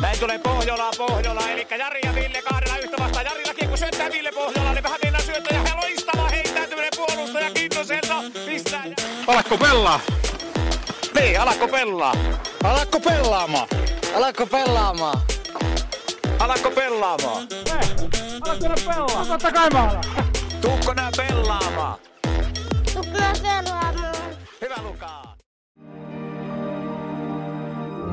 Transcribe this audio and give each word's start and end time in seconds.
Näin 0.00 0.18
tulee 0.20 0.38
Pohjola, 0.38 0.90
Pohjola, 0.98 1.48
eli 1.48 1.66
Jari 1.78 2.00
ja 2.04 2.14
Ville 2.14 2.42
kahdella 2.42 2.78
yhtä 2.78 2.96
vastaan. 3.00 3.24
Jarilla 3.24 3.54
kiekko 3.54 3.76
syöttää 3.76 4.10
Ville 4.10 4.32
Pohjola, 4.32 4.72
niin 4.72 4.82
vähän 4.82 4.98
mennään 5.04 5.24
syöttää 5.24 5.62
ja 5.68 5.76
loistava 5.76 6.28
heittäytyminen 6.28 6.90
puolustaja 6.96 7.50
Kintoselta. 7.50 8.14
Pistää. 8.46 8.84
Alakko 9.26 9.58
pelaa? 9.58 10.00
Niin, 11.20 11.40
alakko 11.40 11.68
pelaa? 11.68 12.14
Alakko 12.64 13.00
pelaamaan? 13.00 13.68
Alatko 14.16 14.46
pelaamaan? 14.46 15.20
Alakko 16.38 16.70
pelaamaan? 16.70 17.48
Alakko 18.40 18.68
pelaa? 18.86 19.24
Totta 19.26 19.52
kai 19.52 19.70
mä 19.70 19.82
alan. 19.82 20.04
Tuukko 20.60 20.92
nää 20.94 21.10
pelaamaan? 21.16 21.98
Tukea 22.94 23.32
pelaamaan. 23.42 24.14
Hyvä 24.60 24.76
Lukaa. 24.82 25.37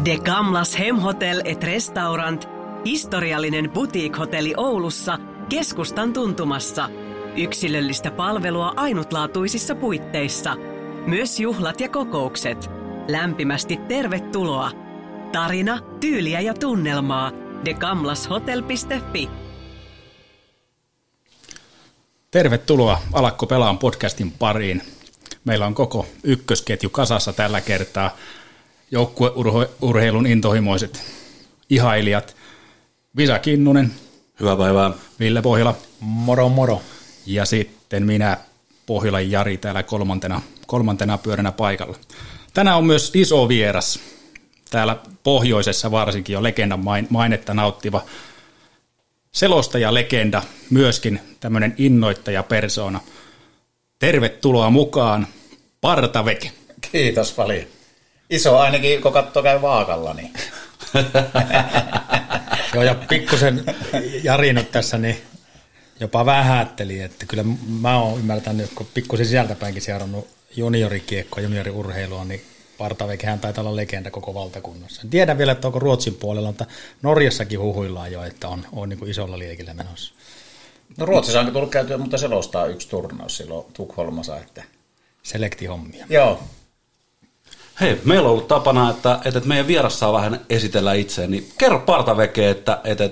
De 0.05 0.17
Gamlas 0.17 0.79
Hemhotel 0.79 1.41
et 1.45 1.63
Restaurant, 1.63 2.49
historiallinen 2.85 3.71
boutique-hotelli 3.71 4.53
Oulussa, 4.57 5.19
keskustan 5.49 6.13
tuntumassa. 6.13 6.89
Yksilöllistä 7.35 8.11
palvelua 8.11 8.73
ainutlaatuisissa 8.75 9.75
puitteissa. 9.75 10.55
Myös 11.07 11.39
juhlat 11.39 11.79
ja 11.79 11.89
kokoukset. 11.89 12.69
Lämpimästi 13.07 13.77
tervetuloa. 13.77 14.71
Tarina, 15.31 15.79
tyyliä 15.99 16.41
ja 16.41 16.53
tunnelmaa. 16.53 17.31
degamlashotel.fi 17.65 19.29
Tervetuloa 22.31 23.01
Alakko 23.13 23.45
pelaan 23.45 23.77
podcastin 23.77 24.31
pariin. 24.31 24.81
Meillä 25.45 25.65
on 25.65 25.75
koko 25.75 26.07
ykkösketju 26.23 26.89
kasassa 26.89 27.33
tällä 27.33 27.61
kertaa. 27.61 28.17
Joukkueurheilun 28.95 30.27
intohimoiset 30.27 31.03
ihailijat. 31.69 32.35
Visa 33.17 33.39
Kinnunen, 33.39 33.91
Hyvää 34.39 34.55
päivää. 34.57 34.91
Ville 35.19 35.41
Pohjola 35.41 35.75
Moro 35.99 36.49
moro. 36.49 36.81
ja 37.25 37.45
sitten 37.45 38.05
minä 38.05 38.37
Pohjolan 38.85 39.31
Jari 39.31 39.57
täällä 39.57 39.83
kolmantena, 39.83 40.41
kolmantena 40.67 41.17
pyöränä 41.17 41.51
paikalla. 41.51 41.97
Tänään 42.53 42.77
on 42.77 42.85
myös 42.85 43.11
iso 43.13 43.47
vieras. 43.47 43.99
Täällä 44.71 44.97
pohjoisessa 45.23 45.91
varsinkin 45.91 46.33
jo 46.33 46.43
legendan 46.43 46.79
main- 46.79 47.07
mainetta 47.09 47.53
nauttiva 47.53 48.05
selostaja 49.31 49.93
legenda, 49.93 50.41
myöskin 50.69 51.19
tämmöinen 51.39 51.75
innoittaja 51.77 52.43
persona. 52.43 52.99
Tervetuloa 53.99 54.69
mukaan, 54.69 55.27
Partaveke. 55.81 56.51
Kiitos 56.91 57.31
paljon. 57.33 57.74
Iso 58.29 58.57
ainakin, 58.57 59.01
kun 59.01 59.13
katsoo 59.13 59.43
käy 59.43 59.61
vaakalla, 59.61 60.13
niin 60.13 60.33
Joo, 62.73 62.83
ja 62.83 62.95
pikkusen 63.09 63.63
Jari 64.23 64.53
nyt 64.53 64.71
tässä 64.71 64.97
niin 64.97 65.21
jopa 65.99 66.25
vähätteli, 66.25 67.01
että 67.01 67.25
kyllä 67.25 67.43
mä 67.81 67.99
oon 67.99 68.19
ymmärtänyt, 68.19 68.71
kun 68.75 68.87
pikkusen 68.93 69.25
sisältäpäinkin 69.25 69.81
seurannut 69.81 70.27
juniorikiekkoa, 70.55 71.43
junioriurheilua, 71.43 72.25
niin 72.25 72.41
Partavekehän 72.77 73.39
taitaa 73.39 73.61
olla 73.61 73.75
legenda 73.75 74.11
koko 74.11 74.33
valtakunnassa. 74.33 75.01
En 75.01 75.09
tiedä 75.09 75.37
vielä, 75.37 75.51
että 75.51 75.67
onko 75.67 75.79
Ruotsin 75.79 76.15
puolella, 76.15 76.47
mutta 76.47 76.65
Norjassakin 77.01 77.59
huhuillaan 77.59 78.11
jo, 78.11 78.23
että 78.23 78.47
on, 78.47 78.65
on 78.71 78.89
niin 78.89 78.99
kuin 78.99 79.11
isolla 79.11 79.39
liekillä 79.39 79.73
menossa. 79.73 80.13
no 80.97 81.05
Ruotsissa 81.05 81.39
on 81.39 81.51
tullut 81.53 81.71
käytyä, 81.71 81.97
mutta 81.97 82.17
selostaa 82.17 82.65
yksi 82.65 82.89
turnaus 82.89 83.37
silloin 83.37 83.65
Tukholmassa, 83.73 84.39
että 84.39 84.63
Selektihommia. 85.23 86.05
joo, 86.09 86.39
Hei, 87.81 88.01
meillä 88.05 88.25
on 88.25 88.31
ollut 88.31 88.47
tapana, 88.47 88.89
että, 88.89 89.19
että 89.25 89.39
meidän 89.39 89.67
vieras 89.67 89.99
saa 89.99 90.13
vähän 90.13 90.39
esitellä 90.49 90.93
itseään, 90.93 91.31
niin 91.31 91.51
kerro 91.57 91.79
partaveke, 91.79 92.49
että, 92.49 92.81
että, 92.83 93.09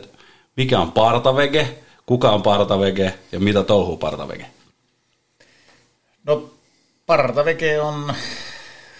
mikä 0.58 0.80
on 0.80 0.92
partaveke, 0.92 1.78
kuka 2.05 2.31
on 2.31 2.42
partaveke 2.42 3.14
ja 3.31 3.39
mitä 3.39 3.64
touhuu 3.64 3.98
partaveke. 3.98 4.45
no 6.23 6.49
Partaveke 7.05 7.82
on, 7.82 8.14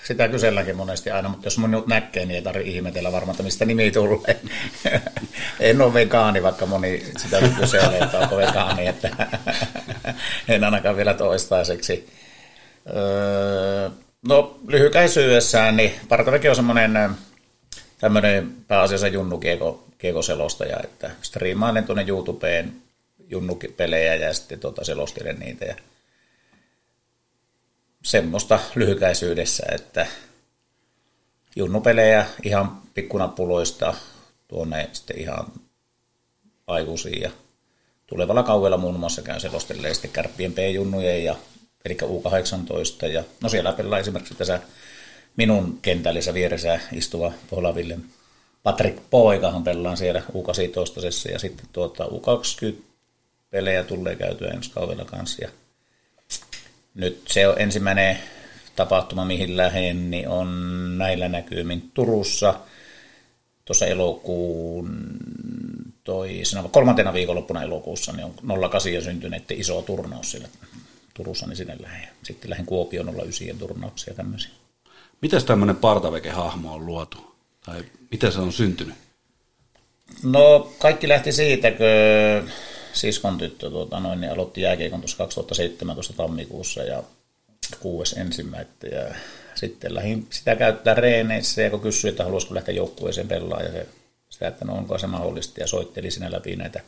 sitä 0.04 0.30
kyselläkin 0.30 0.76
monesti 0.76 1.12
aina, 1.12 1.30
mutta 1.30 1.46
jos 1.46 1.58
minut 1.58 1.88
näkee, 1.88 2.26
niin 2.26 2.36
ei 2.36 2.42
tarvitse 2.42 2.72
ihmetellä 2.72 3.12
varmaan, 3.12 3.34
että 3.34 3.44
mistä 3.44 3.66
nimi 3.66 3.92
tulee. 3.92 4.40
en 5.60 5.82
ole 5.82 5.94
vegaani, 5.94 6.44
vaikka 6.44 6.66
moni 6.66 7.06
sitä 7.18 7.38
kyselee, 7.60 8.00
että 8.00 8.20
onko 8.20 8.38
vegaani, 8.38 8.88
että 8.88 9.10
en 10.48 10.64
ainakaan 10.64 10.98
vielä 10.98 11.14
toistaiseksi. 11.14 12.10
Öö, 12.96 13.90
no 14.30 14.60
lyhykäisyydessään, 14.68 15.78
niin 15.78 15.92
Partaveke 16.10 16.50
on 16.50 16.56
semmoinen 16.56 17.10
tämmöinen 17.98 18.56
pääasiassa 18.68 19.08
junnukieko 19.08 19.84
kiekoselostaja, 19.98 20.80
että 20.84 21.12
striimailen 21.22 21.84
tuonne 21.84 22.06
YouTubeen 22.08 22.76
junnupelejä 23.30 24.16
ja 24.16 24.34
sitten 24.34 24.60
tuota 24.60 24.86
selostelen 24.86 25.40
niitä 25.40 25.66
ja 25.66 25.76
semmoista 28.04 28.60
lyhykäisyydessä, 28.76 29.64
että 29.72 30.08
junnupelejä 31.56 32.26
ihan 32.44 32.82
pikkunappuloista 32.94 33.94
tuonne 34.48 34.90
sitten 34.94 35.20
ihan 35.20 35.46
aikuisiin 36.68 37.22
ja 37.22 37.32
tulevalla 38.08 38.44
kaudella 38.44 38.78
muun 38.78 39.00
muassa 39.00 39.22
käyn 39.22 39.42
selostelee 39.42 39.94
sitten 39.94 40.12
kärppien 40.12 40.54
P-junnujen 40.54 41.24
ja 41.24 41.36
eli 41.86 41.98
U18 42.02 43.06
ja 43.06 43.24
no 43.42 43.50
siellä 43.50 43.74
pelaa 43.74 44.00
esimerkiksi 44.00 44.36
tässä 44.36 44.60
minun 45.38 45.80
kentällisessä 45.82 46.34
vieressä 46.34 46.80
istuva 46.92 47.34
Pohlaville 47.50 47.98
Patrick 48.64 48.98
Poikahan 49.10 49.64
pelaa 49.64 49.96
siellä 49.96 50.20
U18 50.20 51.32
ja 51.32 51.40
sitten 51.40 51.66
tuota 51.74 52.06
U20 52.06 52.74
pelejä 53.50 53.84
tulee 53.84 54.16
käytyä 54.16 54.52
ensi 54.52 54.72
kaudella 54.72 55.06
kanssa. 55.06 55.44
Ja 55.44 55.50
nyt 56.94 57.22
se 57.28 57.48
on 57.48 57.62
ensimmäinen 57.62 58.18
tapahtuma, 58.76 59.26
mihin 59.26 59.58
lähden, 59.58 60.12
niin 60.12 60.28
on 60.28 60.48
näillä 60.98 61.30
näkymin 61.30 61.92
Turussa. 61.94 62.60
Tuossa 63.66 63.86
elokuun 63.86 65.18
toisena, 66.04 66.64
kolmantena 66.64 67.14
viikonloppuna 67.14 67.64
elokuussa, 67.64 68.12
niin 68.12 68.26
on 68.26 68.62
08 68.72 69.04
syntyneiden 69.04 69.60
iso 69.60 69.82
turnaus 69.82 70.32
siellä 70.32 70.48
Turussa, 71.14 71.48
niin 71.48 71.58
sinne 71.58 71.76
lähden. 71.80 72.10
Sitten 72.24 72.50
lähden 72.50 72.66
Kuopion 72.66 73.16
09 73.16 73.58
turnauksia 73.58 74.12
ja 74.12 74.16
tämmöisiä. 74.16 74.52
Miten 75.22 75.46
tämmöinen 75.46 75.76
partaveke-hahmo 75.76 76.74
on 76.74 76.86
luotu? 76.86 77.36
Tai 77.66 77.84
miten 78.12 78.32
se 78.32 78.40
on 78.40 78.54
syntynyt? 78.54 78.96
No 80.24 80.74
kaikki 80.80 81.08
lähti 81.08 81.32
siitä, 81.32 81.72
kun 81.72 82.50
siskon 82.94 83.38
tyttö 83.38 83.70
tuota, 83.70 84.00
noin, 84.00 84.22
niin 84.22 84.32
aloitti 84.32 84.62
jääkiekon 84.62 85.02
tuossa 85.02 85.18
2017 85.18 86.14
tammikuussa 86.14 86.84
ja 86.84 87.04
kuudes 87.80 88.14
ensimmäistä 88.14 88.88
ja 88.88 89.16
sitten 89.56 89.96
lähdin 89.96 90.28
sitä 90.30 90.56
käyttää 90.56 90.94
reeneissä 90.94 91.62
ja 91.62 91.70
kun 91.70 91.80
kysyi, 91.80 92.10
että 92.10 92.24
haluaisiko 92.24 92.56
lähteä 92.56 92.76
joukkueeseen 92.76 93.28
pelaamaan 93.28 93.66
ja 93.66 93.72
se, 93.72 93.88
sitä, 94.30 94.48
että 94.48 94.66
no 94.66 94.74
onko 94.74 94.98
se 94.98 95.08
mahdollista 95.08 95.60
ja 95.60 95.68
soitteli 95.68 96.12
siinä 96.12 96.32
läpi 96.32 96.56
näitä 96.56 96.80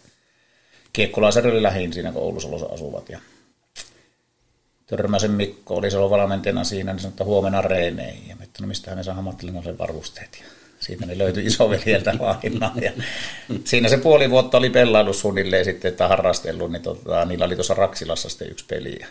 kiekkolaisarille 0.94 1.63
lähin 1.63 1.94
siinä, 1.94 2.12
kun 2.12 2.22
Oulussa 2.22 2.50
asuvat 2.74 3.09
ja 3.09 3.19
Törmäsen 4.85 5.31
Mikko 5.31 5.75
oli 5.75 5.91
silloin 5.91 6.12
valmentajana 6.12 6.63
siinä, 6.63 6.94
niin 6.94 7.01
sanoi, 7.01 7.12
että 7.12 7.23
huomenna 7.23 7.62
reeneihin. 7.62 8.29
Ja 8.29 8.35
mä 8.35 8.44
että 8.44 8.62
no 8.62 8.68
mistähän 8.68 8.97
ne 8.97 9.03
saa 9.03 9.18
ammattilaisen 9.18 9.78
varusteet. 9.78 10.38
Ja 10.41 10.46
siitä 10.79 11.06
ne 11.06 11.18
löytyi 11.18 11.46
isoveljeltä 11.46 12.13
lainaa. 12.19 12.73
Ja 12.81 12.91
siinä 13.63 13.90
se 13.90 13.97
puoli 13.97 14.29
vuotta 14.29 14.57
oli 14.57 14.69
pellailu 14.69 15.13
suunnilleen 15.13 15.66
sitten, 15.66 15.90
että 15.90 16.07
harrastellut, 16.07 16.72
niin 16.72 16.81
tota, 16.81 17.25
niillä 17.25 17.45
oli 17.45 17.56
tuossa 17.56 17.74
Raksilassa 17.74 18.29
sitten 18.29 18.51
yksi 18.51 18.66
peli. 18.66 18.97
Ja 19.00 19.07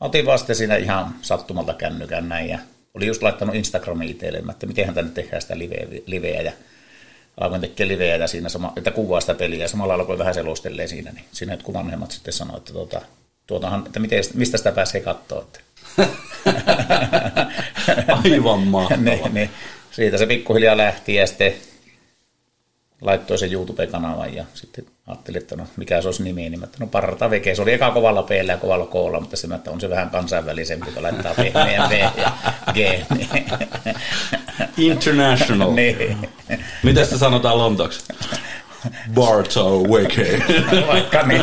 otin 0.00 0.26
vasta 0.26 0.54
siinä 0.54 0.76
ihan 0.76 1.14
sattumalta 1.22 1.74
kännykän 1.74 2.28
näin 2.28 2.48
ja 2.48 2.58
oli 2.94 3.06
just 3.06 3.22
laittanut 3.22 3.54
Instagramiin 3.54 4.10
itselle, 4.10 4.42
että 4.50 4.66
mitenhän 4.66 4.94
tänne 4.94 5.10
tehdään 5.10 5.42
sitä 5.42 5.58
liveä, 5.58 5.86
liveä 6.06 6.42
ja 6.42 6.52
alkoin 7.40 7.60
tekemään 7.60 7.88
liveä 7.88 8.16
ja 8.16 8.26
siinä 8.26 8.48
sama, 8.48 8.72
että 8.76 8.90
kuvaa 8.90 9.20
sitä 9.20 9.34
peliä 9.34 9.64
ja 9.64 9.68
samalla 9.68 9.94
alkoi 9.94 10.18
vähän 10.18 10.34
selostelee 10.34 10.86
siinä, 10.86 11.12
niin 11.12 11.24
siinä 11.32 11.52
jotkut 11.52 11.74
vanhemmat 11.74 12.10
sitten 12.10 12.32
sanoivat, 12.32 12.58
että 12.58 12.72
tuota, 12.72 13.00
tuotahan, 13.46 13.86
että 13.86 14.00
miten, 14.00 14.24
mistä 14.34 14.58
sitä 14.58 14.72
pääsee 14.72 15.00
katsoa. 15.00 15.42
Että. 15.42 15.60
Aivan 18.24 18.60
mahtavaa. 18.60 19.04
niin, 19.04 19.34
niin. 19.34 19.50
Siitä 19.90 20.18
se 20.18 20.26
pikkuhiljaa 20.26 20.76
lähti 20.76 21.14
ja 21.14 21.26
sitten 21.26 21.54
laittoi 23.00 23.38
sen 23.38 23.52
YouTube-kanavan 23.52 24.34
ja 24.34 24.44
sitten 24.54 24.84
ajattelin, 25.06 25.42
että 25.42 25.56
no 25.56 25.66
mikä 25.76 26.02
se 26.02 26.08
olisi 26.08 26.22
nimi, 26.22 26.50
niin 26.50 26.60
mä, 26.60 26.64
että 26.64 26.78
no 26.80 26.86
Parta 26.86 27.30
Veke, 27.30 27.54
se 27.54 27.62
oli 27.62 27.72
eka 27.72 27.90
kovalla 27.90 28.22
p 28.22 28.30
ja 28.30 28.56
kovalla 28.56 28.86
koolla, 28.86 29.20
mutta 29.20 29.36
se 29.36 29.48
että 29.54 29.70
on 29.70 29.80
se 29.80 29.90
vähän 29.90 30.10
kansainvälisempi, 30.10 30.90
kun 30.90 31.02
laittaa 31.02 31.34
pehmeän 31.34 31.90
V 31.90 31.92
ja 31.92 32.32
G. 32.72 32.76
Niin. 33.16 33.46
International. 34.76 35.72
niin. 35.72 36.28
Miten 36.82 37.04
sitä 37.04 37.18
sanotaan 37.18 37.58
lontoksi? 37.58 38.04
Barto 39.14 39.78
Weke. 39.82 40.42
Vaikka 40.86 41.22
niin. 41.22 41.42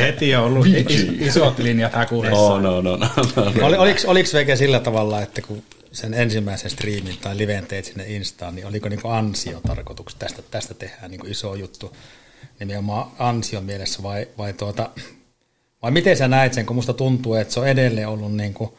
Heti 0.00 0.34
on 0.36 0.44
ollut 0.44 0.66
is- 0.66 1.06
isot 1.20 1.58
linjat 1.58 1.92
hakuudessa. 1.92 2.36
Oh, 2.38 2.60
no, 2.60 2.80
no, 2.80 2.96
no, 2.96 3.08
no, 3.36 3.44
no. 3.44 3.66
Oli, 3.66 3.76
oliko, 3.76 4.00
oliko 4.06 4.28
Veke 4.34 4.56
sillä 4.56 4.80
tavalla, 4.80 5.22
että 5.22 5.42
kun 5.42 5.62
sen 5.92 6.14
ensimmäisen 6.14 6.70
striimin 6.70 7.16
tai 7.20 7.36
liven 7.36 7.66
teit 7.66 7.84
sinne 7.84 8.04
Instaan, 8.06 8.54
niin 8.54 8.66
oliko 8.66 8.88
niin 8.88 9.00
ansio-tarkoituksessa, 9.04 10.18
tästä, 10.18 10.42
tästä 10.50 10.74
tehdään 10.74 11.10
niin 11.10 11.26
iso 11.26 11.54
juttu 11.54 11.96
nimenomaan 12.60 13.10
ansion 13.18 13.64
mielessä 13.64 14.02
vai, 14.02 14.28
vai, 14.38 14.52
tuota, 14.52 14.90
vai 15.82 15.90
miten 15.90 16.16
sä 16.16 16.28
näet 16.28 16.54
sen, 16.54 16.66
kun 16.66 16.76
musta 16.76 16.92
tuntuu, 16.92 17.34
että 17.34 17.54
se 17.54 17.60
on 17.60 17.68
edelleen 17.68 18.08
ollut 18.08 18.36
niin 18.36 18.54
kuin 18.54 18.70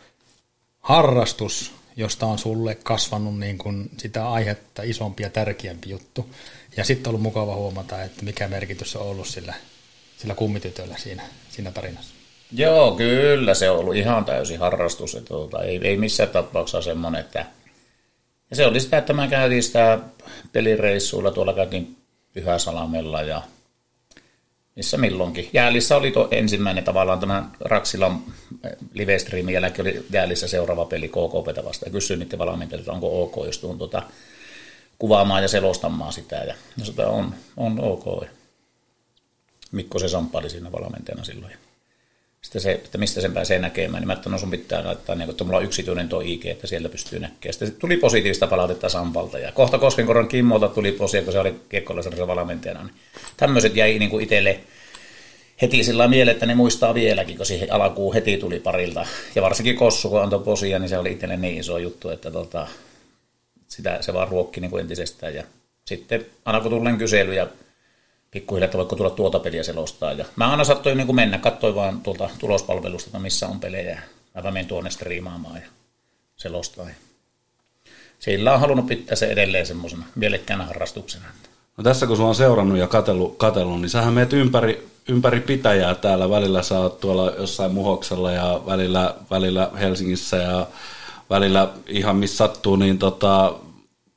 harrastus, 0.80 1.74
josta 1.98 2.26
on 2.26 2.38
sulle 2.40 2.76
kasvanut 2.76 3.40
niin 3.40 3.58
kuin 3.58 3.90
sitä 3.98 4.30
aihetta 4.30 4.84
isompi 4.84 5.24
ja 5.24 5.30
tärkeämpi 5.30 5.90
juttu. 5.90 6.30
Ja 6.78 6.84
sitten 6.84 7.08
on 7.08 7.10
ollut 7.10 7.22
mukava 7.22 7.56
huomata, 7.56 8.04
että 8.04 8.26
mikä 8.26 8.48
merkitys 8.48 8.96
on 8.96 9.02
ollut 9.02 9.28
sillä, 9.28 9.54
sillä 10.18 10.36
kummitytöllä 10.36 10.96
siinä, 10.98 11.24
siinä 11.50 11.72
tarinassa. 11.72 12.16
Joo, 12.52 12.96
kyllä 12.96 13.54
se 13.54 13.70
on 13.70 13.80
ollut 13.80 13.96
ihan 13.96 14.26
täysin 14.26 14.60
harrastus. 14.60 15.16
Että 15.16 15.28
tuota, 15.28 15.64
ei, 15.64 15.80
ei 15.84 15.98
missään 15.98 16.30
tapauksessa 16.30 16.82
semmoinen, 16.82 17.22
että... 17.22 17.46
Ja 18.50 18.56
se 18.56 18.66
oli 18.66 18.80
sitä, 18.80 18.98
että 18.98 19.14
mä 19.14 19.28
käytiin 19.28 19.64
sitä 19.64 20.00
pelireissuilla, 20.52 21.32
tuolla 21.32 21.54
käytiin 21.54 21.98
Pyhäsalamella 22.34 23.22
ja 23.22 23.42
missä 24.76 24.98
milloinkin. 24.98 25.50
Jäälissä 25.54 25.98
oli 25.98 26.12
tuo 26.12 26.28
ensimmäinen 26.32 26.84
tavallaan 26.84 27.20
tämä 27.20 27.50
Raksilan 27.60 28.24
livestreamin 28.94 29.54
jälkeen 29.54 29.88
oli 29.88 30.06
Jäälissä 30.12 30.48
seuraava 30.48 30.86
peli 30.86 31.08
KKPtä 31.08 31.66
vasta 31.66 31.86
ja 31.86 31.92
kysyin 31.92 32.20
niiden 32.20 32.40
valmentajilta, 32.40 32.92
onko 32.92 33.24
ok, 33.24 33.46
jos 33.46 33.60
tuun 33.60 33.78
tuota, 33.78 34.04
kuvaamaan 35.00 35.42
ja 35.42 35.48
selostamaan 35.48 36.14
sitä. 36.14 36.36
Ja, 36.36 36.56
ja 36.78 36.86
sitä 36.86 37.08
on, 37.08 37.36
on 37.58 37.80
ok. 37.80 38.24
Mikko 39.72 40.00
se 40.00 40.08
samppaili 40.08 40.50
siinä 40.50 40.72
valmentajana 40.72 41.24
silloin. 41.24 41.54
Sitten 42.42 42.62
se, 42.62 42.72
että 42.72 42.98
mistä 42.98 43.22
sen 43.22 43.34
pääsee 43.34 43.60
näkemään, 43.60 44.02
niin 44.02 44.08
mä 44.08 44.14
että 44.14 44.30
no 44.30 44.38
sun 44.38 44.52
pitää 44.52 44.86
laittaa, 44.86 45.16
niin, 45.16 45.30
että 45.30 45.44
mulla 45.44 45.58
on 45.58 45.64
yksityinen 45.64 46.10
tuo 46.10 46.22
IG, 46.22 46.46
että 46.46 46.68
sieltä 46.68 46.90
pystyy 46.90 47.20
näkemään. 47.20 47.54
Sitten 47.54 47.72
tuli 47.72 47.98
positiivista 47.98 48.48
palautetta 48.48 48.90
Sampalta 48.90 49.40
ja 49.40 49.52
kohta 49.52 49.78
Koskenkoron 49.78 50.28
Kimmolta 50.28 50.68
tuli 50.68 50.92
positiivista, 50.92 51.26
kun 51.26 51.34
se 51.34 51.40
oli 51.40 51.60
kiekkolaisarjassa 51.70 52.28
valmentajana. 52.28 52.84
Niin 52.84 52.96
tämmöiset 53.38 53.76
jäi 53.76 54.00
niin 54.00 54.10
kuin 54.10 54.24
itselle 54.24 54.60
heti 55.62 55.84
sillä 55.84 56.08
mieleen, 56.08 56.36
että 56.36 56.46
ne 56.46 56.56
muistaa 56.56 56.94
vieläkin, 56.94 57.38
kun 57.38 57.46
siihen 57.46 57.74
alkuun 57.74 58.14
heti 58.14 58.38
tuli 58.38 58.60
parilta. 58.60 59.06
Ja 59.36 59.42
varsinkin 59.42 59.76
Kossu, 59.76 60.10
kun 60.10 60.22
antoi 60.22 60.40
posia, 60.40 60.80
niin 60.80 60.90
se 60.90 60.98
oli 60.98 61.12
itselle 61.12 61.38
niin 61.38 61.60
iso 61.60 61.78
juttu, 61.78 62.10
että 62.10 62.32
tota, 62.32 62.68
sitä 63.68 63.98
se 64.02 64.14
vaan 64.14 64.28
ruokki 64.28 64.62
niin 64.62 64.72
kuin 64.72 64.82
entisestään. 64.82 65.36
Ja 65.36 65.44
sitten 65.86 66.26
aina 66.46 66.62
kun 66.62 66.72
tulen 66.72 66.98
kyselyjä 66.98 67.48
pikkuhiljaa, 68.32 68.66
että 68.66 68.78
voiko 68.78 68.96
tulla 68.96 69.10
tuota 69.10 69.40
peliä 69.40 69.64
selostaa. 69.64 70.12
Ja 70.12 70.26
mä 70.36 70.52
aina 70.52 70.64
sattuin 70.64 70.98
niin 70.98 71.08
kuin 71.08 71.16
mennä, 71.16 71.38
katsoin 71.38 71.76
vaan 71.76 72.02
tuolta 72.02 72.30
tulospalvelusta, 72.40 73.08
että 73.08 73.20
missä 73.20 73.48
on 73.48 73.60
pelejä. 73.60 74.02
Mä 74.44 74.52
menen 74.52 74.66
tuonne 74.66 74.90
striimaamaan 74.90 75.56
ja 75.56 75.68
selostaa. 76.36 76.88
Sillä 78.20 78.54
on 78.54 78.60
halunnut 78.60 78.88
pitää 78.88 79.16
se 79.16 79.26
edelleen 79.26 79.66
semmoisena 79.66 80.06
mielekkäänä 80.16 80.66
harrastuksena. 80.66 81.26
No 81.78 81.84
tässä 81.84 82.08
kun 82.08 82.18
sulla 82.18 82.30
on 82.30 82.36
seurannut 82.36 82.78
ja 82.78 82.88
katellut, 82.88 83.38
katellut 83.38 83.82
niin 83.82 83.90
sähän 83.90 84.14
meet 84.14 84.34
ympäri, 84.34 84.88
ympäri 85.08 85.40
pitäjää 85.40 85.96
täällä. 85.96 86.30
Välillä 86.30 86.62
sä 86.62 86.80
oot 86.80 87.00
tuolla 87.00 87.32
jossain 87.32 87.72
Muhoksella 87.72 88.32
ja 88.32 88.62
välillä, 88.66 89.16
välillä 89.32 89.72
Helsingissä 89.80 90.38
ja 90.38 90.68
välillä 91.30 91.70
ihan 91.88 92.16
missä 92.16 92.38
sattuu, 92.38 92.76
niin 92.76 92.98
tota, 92.98 93.56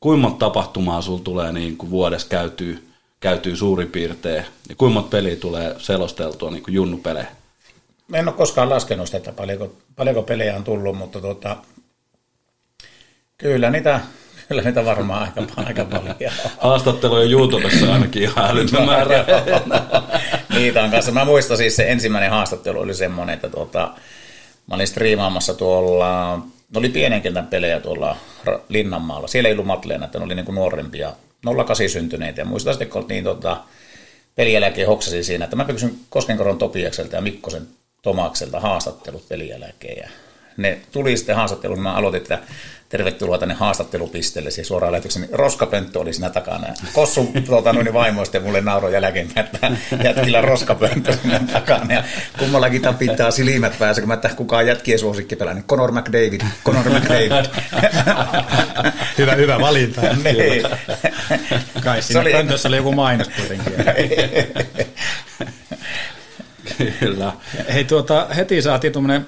kuinka 0.00 0.22
monta 0.22 0.38
tapahtumaa 0.38 1.02
sulla 1.02 1.22
tulee 1.24 1.52
niin 1.52 1.76
kuin 1.76 1.90
vuodessa 1.90 2.28
käytyy, 2.28 2.88
käytyy 3.20 3.56
suurin 3.56 3.88
piirtein, 3.88 4.44
ja 4.68 4.74
kuinka 4.74 4.94
monta 4.94 5.10
peliä 5.10 5.36
tulee 5.36 5.74
selosteltua 5.78 6.50
niin 6.50 6.62
kuin 6.62 6.74
junnupelejä? 6.74 7.26
En 8.12 8.28
ole 8.28 8.36
koskaan 8.36 8.70
laskenut 8.70 9.06
sitä, 9.06 9.18
että 9.18 9.32
paljonko, 9.32 9.72
paljonko 9.96 10.22
pelejä 10.22 10.56
on 10.56 10.64
tullut, 10.64 10.98
mutta 10.98 11.20
tota, 11.20 11.56
kyllä 13.38 13.70
niitä 13.70 14.00
Kyllä 14.48 14.62
niitä 14.62 14.84
varmaan 14.84 15.22
aika, 15.22 15.52
aika 15.56 15.84
paljon 15.84 16.14
Haastatteluja 16.58 17.30
YouTubessa 17.30 17.92
ainakin 17.92 18.22
ihan 18.22 18.50
älytön 18.50 18.86
määrä. 18.86 19.24
niitä 20.54 20.84
on 20.84 20.90
kanssa. 20.90 21.12
Mä 21.12 21.24
muistan 21.24 21.56
siis 21.56 21.76
se 21.76 21.90
ensimmäinen 21.90 22.30
haastattelu 22.30 22.80
oli 22.80 22.94
semmoinen, 22.94 23.34
että 23.34 23.48
tuota, 23.48 23.90
mä 24.66 24.74
olin 24.74 24.86
striimaamassa 24.86 25.54
tuolla, 25.54 26.40
ne 26.74 26.78
oli 26.78 26.88
pienen 26.88 27.22
kentän 27.22 27.46
pelejä 27.46 27.80
tuolla 27.80 28.16
Linnanmaalla. 28.68 29.28
Siellä 29.28 29.48
ei 29.48 29.52
ollut 29.52 29.66
matleena, 29.66 30.04
että 30.04 30.18
ne 30.18 30.24
oli 30.24 30.34
niinku 30.34 30.52
nuorempia, 30.52 31.12
08 31.56 31.88
syntyneitä. 31.88 32.40
Ja 32.40 32.44
muistan 32.44 32.74
sitten, 32.74 32.88
kun 32.88 33.04
niin 33.08 33.24
tota, 33.24 33.56
pelin 34.34 34.52
jälkeen 34.52 34.86
hoksasin 34.86 35.24
siinä, 35.24 35.44
että 35.44 35.56
mä 35.56 35.64
kysyn 35.64 35.94
Koskenkoron 36.10 36.58
Topiakselta 36.58 37.16
ja 37.16 37.22
Mikkosen 37.22 37.66
Tomakselta 38.02 38.60
haastattelut 38.60 39.28
pelin 39.28 39.48
jälkeen. 39.48 39.98
Ja 39.98 40.08
ne 40.58 40.78
tuli 40.92 41.16
sitten 41.16 41.36
haastatteluun, 41.36 41.80
mä 41.80 41.94
aloitin, 41.94 42.22
että 42.22 42.38
tervetuloa 42.88 43.38
tänne 43.38 43.54
haastattelupisteelle, 43.54 44.50
siis 44.50 44.68
suoraan 44.68 44.92
lähetyksen, 44.92 45.22
niin 45.22 45.38
roskapönttö 45.38 46.00
oli 46.00 46.12
siinä 46.12 46.30
takana. 46.30 46.66
Kossu 46.92 47.32
tuota, 47.46 47.72
noin 47.72 47.92
vaimoista 47.92 48.40
mulle 48.40 48.60
nauroi 48.60 48.92
jälkeen, 48.92 49.28
että 49.36 49.70
jätkillä 50.04 50.40
roskapönttö 50.40 51.16
siinä 51.22 51.40
takana. 51.52 51.94
Ja 51.94 52.04
kummallakin 52.38 52.82
tapittaa 52.82 53.30
silmät 53.30 53.78
päässä, 53.78 54.02
kun 54.02 54.08
mä 54.08 54.14
että 54.14 54.28
kukaan 54.28 54.66
jätkien 54.66 54.98
suosikki 54.98 55.36
pelaa, 55.36 55.54
niin 55.54 55.64
Conor 55.64 55.92
McDavid, 55.92 56.40
Conor 56.64 56.90
McDavid. 56.90 57.46
hyvä, 59.18 59.34
hyvä 59.34 59.60
valinta. 59.60 60.00
niin. 60.24 60.62
Kai 61.84 62.02
siinä 62.02 62.20
oli... 62.20 62.32
pöntössä 62.32 62.68
oli 62.68 62.76
joku 62.76 62.92
mainos 62.92 63.28
kuitenkin. 63.28 63.72
Kyllä. 67.00 67.32
Hei 67.72 67.84
tuota, 67.84 68.26
heti 68.36 68.62
saatiin 68.62 68.92
tuommoinen 68.92 69.26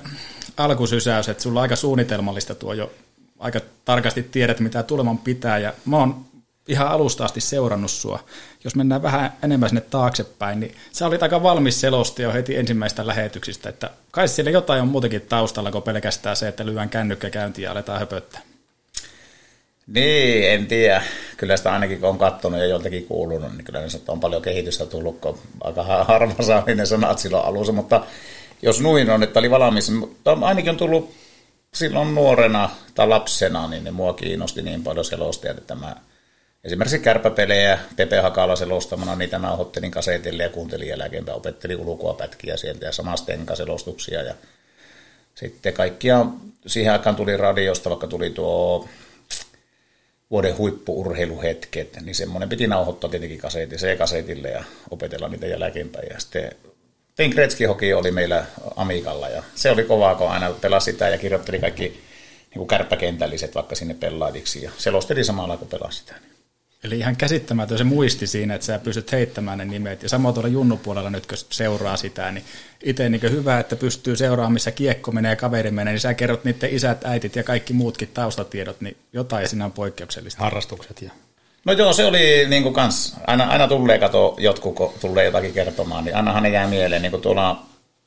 alkusysäys, 0.60 1.28
että 1.28 1.42
sulla 1.42 1.60
on 1.60 1.62
aika 1.62 1.76
suunnitelmallista 1.76 2.54
tuo 2.54 2.72
jo 2.72 2.92
aika 3.38 3.60
tarkasti 3.84 4.22
tiedät, 4.22 4.60
mitä 4.60 4.82
tuleman 4.82 5.18
pitää, 5.18 5.58
ja 5.58 5.72
mä 5.84 5.96
oon 5.96 6.24
ihan 6.68 6.88
alusta 6.88 7.24
asti 7.24 7.40
seurannut 7.40 7.90
sua. 7.90 8.24
Jos 8.64 8.76
mennään 8.76 9.02
vähän 9.02 9.32
enemmän 9.42 9.68
sinne 9.68 9.80
taaksepäin, 9.80 10.60
niin 10.60 10.74
sä 10.92 11.06
olit 11.06 11.22
aika 11.22 11.42
valmis 11.42 11.80
selosti 11.80 12.22
jo 12.22 12.32
heti 12.32 12.56
ensimmäistä 12.56 13.06
lähetyksistä, 13.06 13.68
että 13.68 13.90
kai 14.10 14.28
siellä 14.28 14.50
jotain 14.50 14.82
on 14.82 14.88
muutenkin 14.88 15.20
taustalla 15.20 15.72
kuin 15.72 15.82
pelkästään 15.82 16.36
se, 16.36 16.48
että 16.48 16.66
lyön 16.66 16.88
kännykkä 16.88 17.30
käyntiin 17.30 17.64
ja 17.64 17.72
aletaan 17.72 17.98
höpöttää. 17.98 18.40
Niin, 19.86 20.50
en 20.50 20.66
tiedä. 20.66 21.02
Kyllä 21.36 21.56
sitä 21.56 21.72
ainakin 21.72 22.00
kun 22.00 22.08
on 22.08 22.18
katsonut 22.18 22.60
ja 22.60 22.66
joltakin 22.66 23.06
kuulunut, 23.06 23.52
niin 23.52 23.64
kyllä 23.64 23.80
on 24.08 24.20
paljon 24.20 24.42
kehitystä 24.42 24.86
tullut, 24.86 25.20
kun 25.20 25.38
aika 25.60 25.82
harva 25.82 26.42
saa 26.42 26.64
ne 26.74 26.86
sanat 26.86 27.18
silloin 27.18 27.44
alussa, 27.44 27.72
mutta 27.72 28.02
jos 28.62 28.80
nuin 28.80 29.10
on, 29.10 29.22
että 29.22 29.38
oli 29.38 29.50
valmis, 29.50 29.90
mutta 29.90 30.38
ainakin 30.40 30.70
on 30.70 30.76
tullut 30.76 31.14
silloin 31.74 32.14
nuorena 32.14 32.70
tai 32.94 33.08
lapsena, 33.08 33.68
niin 33.68 33.84
ne 33.84 33.90
mua 33.90 34.12
kiinnosti 34.12 34.62
niin 34.62 34.82
paljon 34.82 35.04
selostajat, 35.04 35.58
että 35.58 35.74
mä 35.74 35.96
esimerkiksi 36.64 36.98
kärpäpelejä 36.98 37.78
Pepe 37.96 38.20
Hakala 38.20 38.56
selostamana, 38.56 39.16
niitä 39.16 39.38
mä 39.38 39.52
ohdottelin 39.52 39.90
kasetille 39.90 40.42
ja 40.42 40.48
kuuntelin 40.48 40.88
jälkeenpäin, 40.88 41.36
opettelin 41.36 41.76
ulkoa 41.76 42.14
pätkiä 42.14 42.56
sieltä 42.56 42.86
ja 42.86 42.92
samasta 42.92 43.32
selostuksia 43.54 44.22
ja 44.22 44.34
sitten 45.34 45.72
kaikkia 45.72 46.26
siihen 46.66 46.92
aikaan 46.92 47.16
tuli 47.16 47.36
radiosta, 47.36 47.90
vaikka 47.90 48.06
tuli 48.06 48.30
tuo 48.30 48.88
vuoden 50.30 50.58
huippuurheiluhetket, 50.58 51.96
niin 52.00 52.14
semmoinen 52.14 52.48
piti 52.48 52.66
nauhoittaa 52.66 53.10
tietenkin 53.10 53.38
kasetti, 53.38 53.76
C-kasetille 53.76 54.48
ja 54.48 54.64
opetella 54.90 55.28
niitä 55.28 55.46
jälkeenpäin. 55.46 56.08
Ja 56.10 56.20
sitten 56.20 56.52
Tein 57.20 57.32
Gretzky 57.32 57.64
Hockey 57.64 57.92
oli 57.92 58.10
meillä 58.10 58.44
Amikalla 58.76 59.28
ja 59.28 59.42
se 59.54 59.70
oli 59.70 59.84
kovaa, 59.84 60.14
kun 60.14 60.30
aina 60.30 60.50
pelasi 60.50 60.92
sitä 60.92 61.08
ja 61.08 61.18
kirjoitteli 61.18 61.58
kaikki 61.58 61.82
niin 61.82 62.54
kuin 62.54 62.68
kärppäkentälliset 62.68 63.54
vaikka 63.54 63.74
sinne 63.74 63.94
pelaajiksi 63.94 64.62
ja 64.62 64.70
selosteli 64.78 65.24
samalla 65.24 65.56
kun 65.56 65.68
pelasi 65.68 65.98
sitä. 65.98 66.14
Eli 66.84 66.98
ihan 66.98 67.16
käsittämätön 67.16 67.78
se 67.78 67.84
muisti 67.84 68.26
siinä, 68.26 68.54
että 68.54 68.64
sä 68.64 68.78
pystyt 68.78 69.12
heittämään 69.12 69.58
ne 69.58 69.64
nimet. 69.64 70.02
Ja 70.02 70.08
samoin 70.08 70.34
tuolla 70.34 70.48
junnupuolella 70.48 71.10
nyt, 71.10 71.26
kun 71.26 71.38
seuraa 71.50 71.96
sitä, 71.96 72.32
niin 72.32 72.44
itse 72.82 73.08
niin 73.08 73.22
hyvä, 73.30 73.58
että 73.58 73.76
pystyy 73.76 74.16
seuraamaan, 74.16 74.52
missä 74.52 74.70
kiekko 74.70 75.12
menee 75.12 75.30
ja 75.30 75.36
kaveri 75.36 75.70
menee, 75.70 75.92
niin 75.92 76.00
sä 76.00 76.14
kerrot 76.14 76.44
niiden 76.44 76.70
isät, 76.70 77.04
äitit 77.04 77.36
ja 77.36 77.42
kaikki 77.42 77.72
muutkin 77.72 78.08
taustatiedot, 78.14 78.80
niin 78.80 78.96
jotain 79.12 79.48
siinä 79.48 79.64
on 79.64 79.72
poikkeuksellista. 79.72 80.42
Harrastukset 80.42 81.02
ja 81.02 81.10
No 81.64 81.72
joo, 81.72 81.92
se 81.92 82.04
oli 82.04 82.46
niin 82.48 82.62
kuin 82.62 82.74
kans, 82.74 83.16
aina, 83.26 83.44
aina 83.44 83.68
tulee 83.68 83.98
kato 83.98 84.34
jotkut, 84.38 84.74
kun 84.74 84.92
tulee 85.00 85.24
jotakin 85.24 85.52
kertomaan, 85.52 86.04
niin 86.04 86.16
ainahan 86.16 86.42
ne 86.42 86.48
jää 86.48 86.68
mieleen, 86.68 87.02
niin 87.02 87.10
kuin 87.10 87.22
tuolla 87.22 87.62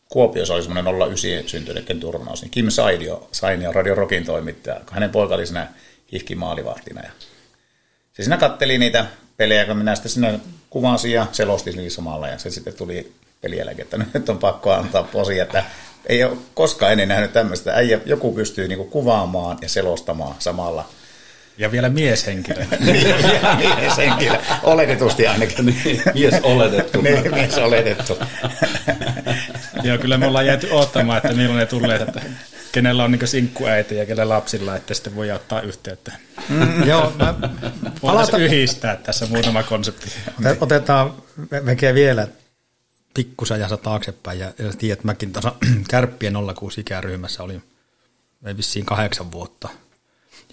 Kuopiossa 0.10 0.53
oli 0.53 0.63
semmoinen 0.63 0.95
09 0.95 1.50
syntyneiden 1.50 2.00
turnaus, 2.00 2.41
niin 2.41 2.51
Kim 2.51 2.69
Saidio, 2.69 3.27
Sainio 3.31 3.72
Radio 3.72 3.95
Rockin 3.95 4.25
toimittaja, 4.25 4.81
hänen 4.91 5.10
poika 5.10 5.36
oli 5.36 5.45
siinä 5.45 5.67
hihki 6.12 6.36
maalivahtina. 6.36 7.01
Ja 7.01 7.10
se 8.13 8.24
siinä 8.24 8.38
katteli 8.38 8.77
niitä 8.77 9.05
pelejä, 9.38 9.65
kun 9.65 9.77
minä 9.77 9.95
sitten 9.95 10.12
sinne 10.12 10.39
kuvasin 10.69 11.12
ja 11.12 11.27
selostin 11.31 11.77
niin 11.77 11.91
samalla, 11.91 12.27
ja 12.27 12.38
se 12.38 12.50
sitten 12.50 12.74
tuli 12.74 13.13
pelielläkin, 13.41 13.81
että 13.81 13.98
nyt 14.13 14.29
on 14.29 14.38
pakko 14.38 14.72
antaa 14.72 15.03
posi, 15.03 15.39
että 15.39 15.63
ei 16.05 16.24
ole 16.24 16.38
koskaan 16.53 16.91
ennen 16.91 17.07
nähnyt 17.07 17.33
tämmöistä. 17.33 17.74
Äijä, 17.74 18.00
joku 18.05 18.33
pystyy 18.33 18.67
niin 18.67 18.88
kuvaamaan 18.88 19.57
ja 19.62 19.69
selostamaan 19.69 20.36
samalla– 20.39 20.86
ja 21.57 21.72
vielä 21.72 21.89
mieshenkilö. 21.89 22.65
mieshenkilö. 23.77 24.38
Oletetusti 24.63 25.27
ainakin. 25.27 25.65
Niin, 25.65 26.01
mies 26.13 26.33
oletettu. 26.43 27.01
niin, 27.01 27.31
mies 27.31 27.57
oletettu. 27.57 28.17
Joo, 29.83 29.98
kyllä 29.98 30.17
me 30.17 30.27
ollaan 30.27 30.45
jääty 30.45 30.69
odottamaan, 30.72 31.17
että 31.17 31.33
milloin 31.33 31.60
ne 31.60 31.65
tulee. 31.65 31.95
Että 31.98 32.22
kenellä 32.72 33.03
on 33.03 33.12
niin 33.12 33.27
sinkkuäiti 33.27 33.95
ja 33.95 34.05
kenellä 34.05 34.29
lapsilla, 34.29 34.75
että 34.75 34.93
sitten 34.93 35.15
voi 35.15 35.31
ottaa 35.31 35.62
yhteyttä. 35.62 36.12
Mm, 36.50 36.88
joo, 36.88 37.13
mä, 37.15 37.33
Voitaisiin 38.03 38.41
yhdistää 38.41 38.95
tässä 38.95 39.25
muutama 39.25 39.63
konsepti. 39.63 40.12
otetaan 40.62 41.13
vekeä 41.65 41.93
vielä 41.93 42.27
pikkusen 43.13 43.55
ajassa 43.55 43.77
taaksepäin. 43.77 44.39
Ja, 44.39 44.45
ja 44.45 44.72
tiedät, 44.77 45.00
että 45.00 45.05
mäkin 45.05 45.31
tasa 45.31 45.55
kärppien 45.89 46.33
06 46.55 46.81
ikäryhmässä 46.81 47.43
olin 47.43 47.63
ei 48.45 48.57
vissiin 48.57 48.86
kahdeksan 48.86 49.31
vuotta 49.31 49.69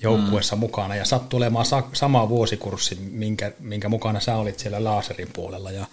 joukkuessa 0.03 0.57
mm. 0.57 0.61
mukana 0.61 0.97
ja 0.97 1.05
sattui 1.05 1.37
olemaan 1.39 1.67
sa- 1.67 1.89
sama 1.93 2.29
vuosikurssi, 2.29 2.95
minkä, 3.11 3.53
minkä 3.59 3.89
mukana 3.89 4.21
sä 4.21 4.37
olit 4.37 4.59
siellä 4.59 4.85
laaserin 4.85 5.29
puolella 5.33 5.71
ja 5.71 5.87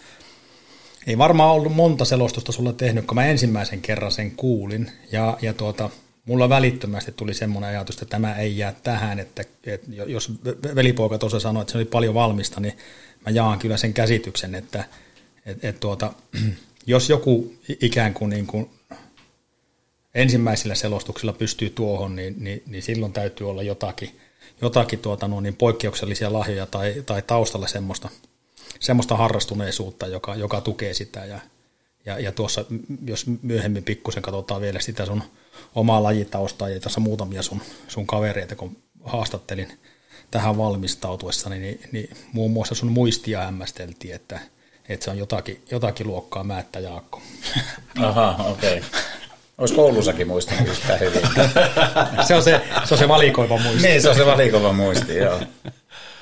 ei 1.07 1.17
varmaan 1.17 1.55
ollut 1.55 1.75
monta 1.75 2.05
selostusta 2.05 2.51
sulla 2.51 2.73
tehnyt, 2.73 3.05
kun 3.05 3.15
mä 3.15 3.25
ensimmäisen 3.25 3.81
kerran 3.81 4.11
sen 4.11 4.31
kuulin 4.31 4.91
ja, 5.11 5.37
ja 5.41 5.53
tuota, 5.53 5.89
mulla 6.25 6.49
välittömästi 6.49 7.11
tuli 7.11 7.33
semmoinen 7.33 7.69
ajatus, 7.69 7.95
että 7.95 8.05
tämä 8.05 8.35
ei 8.35 8.57
jää 8.57 8.75
tähän, 8.83 9.19
että, 9.19 9.43
että 9.65 9.91
jos 10.07 10.31
velipoika 10.75 11.17
tuossa 11.17 11.39
sanoi, 11.39 11.61
että 11.61 11.71
se 11.71 11.77
oli 11.77 11.85
paljon 11.85 12.13
valmista, 12.13 12.59
niin 12.59 12.77
mä 13.25 13.31
jaan 13.31 13.59
kyllä 13.59 13.77
sen 13.77 13.93
käsityksen, 13.93 14.55
että, 14.55 14.83
että, 15.45 15.67
että 15.67 15.79
tuota, 15.79 16.13
jos 16.85 17.09
joku 17.09 17.53
ikään 17.81 18.13
kuin, 18.13 18.29
niin 18.29 18.47
kuin 18.47 18.69
ensimmäisillä 20.17 20.75
selostuksilla 20.75 21.33
pystyy 21.33 21.69
tuohon, 21.69 22.15
niin, 22.15 22.35
niin, 22.39 22.63
niin 22.67 22.83
silloin 22.83 23.13
täytyy 23.13 23.49
olla 23.49 23.63
jotakin, 23.63 24.19
jotakin 24.61 24.99
tuota, 24.99 25.27
no, 25.27 25.41
niin 25.41 25.55
poikkeuksellisia 25.55 26.33
lahjoja 26.33 26.65
tai, 26.65 27.03
tai 27.05 27.21
taustalla 27.21 27.67
semmoista, 27.67 28.09
semmoista 28.79 29.15
harrastuneisuutta, 29.15 30.07
joka, 30.07 30.35
joka 30.35 30.61
tukee 30.61 30.93
sitä. 30.93 31.25
Ja, 31.25 31.39
ja, 32.05 32.19
ja 32.19 32.31
tuossa, 32.31 32.65
jos 33.05 33.25
myöhemmin 33.41 33.83
pikkusen 33.83 34.23
katsotaan 34.23 34.61
vielä 34.61 34.79
sitä 34.79 35.05
sun 35.05 35.23
omaa 35.75 36.03
lajitaustaa 36.03 36.69
ja 36.69 36.79
tässä 36.79 36.99
muutamia 36.99 37.41
sun, 37.41 37.61
sun 37.87 38.07
kavereita, 38.07 38.55
kun 38.55 38.77
haastattelin 39.03 39.79
tähän 40.31 40.57
valmistautuessa, 40.57 41.49
niin, 41.49 41.79
niin 41.91 42.09
muun 42.33 42.51
muassa 42.51 42.75
sun 42.75 42.91
muistia 42.91 43.41
hämmästeltiin, 43.41 44.15
että, 44.15 44.39
että 44.89 45.03
se 45.03 45.11
on 45.11 45.17
jotakin, 45.17 45.63
jotakin 45.71 46.07
luokkaa 46.07 46.43
Määttä 46.43 46.79
Jaakko. 46.79 47.21
Aha, 47.99 48.45
okei. 48.47 48.77
Okay. 48.77 48.89
Olisi 49.57 49.73
koulussakin 49.75 50.27
muistanut 50.27 50.67
yhtään 50.67 50.99
hyvin. 50.99 51.21
se, 52.27 52.35
on 52.35 52.43
se, 52.43 52.61
se 52.85 52.93
on 52.93 52.97
se 52.97 53.07
valikoiva 53.07 53.57
muisti. 53.57 53.87
niin, 53.87 54.01
se 54.01 54.09
on 54.09 54.15
se 54.15 54.25
valikoiva 54.25 54.73
muisti, 54.73 55.17
joo. 55.17 55.39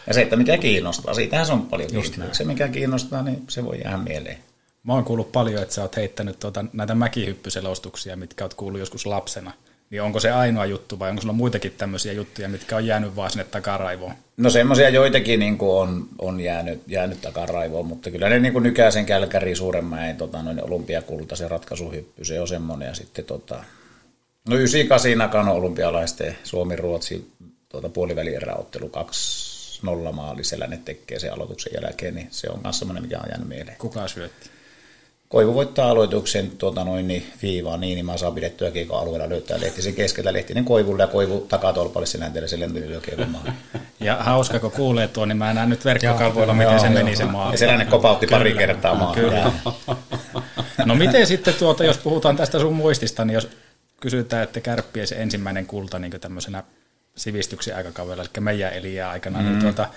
Ja 0.08 0.14
se, 0.14 0.22
että 0.22 0.36
mikä 0.36 0.58
kiinnostaa, 0.58 1.14
siitähän 1.14 1.46
se 1.46 1.54
on 1.54 1.66
paljon 1.66 1.90
Se, 2.32 2.44
mikä 2.44 2.68
kiinnostaa, 2.68 3.22
niin 3.22 3.44
se 3.50 3.66
voi 3.66 3.82
jäädä 3.84 3.98
mieleen. 3.98 4.38
Mä 4.84 4.94
oon 4.94 5.04
kuullut 5.04 5.32
paljon, 5.32 5.62
että 5.62 5.76
sä 5.76 5.82
oot 5.82 5.96
heittänyt 5.96 6.40
tuota, 6.40 6.66
näitä 6.74 6.96
mäkihyppyselostuksia, 6.96 8.16
mitkä 8.16 8.44
oot 8.44 8.54
kuullut 8.54 8.80
joskus 8.80 9.06
lapsena– 9.06 9.52
niin 9.90 10.02
onko 10.02 10.20
se 10.20 10.32
ainoa 10.32 10.66
juttu 10.66 11.00
vai 11.00 11.10
onko 11.10 11.22
sulla 11.22 11.34
muitakin 11.34 11.74
tämmöisiä 11.78 12.14
juttuja, 12.14 12.50
mitkä 12.50 12.76
on 12.76 12.86
jäänyt 12.86 13.16
vaan 13.16 13.30
sinne 13.30 13.44
takaraivoon? 13.44 14.14
No 14.38 14.50
semmoisia 14.50 14.90
joitakin 14.90 15.40
niin 15.40 15.58
kuin 15.58 15.72
on, 15.72 16.08
on 16.20 16.40
jäänyt, 16.40 16.82
jäänyt 16.88 17.22
takaraivoon, 17.22 17.86
mutta 17.86 18.12
kyllä 18.12 18.30
ne 18.30 18.40
niin 18.40 18.54
kuin 18.54 18.64
Nykäsen 18.64 19.06
Kälkäri 19.06 19.56
suuremmäin 19.56 20.18
tota, 20.18 20.42
noin 20.42 20.64
olympiakulta, 20.64 21.36
se 21.36 21.48
ratkaisuhyppy, 21.48 22.26
se 22.26 22.40
on 22.40 22.48
semmoinen. 22.48 22.88
Ja 22.88 22.94
sitten 22.94 23.26
tota, 23.26 23.64
no 24.50 24.56
98 24.56 25.18
Nakano 25.18 25.54
olympialaisten 25.54 26.38
Suomi-Ruotsi 26.44 27.32
tuota, 27.70 27.90
puolivälieräottelu 27.90 28.92
2-0 30.10 30.12
maalisella 30.14 30.68
ne 30.68 30.80
tekee 30.86 31.20
sen 31.20 31.34
aloituksen 31.34 31.74
jälkeen, 31.82 32.16
niin 32.16 32.28
se 32.32 32.50
on 32.50 32.60
myös 32.64 32.80
semmoinen, 32.80 33.04
mikä 33.04 33.20
on 33.20 33.30
jäänyt 33.30 33.48
mieleen. 33.48 33.78
Kuka 33.78 34.08
syötti? 34.08 34.55
Koivu 35.30 35.54
voittaa 35.54 35.90
aloituksen 35.90 36.52
tuota 36.58 36.84
noin, 36.84 37.08
niin 37.08 37.26
viivaan 37.42 37.80
niin, 37.82 37.96
niin 37.96 38.06
mä 38.06 38.18
saan 38.18 38.34
pidettyä 38.34 38.72
kiekon 38.72 39.00
alueella 39.00 39.30
löytää 39.30 39.62
Lehtisen 39.62 39.94
keskeltä 39.94 40.34
Lehtinen 40.34 40.66
Koivulle 40.66 41.04
ja 41.04 41.08
Koivu 41.08 41.40
takatolpalle 41.40 42.06
se 42.06 42.20
länteelle 42.20 42.48
se 42.48 42.60
lentolyö 42.60 43.02
kiekon 43.02 43.30
maahan. 43.30 43.54
Ja 44.00 44.16
hauska, 44.16 44.60
kun 44.60 44.72
kuulee 44.72 45.08
tuon, 45.08 45.28
niin 45.28 45.38
mä 45.38 45.54
näen 45.54 45.70
nyt 45.70 45.86
verkkokalvoilla, 45.86 46.54
miten 46.54 46.72
joo, 46.72 46.80
se 46.80 46.86
joo. 46.86 46.94
meni 46.94 47.16
se 47.16 47.26
maa. 47.26 47.52
Ja 47.52 47.58
se 47.58 47.68
kopautti 47.90 48.28
pari 48.28 48.54
kertaa 48.54 48.96
maahan. 48.96 49.16
Kyllä. 49.16 49.52
No 50.86 50.96
miten 50.96 51.28
sitten, 51.28 51.54
tuota, 51.54 51.84
jos 51.84 51.98
puhutaan 51.98 52.36
tästä 52.36 52.60
sun 52.60 52.74
muistista, 52.74 53.26
niin 53.26 53.36
jos 53.36 53.50
kysytään, 54.02 54.44
että 54.44 54.62
kärppien 54.62 55.08
se 55.08 55.16
ensimmäinen 55.16 55.66
kulta 55.66 56.00
niin 56.00 56.12
tämmöisenä 56.22 56.64
sivistyksen 57.16 57.76
aikakaudella, 57.76 58.24
eli 58.24 58.44
meidän 58.44 58.74
eliä 58.74 59.10
aikana, 59.10 59.38
niin 59.38 59.48
mm. 59.48 59.52
niin 59.52 59.64
tuota, 59.64 59.90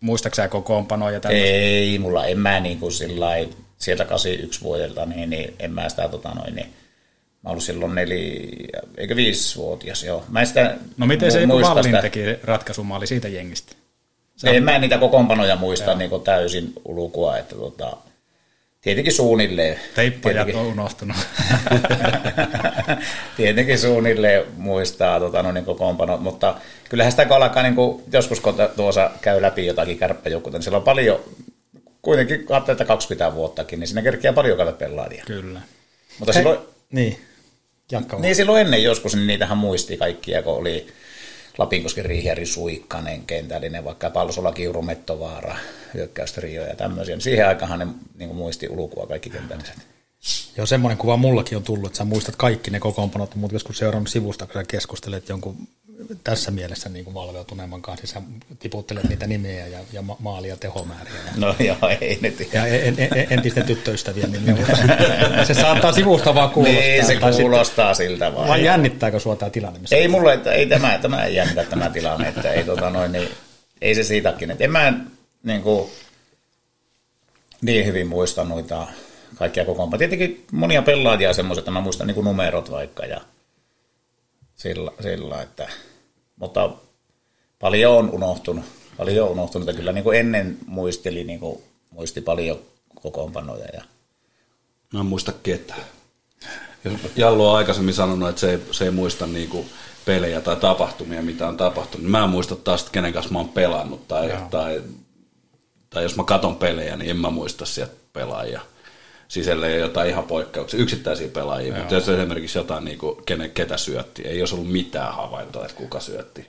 muistaaksä 0.00 0.48
kokoonpanoja? 0.48 1.20
Tämmöistä? 1.20 1.46
Ei, 1.46 1.98
mulla 1.98 2.26
en 2.26 2.38
mä 2.38 2.60
niin 2.60 2.78
kuin 2.78 2.92
sillä 2.92 3.36
sieltä 3.80 4.04
81 4.04 4.62
vuodelta, 4.62 5.06
niin, 5.06 5.30
niin 5.30 5.54
en 5.58 5.72
mä 5.72 5.88
sitä 5.88 6.08
tota 6.08 6.28
noin, 6.34 6.54
niin 6.54 6.72
Mä 7.42 7.50
ollut 7.50 7.64
silloin 7.64 7.94
neli, 7.94 8.48
eikö 8.96 9.16
viisivuotias, 9.16 10.04
joo. 10.04 10.24
Mä 10.28 10.44
sitä 10.44 10.76
no 10.96 11.06
miten 11.06 11.32
se 11.32 11.48
Vallin 11.48 11.84
sitä... 11.84 12.02
teki 12.02 12.20
ratkaisumaali 12.44 13.06
siitä 13.06 13.28
jengistä? 13.28 13.72
Se 14.36 14.50
en 14.50 14.64
mä 14.64 14.78
niitä 14.78 14.98
kokoonpanoja 14.98 15.56
muista 15.56 15.94
niin 15.94 16.10
täysin 16.24 16.72
ulkoa, 16.84 17.38
että 17.38 17.54
tota, 17.54 17.96
tietenkin 18.80 19.12
suunnilleen. 19.12 19.80
Teippajat 19.94 20.46
tietenkin, 20.46 20.56
on 20.56 20.66
unohtunut. 20.66 21.16
tietenkin 23.36 23.78
suunnilleen 23.78 24.44
muistaa 24.56 25.20
tota, 25.20 25.42
no, 25.42 25.52
niin 25.52 25.64
kokoonpano, 25.64 26.16
mutta 26.16 26.54
kyllähän 26.88 27.12
sitä 27.12 27.24
kun 27.24 27.36
alkaa 27.36 27.62
niin 27.62 27.74
kuin, 27.74 28.02
joskus 28.12 28.40
kun 28.40 28.54
tuossa 28.76 29.10
käy 29.20 29.42
läpi 29.42 29.66
jotakin 29.66 29.98
kärppäjoukkuita, 29.98 30.58
niin 30.58 30.62
siellä 30.62 30.78
on 30.78 30.84
paljon 30.84 31.20
kuitenkin 32.02 32.46
ajattelee, 32.48 32.74
että 32.74 32.84
20 32.84 33.34
vuottakin, 33.34 33.80
niin 33.80 33.88
siinä 33.88 34.02
kerkeää 34.02 34.32
paljon 34.32 34.56
käydä 34.56 34.72
pelaajia. 34.72 35.24
Kyllä. 35.26 35.60
Mutta 36.18 36.32
Hei, 36.32 36.42
silloin, 36.42 36.60
niin. 36.92 37.20
Jatka 37.92 38.18
niin 38.18 38.36
silloin 38.36 38.60
ennen 38.60 38.82
joskus, 38.82 39.14
niin 39.14 39.26
niitähän 39.26 39.58
muisti 39.58 39.96
kaikkia, 39.96 40.42
kun 40.42 40.54
oli 40.54 40.86
Lapinkosken 41.58 42.04
Riihjärvi 42.04 42.46
Suikkanen, 42.46 43.26
kentällinen, 43.26 43.84
vaikka 43.84 44.10
Palsola 44.10 44.52
Kiuru 44.52 44.82
Mettovaara, 44.82 45.56
hyökkäystrio 45.94 46.66
ja 46.66 46.76
tämmöisiä. 46.76 47.14
Niin 47.14 47.22
siihen 47.22 47.48
aikaan 47.48 47.78
ne 47.78 47.86
niin 48.18 48.34
muisti 48.34 48.68
ulkoa 48.68 49.06
kaikki 49.06 49.30
kentälliset. 49.30 49.76
Joo, 50.56 50.66
semmoinen 50.66 50.98
kuva 50.98 51.16
mullakin 51.16 51.56
on 51.56 51.64
tullut, 51.64 51.86
että 51.86 51.98
sä 51.98 52.04
muistat 52.04 52.36
kaikki 52.36 52.70
ne 52.70 52.80
kokoonpanot, 52.80 53.34
mutta 53.34 53.54
joskus 53.54 53.78
seurannut 53.78 54.08
sivusta, 54.08 54.46
kun 54.46 54.54
sä 54.54 54.64
keskustelet 54.64 55.28
jonkun 55.28 55.56
tässä 56.24 56.50
mielessä 56.50 56.88
niin 56.88 57.04
kuin 57.04 57.14
valveutuneemman 57.14 57.82
kanssa. 57.82 58.06
Sä 58.06 58.22
tiputtelet 58.58 59.08
niitä 59.08 59.26
nimiä 59.26 59.66
ja, 59.66 59.78
ja 59.92 60.02
ma- 60.02 60.16
maali- 60.18 60.48
ja 60.48 60.56
tehomääriä. 60.56 61.14
No 61.36 61.54
joo, 61.58 61.76
ei 62.00 62.18
nyt. 62.20 62.48
Ja 62.52 62.66
en, 62.66 62.94
en, 62.98 63.26
entisten 63.30 63.64
tyttöystäviä 63.64 64.26
nimiä. 64.26 64.66
se 65.46 65.54
saattaa 65.54 65.92
sivusta 65.92 66.34
vaan 66.34 66.50
kuulostaa. 66.50 66.82
Niin, 66.82 67.06
se 67.06 67.16
kuulostaa 67.16 67.94
sitten, 67.94 68.10
siltä 68.10 68.34
vaan. 68.34 68.48
Vai 68.48 68.64
jännittääkö 68.64 69.20
sua 69.20 69.36
tämä 69.36 69.50
tilanne? 69.50 69.80
Ei 69.90 70.08
mulle, 70.08 70.34
että 70.34 70.52
ei 70.52 70.66
tämä, 70.66 70.98
tämä 70.98 71.24
ei 71.24 71.34
jännitä 71.34 71.64
tämä 71.64 71.90
tilanne, 71.90 72.28
että 72.28 72.52
ei, 72.52 72.64
tota 72.64 72.90
noin, 72.90 73.12
niin, 73.12 73.28
ei 73.80 73.94
se 73.94 74.02
siitäkin. 74.02 74.50
Että 74.50 74.64
en 74.64 74.70
mä 74.70 74.92
niin, 75.42 75.62
kuin, 75.62 75.90
niin 77.60 77.86
hyvin 77.86 78.06
muista 78.06 78.44
noita 78.44 78.86
kaikkia 79.34 79.64
kokoonpanoja. 79.64 80.08
Tietenkin 80.08 80.46
monia 80.52 80.82
pelaajia 80.82 81.32
semmoiset, 81.32 81.62
että 81.62 81.70
mä 81.70 81.80
muistan 81.80 82.06
niin 82.06 82.14
kuin 82.14 82.24
numerot 82.24 82.70
vaikka 82.70 83.06
ja 83.06 83.20
sillä, 84.54 84.90
sillä 85.00 85.42
että 85.42 85.68
mutta 86.40 86.70
paljon 87.58 87.96
on 87.96 88.10
unohtunut. 88.10 88.64
Paljon 88.96 89.26
on 89.26 89.32
unohtunut, 89.32 89.68
että 89.68 89.78
kyllä 89.78 89.92
niin 89.92 90.04
kuin 90.04 90.18
ennen 90.18 90.58
muisteli, 90.66 91.24
niin 91.24 91.40
kuin 91.40 91.62
muisti 91.90 92.20
paljon 92.20 92.58
kokoonpanoja. 93.02 93.66
Ja... 93.72 93.82
No 94.92 95.00
en 95.00 95.06
muista 95.06 95.32
ketään. 95.42 95.84
Jallu 97.16 97.48
on 97.48 97.56
aikaisemmin 97.56 97.94
sanonut, 97.94 98.28
että 98.28 98.40
se 98.40 98.50
ei, 98.50 98.58
se 98.70 98.84
ei 98.84 98.90
muista 98.90 99.26
niin 99.26 99.48
kuin 99.48 99.66
pelejä 100.04 100.40
tai 100.40 100.56
tapahtumia, 100.56 101.22
mitä 101.22 101.48
on 101.48 101.56
tapahtunut. 101.56 102.10
Mä 102.10 102.24
en 102.24 102.30
muista 102.30 102.56
taas, 102.56 102.80
että 102.80 102.92
kenen 102.92 103.12
kanssa 103.12 103.32
mä 103.32 103.38
oon 103.38 103.48
pelannut. 103.48 104.08
Tai, 104.08 104.32
tai, 104.50 104.82
tai 105.90 106.02
jos 106.02 106.16
mä 106.16 106.24
katon 106.24 106.56
pelejä, 106.56 106.96
niin 106.96 107.10
en 107.10 107.16
mä 107.16 107.30
muista 107.30 107.66
sieltä 107.66 107.94
pelaajia. 108.12 108.60
Siis 109.30 109.48
ellei 109.48 109.80
jotain 109.80 110.10
ihan 110.10 110.24
poikkeuksia, 110.24 110.80
yksittäisiä 110.80 111.28
pelaajia, 111.28 111.68
Joo. 111.68 111.78
mutta 111.78 111.94
jos 111.94 112.08
esimerkiksi 112.08 112.58
jotain, 112.58 112.84
niin 112.84 112.98
kuin, 112.98 113.24
kenen, 113.26 113.50
ketä 113.50 113.76
syötti, 113.76 114.22
ei 114.22 114.42
olisi 114.42 114.54
ollut 114.54 114.72
mitään 114.72 115.14
havaintoa, 115.14 115.64
että 115.64 115.76
kuka 115.76 116.00
syötti. 116.00 116.46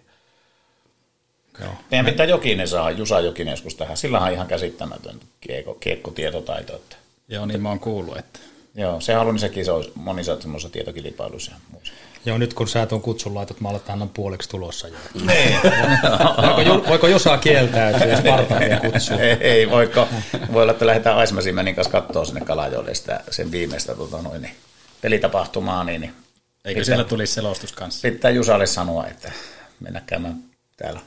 Joo. 1.60 1.72
Meidän 1.92 2.06
pitää 2.06 2.26
Jokinen 2.26 2.68
saa, 2.68 2.92
Jusa 2.92 3.20
Jokinen 3.20 3.52
joskus 3.52 3.76
tähän. 3.76 3.98
Sillä 3.98 4.20
on 4.20 4.32
ihan 4.32 4.48
käsittämätön 4.48 5.20
kiekko, 5.42 5.74
kiekkotietotaito. 5.74 6.76
Että, 6.76 6.96
Joo, 7.30 7.46
niin 7.46 7.62
mä 7.62 7.70
oon 7.70 7.80
kuullut, 7.80 8.18
että... 8.18 8.40
Joo, 8.76 9.02
se 9.02 9.14
haluan, 9.14 9.36
niin 9.36 9.40
sekin 9.40 9.66
se 9.66 9.72
olisi 9.72 9.92
monissa 9.96 10.42
semmoisissa 10.42 10.74
tietokilpailuissa. 10.74 11.52
Joo, 12.26 12.38
nyt 12.38 12.54
kun 12.54 12.68
sä 12.68 12.86
tuon 12.86 13.02
kutsun 13.02 13.36
laitot, 13.36 13.62
mä 13.62 13.70
aletaan 13.70 14.10
puoleksi 14.10 14.50
tulossa 14.50 14.88
jo. 14.88 14.98
Niin. 15.26 15.58
voiko, 16.56 16.88
voiko 16.88 17.08
Jusa 17.08 17.38
kieltäytyä, 17.38 18.08
jos 18.08 18.20
Spartan 18.20 18.62
kutsuu? 18.82 19.20
Ei, 19.20 19.32
ei 19.52 19.70
voiko. 19.70 20.08
Voi 20.54 20.62
olla, 20.62 20.72
että 20.72 20.86
lähdetään 20.86 21.18
Aismasimenin 21.18 21.76
kanssa 21.76 21.92
katsoa 21.92 22.26
sinne 22.26 22.42
Kalajoelle 22.42 22.96
sitä, 22.96 23.24
sen 23.32 23.52
viimeistä 23.52 23.96
tota 23.96 24.22
noin, 24.22 24.42
niin, 24.42 24.56
pelitapahtumaa. 25.02 25.84
Niin, 25.84 26.02
niin 26.02 26.14
Eikö 26.66 26.80
pitää, 26.80 26.84
siellä 26.84 27.04
tulisi 27.04 27.34
selostus 27.34 27.72
kanssa? 27.72 28.10
Pitää 28.10 28.32
Jusalle 28.32 28.68
sanoa, 28.68 29.08
että 29.08 29.32
mennä 29.80 30.02
käymään 30.06 30.44
täällä 30.78 31.00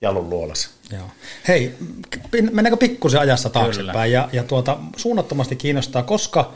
Jalun 0.00 0.30
luolassa. 0.30 0.68
Joo. 0.90 1.10
Hei, 1.48 1.74
mennäänkö 2.52 2.76
pikkusen 2.76 3.20
ajassa 3.20 3.50
taaksepäin? 3.50 4.12
Ja, 4.12 4.28
ja 4.32 4.42
tuota, 4.44 4.78
suunnattomasti 4.96 5.56
kiinnostaa, 5.56 6.02
koska 6.02 6.52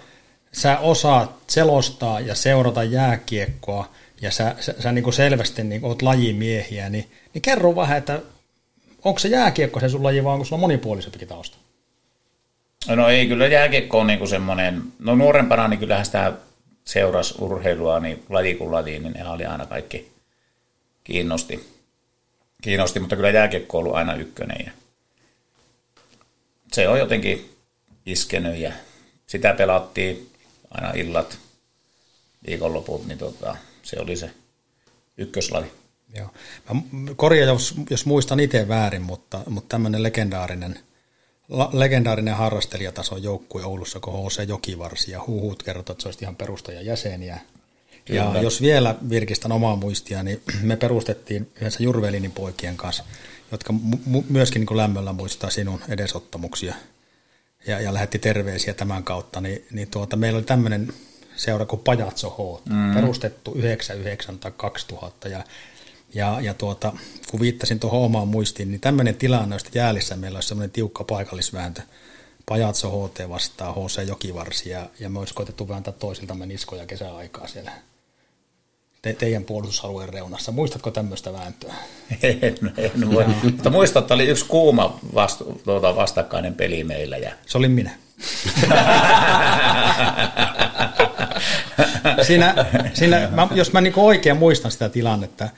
sä 0.56 0.78
osaat 0.78 1.30
selostaa 1.48 2.20
ja 2.20 2.34
seurata 2.34 2.84
jääkiekkoa, 2.84 3.88
ja 4.20 4.30
sä, 4.30 4.54
sä, 4.60 4.74
sä 4.78 4.92
niin 4.92 5.02
kuin 5.04 5.14
selvästi 5.14 5.64
niin 5.64 5.84
oot 5.84 6.02
lajimiehiä, 6.02 6.90
niin, 6.90 7.10
niin 7.34 7.42
kerro 7.42 7.76
vähän, 7.76 7.98
että 7.98 8.22
onko 9.04 9.18
se 9.18 9.28
jääkiekko 9.28 9.80
se 9.80 9.88
sun 9.88 10.02
laji 10.02 10.24
vai 10.24 10.32
onko 10.32 10.44
sulla 10.44 10.60
monipuolisempikin 10.60 11.28
tausta? 11.28 11.56
No 12.88 13.08
ei, 13.08 13.26
kyllä 13.26 13.46
jääkiekko 13.46 13.98
on 13.98 14.06
niinku 14.06 14.26
semmoinen, 14.26 14.82
no 14.98 15.14
nuorempana 15.14 15.68
niin 15.68 15.80
kyllähän 15.80 16.06
sitä 16.06 16.32
seurasi 16.84 17.34
urheilua, 17.38 18.00
niin 18.00 18.24
laji 18.28 18.54
kuin 18.54 18.72
laji, 18.72 18.98
niin 18.98 19.12
ne 19.12 19.28
oli 19.28 19.44
aina 19.44 19.66
kaikki 19.66 20.12
kiinnosti. 21.04 21.68
kiinnosti 22.62 23.00
mutta 23.00 23.16
kyllä 23.16 23.30
jääkiekko 23.30 23.78
on 23.78 23.84
ollut 23.84 23.96
aina 23.96 24.14
ykkönen 24.14 24.66
ja 24.66 24.72
se 26.72 26.88
on 26.88 26.98
jotenkin 26.98 27.50
iskenyt 28.06 28.56
ja 28.56 28.72
sitä 29.26 29.54
pelattiin 29.54 30.35
aina 30.76 30.92
illat, 30.94 31.38
viikonloput, 32.46 33.06
niin 33.06 33.18
tota, 33.18 33.56
se 33.82 34.00
oli 34.00 34.16
se 34.16 34.30
ykköslaji. 35.18 35.72
Joo. 36.14 36.28
Mä 36.72 36.80
korjaan, 37.16 37.48
jos, 37.48 37.74
jos 37.90 38.06
muistan 38.06 38.40
itse 38.40 38.68
väärin, 38.68 39.02
mutta, 39.02 39.40
mutta 39.48 39.68
tämmöinen 39.68 40.02
legendaarinen, 40.02 40.78
la, 41.48 41.70
legendaarinen 41.72 42.34
harrastelijatason 42.34 43.22
joukkue 43.22 43.64
Oulussa, 43.64 44.00
kun 44.00 44.14
HC 44.14 44.48
Jokivarsi 44.48 45.10
ja 45.10 45.20
huhut 45.26 45.62
kertoo, 45.62 45.92
että 45.92 46.02
se 46.02 46.08
olisi 46.08 46.24
ihan 46.24 46.36
perustajan 46.36 46.86
jäseniä. 46.86 47.40
Kyllä. 48.04 48.30
Ja 48.34 48.42
jos 48.42 48.62
vielä 48.62 48.94
virkistän 49.10 49.52
omaa 49.52 49.76
muistia, 49.76 50.22
niin 50.22 50.42
me 50.62 50.76
perustettiin 50.76 51.50
yhdessä 51.56 51.82
Jurvelinin 51.82 52.32
poikien 52.32 52.76
kanssa, 52.76 53.04
jotka 53.52 53.74
mu- 54.10 54.24
myöskin 54.28 54.66
niin 54.68 54.76
lämmöllä 54.76 55.12
muistaa 55.12 55.50
sinun 55.50 55.80
edesottamuksia 55.88 56.74
ja, 57.66 57.80
ja 57.80 57.94
lähetti 57.94 58.18
terveisiä 58.18 58.74
tämän 58.74 59.04
kautta, 59.04 59.40
niin, 59.40 59.66
niin 59.72 59.88
tuota, 59.90 60.16
meillä 60.16 60.36
oli 60.36 60.44
tämmöinen 60.44 60.92
seura 61.36 61.66
kuin 61.66 61.82
Pajatso 61.82 62.30
H, 62.30 62.68
mm. 62.70 62.94
perustettu 62.94 63.54
99 63.54 64.38
tai 64.38 64.52
2000 64.56 65.28
ja 65.28 65.44
ja, 66.14 66.40
ja 66.40 66.54
tuota, 66.54 66.92
kun 67.30 67.40
viittasin 67.40 67.80
tuohon 67.80 68.00
omaan 68.00 68.28
muistiin, 68.28 68.70
niin 68.70 68.80
tämmöinen 68.80 69.14
tilanne, 69.14 69.54
josta 69.54 69.70
jäälissä 69.74 70.16
meillä 70.16 70.36
olisi 70.36 70.48
semmoinen 70.48 70.70
tiukka 70.70 71.04
paikallisvääntö. 71.04 71.82
Pajatso 72.46 73.08
HT 73.08 73.28
vastaa 73.28 73.72
HC 73.72 74.08
Jokivarsi 74.08 74.70
ja, 74.70 74.90
ja 75.00 75.08
me 75.08 75.18
olisi 75.18 75.34
koetettu 75.34 75.68
vääntää 75.68 75.92
toisiltamme 75.92 76.46
niskoja 76.46 76.86
kesäaikaa 76.86 77.46
siellä 77.46 77.72
te, 79.06 79.14
teidän 79.14 79.44
puolustusalueen 79.44 80.08
reunassa. 80.08 80.52
Muistatko 80.52 80.90
tämmöistä 80.90 81.32
vääntöä? 81.32 81.74
En, 82.22 82.54
en 82.76 83.14
voi. 83.14 83.24
Mutta 83.42 83.70
muistat, 83.70 84.04
että 84.04 84.14
oli 84.14 84.26
yksi 84.26 84.44
kuuma 84.44 85.00
vastu, 85.14 85.60
tuota, 85.64 85.96
vastakkainen 85.96 86.54
peli 86.54 86.84
meillä. 86.84 87.16
Ja... 87.16 87.32
Se 87.46 87.58
oli 87.58 87.68
minä. 87.68 87.90
siinä, 92.26 92.54
siinä, 92.94 93.28
mä, 93.32 93.48
jos 93.54 93.72
mä 93.72 93.80
niin 93.80 93.92
oikein 93.96 94.36
muistan 94.36 94.70
sitä 94.70 94.88
tilannetta, 94.88 95.48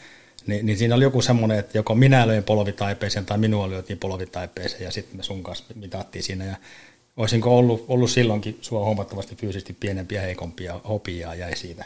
niin, 0.47 0.67
niin 0.67 0.79
siinä 0.79 0.95
oli 0.95 1.05
joku 1.05 1.23
semmoinen, 1.23 1.59
että 1.59 1.79
joko 1.79 1.95
minä 1.95 2.27
löin 2.27 2.45
polvitaipeeseen 2.45 3.27
tai 3.27 3.39
minua 3.39 3.69
lyötiin 3.69 3.99
polvitaipeeseen 3.99 4.85
ja 4.85 4.91
sitten 4.91 5.17
me 5.17 5.23
sun 5.23 5.43
kanssa 5.43 5.65
mitattiin 5.75 6.23
siinä 6.23 6.45
ja 6.45 6.57
olisinko 7.17 7.59
ollut, 7.59 7.85
ollut 7.89 8.11
silloinkin 8.11 8.59
sua 8.61 8.85
huomattavasti 8.85 9.37
fyysisesti 9.37 9.73
pienempiä, 9.73 10.21
heikompia, 10.21 10.81
hopiaa 10.89 11.35
jäi 11.35 11.57
siitä, 11.57 11.85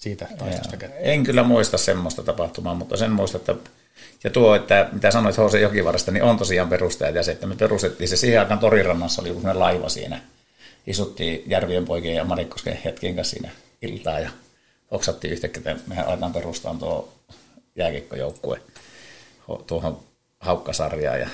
siitä 0.00 0.28
taistosta 0.38 0.76
En 0.98 1.24
kyllä 1.24 1.42
muista 1.42 1.78
semmoista 1.78 2.22
tapahtumaa, 2.22 2.74
mutta 2.74 2.96
sen 2.96 3.10
muista, 3.10 3.36
että 3.38 3.54
ja 4.24 4.30
tuo, 4.30 4.54
että 4.54 4.88
mitä 4.92 5.10
sanoit 5.10 5.36
H.C. 5.36 5.60
Jokivarasta, 5.60 6.10
niin 6.10 6.22
on 6.22 6.38
tosiaan 6.38 6.68
perustaja 6.68 7.10
ja 7.10 7.22
se, 7.22 7.32
että 7.32 7.46
me 7.46 7.56
perustettiin 7.56 8.08
se 8.08 8.16
siihen 8.16 8.40
aikaan 8.40 8.60
Torirannassa, 8.60 9.22
oli 9.22 9.28
joku 9.28 9.40
laiva 9.54 9.88
siinä. 9.88 10.20
Istuttiin 10.86 11.42
Järvien 11.46 11.84
poikien 11.84 12.14
ja 12.14 12.24
Marikkosken 12.24 12.78
hetken 12.84 13.16
kanssa 13.16 13.36
siinä 13.36 13.50
iltaa 13.82 14.20
ja 14.20 14.30
oksattiin 14.90 15.32
yhtäkkiä, 15.32 15.62
että 15.66 15.76
mehän 15.86 16.06
aletaan 16.06 16.32
perustaa 16.32 16.76
tuo 16.78 17.12
jääkiekkojoukkue 17.76 18.60
tuohon 19.66 20.00
Haukkasarjaan 20.38 21.20
ja 21.20 21.28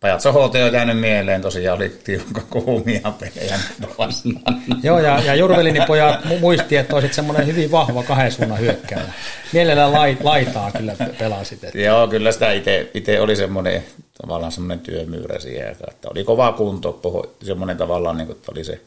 Pajatso 0.00 0.32
HT 0.32 0.54
on 0.54 0.72
jäänyt 0.72 1.00
mieleen, 1.00 1.42
tosiaan 1.42 1.78
oli 1.78 1.88
tiukka 1.88 2.40
kuumia 2.50 3.12
pelejä 3.20 3.60
vastaan. 3.98 4.62
Joo, 4.82 4.98
ja, 4.98 5.20
ja 5.20 5.34
Jurvelinin 5.34 5.82
pojat 5.86 6.20
muisti, 6.40 6.76
että 6.76 6.94
olisit 6.96 7.14
semmoinen 7.14 7.46
hyvin 7.46 7.70
vahva 7.70 8.02
kahden 8.02 8.32
suunnan 8.32 8.60
hyökkääjä. 8.60 9.12
Mielellään 9.52 9.92
lait, 9.92 10.24
laitaa 10.24 10.70
kyllä 10.70 10.96
pelasit. 11.18 11.64
Että. 11.64 11.78
Joo, 11.78 12.08
kyllä 12.08 12.32
sitä 12.32 12.52
itse 12.94 13.20
oli 13.20 13.36
semmoinen 13.36 13.84
tavallaan 14.22 14.52
semmoinen 14.52 14.80
työmyyrä 14.80 15.38
siihen, 15.38 15.68
että 15.68 16.08
oli 16.10 16.24
kova 16.24 16.52
kunto, 16.52 17.00
semmoinen 17.42 17.76
tavallaan, 17.76 18.16
niin 18.16 18.26
kuin, 18.26 18.36
että 18.36 18.52
oli 18.52 18.64
se 18.64 18.80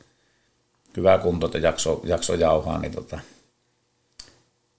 hyvä 0.98 1.18
kunto, 1.18 1.46
että 1.46 1.58
jakso, 1.58 2.02
jakso 2.04 2.34
jauhaa, 2.34 2.80
niin 2.80 2.92
tota, 2.92 3.20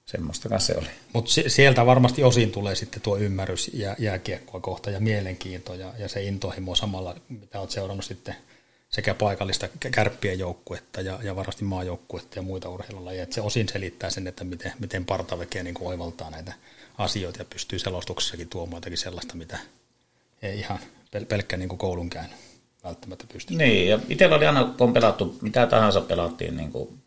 semmoista 0.07 0.59
se 0.59 0.75
oli. 0.77 0.89
Mutta 1.13 1.31
sieltä 1.47 1.87
varmasti 1.87 2.25
osin 2.25 2.53
tulee 2.53 2.75
sitten 2.75 3.03
tuo 3.03 3.17
ymmärrys 3.17 3.71
ja 3.75 3.97
jääkiekkoa 3.99 4.61
kohta 4.61 4.91
ja 4.91 5.01
mielenkiinto 5.01 5.75
ja, 5.75 5.93
ja 5.99 6.09
se 6.09 6.23
intohimo 6.23 6.75
samalla, 6.75 7.17
mitä 7.29 7.61
olet 7.61 7.71
seurannut 7.71 8.05
sitten 8.05 8.37
sekä 8.89 9.15
paikallista 9.15 9.69
kärppien 9.91 10.39
joukkuetta 10.39 11.01
ja, 11.01 11.19
ja 11.23 11.37
varmasti 11.37 11.65
maajoukkuetta 11.65 12.39
ja 12.39 12.43
muita 12.43 12.69
urheilulajeja. 12.69 13.23
Että 13.23 13.35
se 13.35 13.41
osin 13.41 13.69
selittää 13.69 14.11
sen, 14.11 14.27
että 14.27 14.45
miten, 14.45 14.73
miten 14.79 15.05
partaveke 15.05 15.63
niin 15.63 15.75
kuin 15.75 15.89
oivaltaa 15.89 16.31
näitä 16.31 16.53
asioita 16.99 17.39
ja 17.39 17.45
pystyy 17.45 17.79
selostuksessakin 17.79 18.49
tuomaan 18.49 18.77
jotakin 18.77 18.99
sellaista, 18.99 19.37
mitä 19.37 19.59
ei 20.43 20.59
ihan 20.59 20.79
pel- 21.17 21.27
pelkkä 21.27 21.57
niin 21.57 21.69
kuin 21.69 21.79
koulun 21.79 22.11
käynyt 22.11 22.37
välttämättä 22.85 23.25
pysty. 23.33 23.55
Niin, 23.55 23.89
ja 23.89 23.99
itsellä 24.09 24.37
oli 24.37 24.47
aina, 24.47 24.65
kun 24.65 24.87
on 24.87 24.93
pelattu, 24.93 25.39
mitä 25.43 25.67
tahansa 25.67 26.01
pelattiin 26.01 26.57
niin 26.57 26.73
kuin 26.73 27.04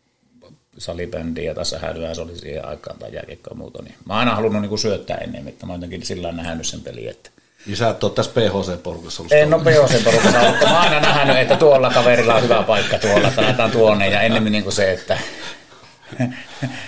salibändiä 0.78 1.44
ja 1.44 1.54
tässä 1.54 1.78
hälyä 1.78 2.14
se 2.14 2.20
oli 2.20 2.38
siihen 2.38 2.68
aikaan 2.68 2.98
tai 2.98 3.14
jääkiekkoa 3.14 3.52
ja 3.52 3.56
muuta. 3.56 3.82
Niin 3.82 3.94
mä 4.04 4.12
oon 4.12 4.20
aina 4.20 4.34
halunnut 4.34 4.62
niin 4.62 4.68
kuin 4.68 4.78
syöttää 4.78 5.16
ennen, 5.16 5.48
että 5.48 5.66
mä 5.66 5.72
oon 5.72 5.78
jotenkin 5.80 6.06
sillä 6.06 6.32
nähnyt 6.32 6.66
sen 6.66 6.80
peli, 6.80 7.08
että 7.08 7.30
niin 7.66 7.76
sä 7.76 7.88
et 7.88 8.04
ole 8.04 8.12
tässä 8.12 8.32
PHC-porukassa 8.32 9.22
ollut. 9.22 9.32
En 9.32 9.54
ole 9.54 9.62
PHC-porukassa 9.62 10.50
mutta 10.50 10.66
mä 10.66 10.82
oon 10.82 10.94
aina 10.94 11.00
nähnyt, 11.00 11.36
että 11.36 11.56
tuolla 11.56 11.90
kaverilla 11.90 12.34
on 12.34 12.42
hyvä 12.42 12.62
paikka 12.62 12.98
tuolla, 12.98 13.28
että 13.28 13.42
laitetaan 13.42 13.70
tuonne 13.70 14.08
ja 14.08 14.20
ennemmin 14.20 14.52
niin 14.52 14.64
kuin 14.64 14.72
se, 14.72 14.92
että 14.92 15.18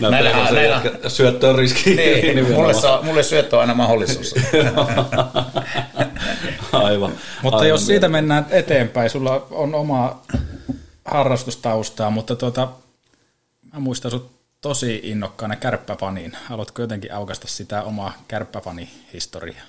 No, 0.00 0.11
näillä, 0.11 0.31
näillä, 0.31 0.83
syöttö 1.09 1.48
on 1.48 1.59
riski. 1.59 1.94
Niin, 1.94 2.35
niin 2.35 2.53
mulle, 2.53 2.74
saa, 2.74 3.03
mulle 3.03 3.22
syöttö 3.22 3.57
on 3.57 3.61
aina 3.61 3.74
mahdollisuus. 3.74 4.35
aivan. 6.72 7.12
Mutta 7.42 7.57
aivan 7.57 7.68
jos 7.68 7.87
siitä 7.87 8.09
mennään 8.09 8.46
eteenpäin, 8.50 9.11
sulla 9.11 9.46
on 9.50 9.74
oma 9.74 10.22
harrastustaustaa, 11.05 12.11
mutta 12.11 12.37
tuota, 12.37 12.68
Mä 13.72 13.80
muistan 13.80 14.11
sut 14.11 14.30
tosi 14.61 15.00
innokkaana 15.02 15.56
kärppäpaniin. 15.56 16.37
Haluatko 16.44 16.83
jotenkin 16.83 17.14
aukasta 17.14 17.48
sitä 17.48 17.83
omaa 17.83 18.12
kärppäpani-historiaa? 18.28 19.64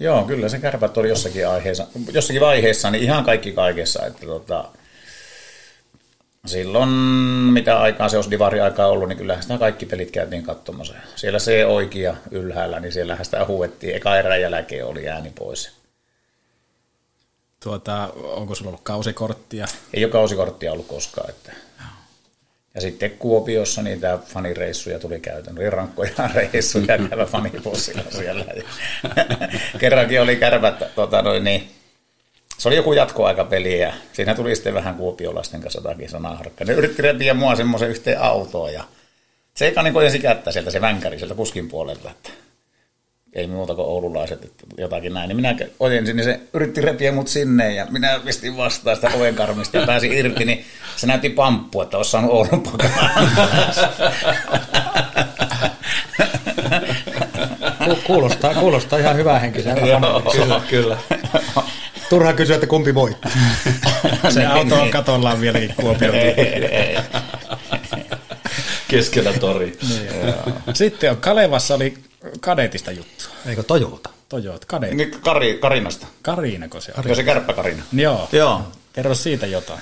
Joo, 0.00 0.24
kyllä 0.24 0.48
se 0.48 0.58
kärpät 0.58 0.96
oli 0.96 1.08
jossakin, 1.08 1.48
aiheessa, 1.48 1.86
jossakin 2.12 2.40
vaiheessa, 2.40 2.90
niin 2.90 3.04
ihan 3.04 3.24
kaikki 3.24 3.52
kaikessa. 3.52 4.06
Että 4.06 4.26
tota, 4.26 4.64
silloin, 6.46 6.88
mitä 7.52 7.80
aikaa 7.80 8.08
se 8.08 8.16
olisi 8.16 8.30
divari-aikaa 8.30 8.86
ollut, 8.86 9.08
niin 9.08 9.18
kyllähän 9.18 9.42
sitä 9.42 9.58
kaikki 9.58 9.86
pelit 9.86 10.10
käytiin 10.10 10.42
katsomassa. 10.42 10.94
Siellä 11.16 11.38
se 11.38 11.66
oikea 11.66 12.16
ylhäällä, 12.30 12.80
niin 12.80 12.92
siellähän 12.92 13.24
sitä 13.24 13.44
huuettiin. 13.44 13.96
Eka 13.96 14.16
erän 14.16 14.40
jälkeen 14.40 14.86
oli 14.86 15.08
ääni 15.08 15.30
pois. 15.30 15.70
Tuota, 17.62 18.12
onko 18.22 18.54
sulla 18.54 18.68
ollut 18.68 18.84
kausikorttia? 18.84 19.66
Ei 19.94 20.04
ole 20.04 20.12
kausikorttia 20.12 20.72
ollut 20.72 20.86
koskaan. 20.86 21.30
Että 21.30 21.52
ja 22.78 22.82
sitten 22.82 23.10
Kuopiossa 23.10 23.82
niitä 23.82 24.18
fanireissuja 24.26 24.98
tuli 24.98 25.20
käytön. 25.20 25.58
Oli 25.58 25.70
rankkoja 25.70 26.10
reissuja 26.34 26.98
käydä 26.98 27.26
fanibussilla 27.26 28.02
siellä. 28.10 28.44
Kerrankin 29.80 30.22
oli 30.22 30.36
kärvät, 30.36 30.94
tota 30.94 31.22
noin, 31.22 31.44
niin, 31.44 31.70
se 32.58 32.68
oli 32.68 32.76
joku 32.76 32.92
jatkoaikapeli 32.92 33.80
ja 33.80 33.92
siinä 34.12 34.34
tuli 34.34 34.54
sitten 34.54 34.74
vähän 34.74 34.94
kuopiolaisten 34.94 35.60
kanssa 35.60 35.78
jotakin 35.78 36.08
sanaharkkaa. 36.08 36.66
Ne 36.66 36.72
yritti 36.72 37.02
repiä 37.02 37.34
mua 37.34 37.56
semmoisen 37.56 37.90
yhteen 37.90 38.20
autoon 38.20 38.72
ja 38.72 38.84
se 39.54 39.66
ei 39.66 39.74
niin 39.82 39.94
kojensi 39.94 40.18
kättä 40.18 40.52
sieltä 40.52 40.70
se 40.70 40.80
vänkäri 40.80 41.18
sieltä 41.18 41.34
kuskin 41.34 41.68
puolelta, 41.68 42.10
että 42.10 42.30
ei 43.32 43.46
muuta 43.46 43.74
kuin 43.74 43.86
oululaiset, 43.86 44.44
että 44.44 44.64
jotakin 44.78 45.14
näin. 45.14 45.28
Niin 45.28 45.36
minä 45.36 45.56
ojensin, 45.80 46.16
niin 46.16 46.24
se 46.24 46.40
yritti 46.52 46.80
repiä 46.80 47.12
mut 47.12 47.28
sinne 47.28 47.74
ja 47.74 47.86
minä 47.90 48.20
pistin 48.24 48.56
vastaan 48.56 48.96
sitä 48.96 49.10
oven 49.16 49.34
karmista 49.34 49.76
ja 49.76 49.86
pääsin 49.86 50.12
irti, 50.12 50.44
niin 50.44 50.64
se 50.96 51.06
näytti 51.06 51.30
pamppu, 51.30 51.80
että 51.80 51.96
olisi 51.96 52.10
saanut 52.10 52.30
Oulun 52.30 52.62
kuulostaa, 58.06 58.54
kuulostaa 58.54 58.98
ihan 58.98 59.16
hyvää 59.16 59.38
henkiseltä. 59.38 59.80
kyllä, 60.32 60.60
kyllä. 60.70 60.96
Turha 62.08 62.32
kysyä, 62.32 62.54
että 62.54 62.66
kumpi 62.66 62.94
voitti. 62.94 63.28
Se 64.34 64.46
auto 64.46 64.82
on 64.82 64.90
katollaan 64.90 65.40
vieläkin 65.40 65.74
Kuopion. 65.80 66.14
Keskellä 68.88 69.32
tori. 69.32 69.78
Niin, 69.88 70.34
Sitten 70.72 71.10
on 71.10 71.16
Kalevassa 71.16 71.74
oli 71.74 71.94
kadetista 72.40 72.92
juttu. 72.92 73.24
Eikö 73.46 73.62
Toyota? 73.62 74.10
Toyota, 74.28 74.66
kadet. 74.66 74.94
Niin, 74.94 75.10
Kari, 75.20 75.58
Karinasta. 75.58 76.06
Karinako 76.22 76.80
se 76.80 76.92
on? 76.98 77.04
Joo, 77.04 77.14
se 77.14 77.22
kärppä 77.22 77.52
Karina. 77.52 77.82
Joo. 77.92 78.28
Joo. 78.32 78.62
Kerro 78.92 79.14
siitä 79.14 79.46
jotain. 79.46 79.80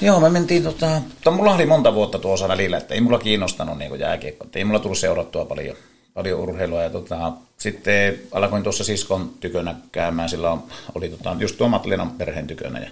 Joo, 0.00 0.20
me 0.20 0.30
mentiin 0.30 0.62
tota, 0.62 1.02
tai 1.24 1.32
mulla 1.32 1.54
oli 1.54 1.66
monta 1.66 1.94
vuotta 1.94 2.18
tuossa 2.18 2.48
välillä, 2.48 2.76
että 2.76 2.94
ei 2.94 3.00
mulla 3.00 3.18
kiinnostanut 3.18 3.78
niin 3.78 3.98
jääkiekko, 3.98 4.46
ei 4.54 4.64
mulla 4.64 4.78
tullut 4.78 4.98
seurattua 4.98 5.44
paljon, 5.44 5.76
paljon 6.14 6.40
urheilua. 6.40 6.82
Ja 6.82 6.90
tota, 6.90 7.32
sitten 7.58 8.20
alkoin 8.32 8.62
tuossa 8.62 8.84
siskon 8.84 9.30
tykönä 9.40 9.74
käymään, 9.92 10.28
sillä 10.28 10.56
oli 10.94 11.08
tota, 11.08 11.36
just 11.38 11.56
tuo 11.56 11.68
Matlenan 11.68 12.10
perheen 12.10 12.46
tykönä 12.46 12.80
ja 12.80 12.90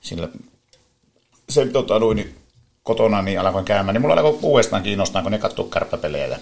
sillä 0.00 0.28
se 1.48 1.66
tota, 1.66 1.98
noin, 1.98 2.34
kotona 2.82 3.22
niin 3.22 3.40
alkoin 3.40 3.64
käymään, 3.64 3.94
niin 3.94 4.02
mulla 4.02 4.14
alkoi 4.14 4.38
uudestaan 4.42 4.82
kiinnostaa, 4.82 5.22
kun 5.22 5.32
ne 5.32 5.38
katsoo 5.38 5.64
kärppäpelejä. 5.64 6.38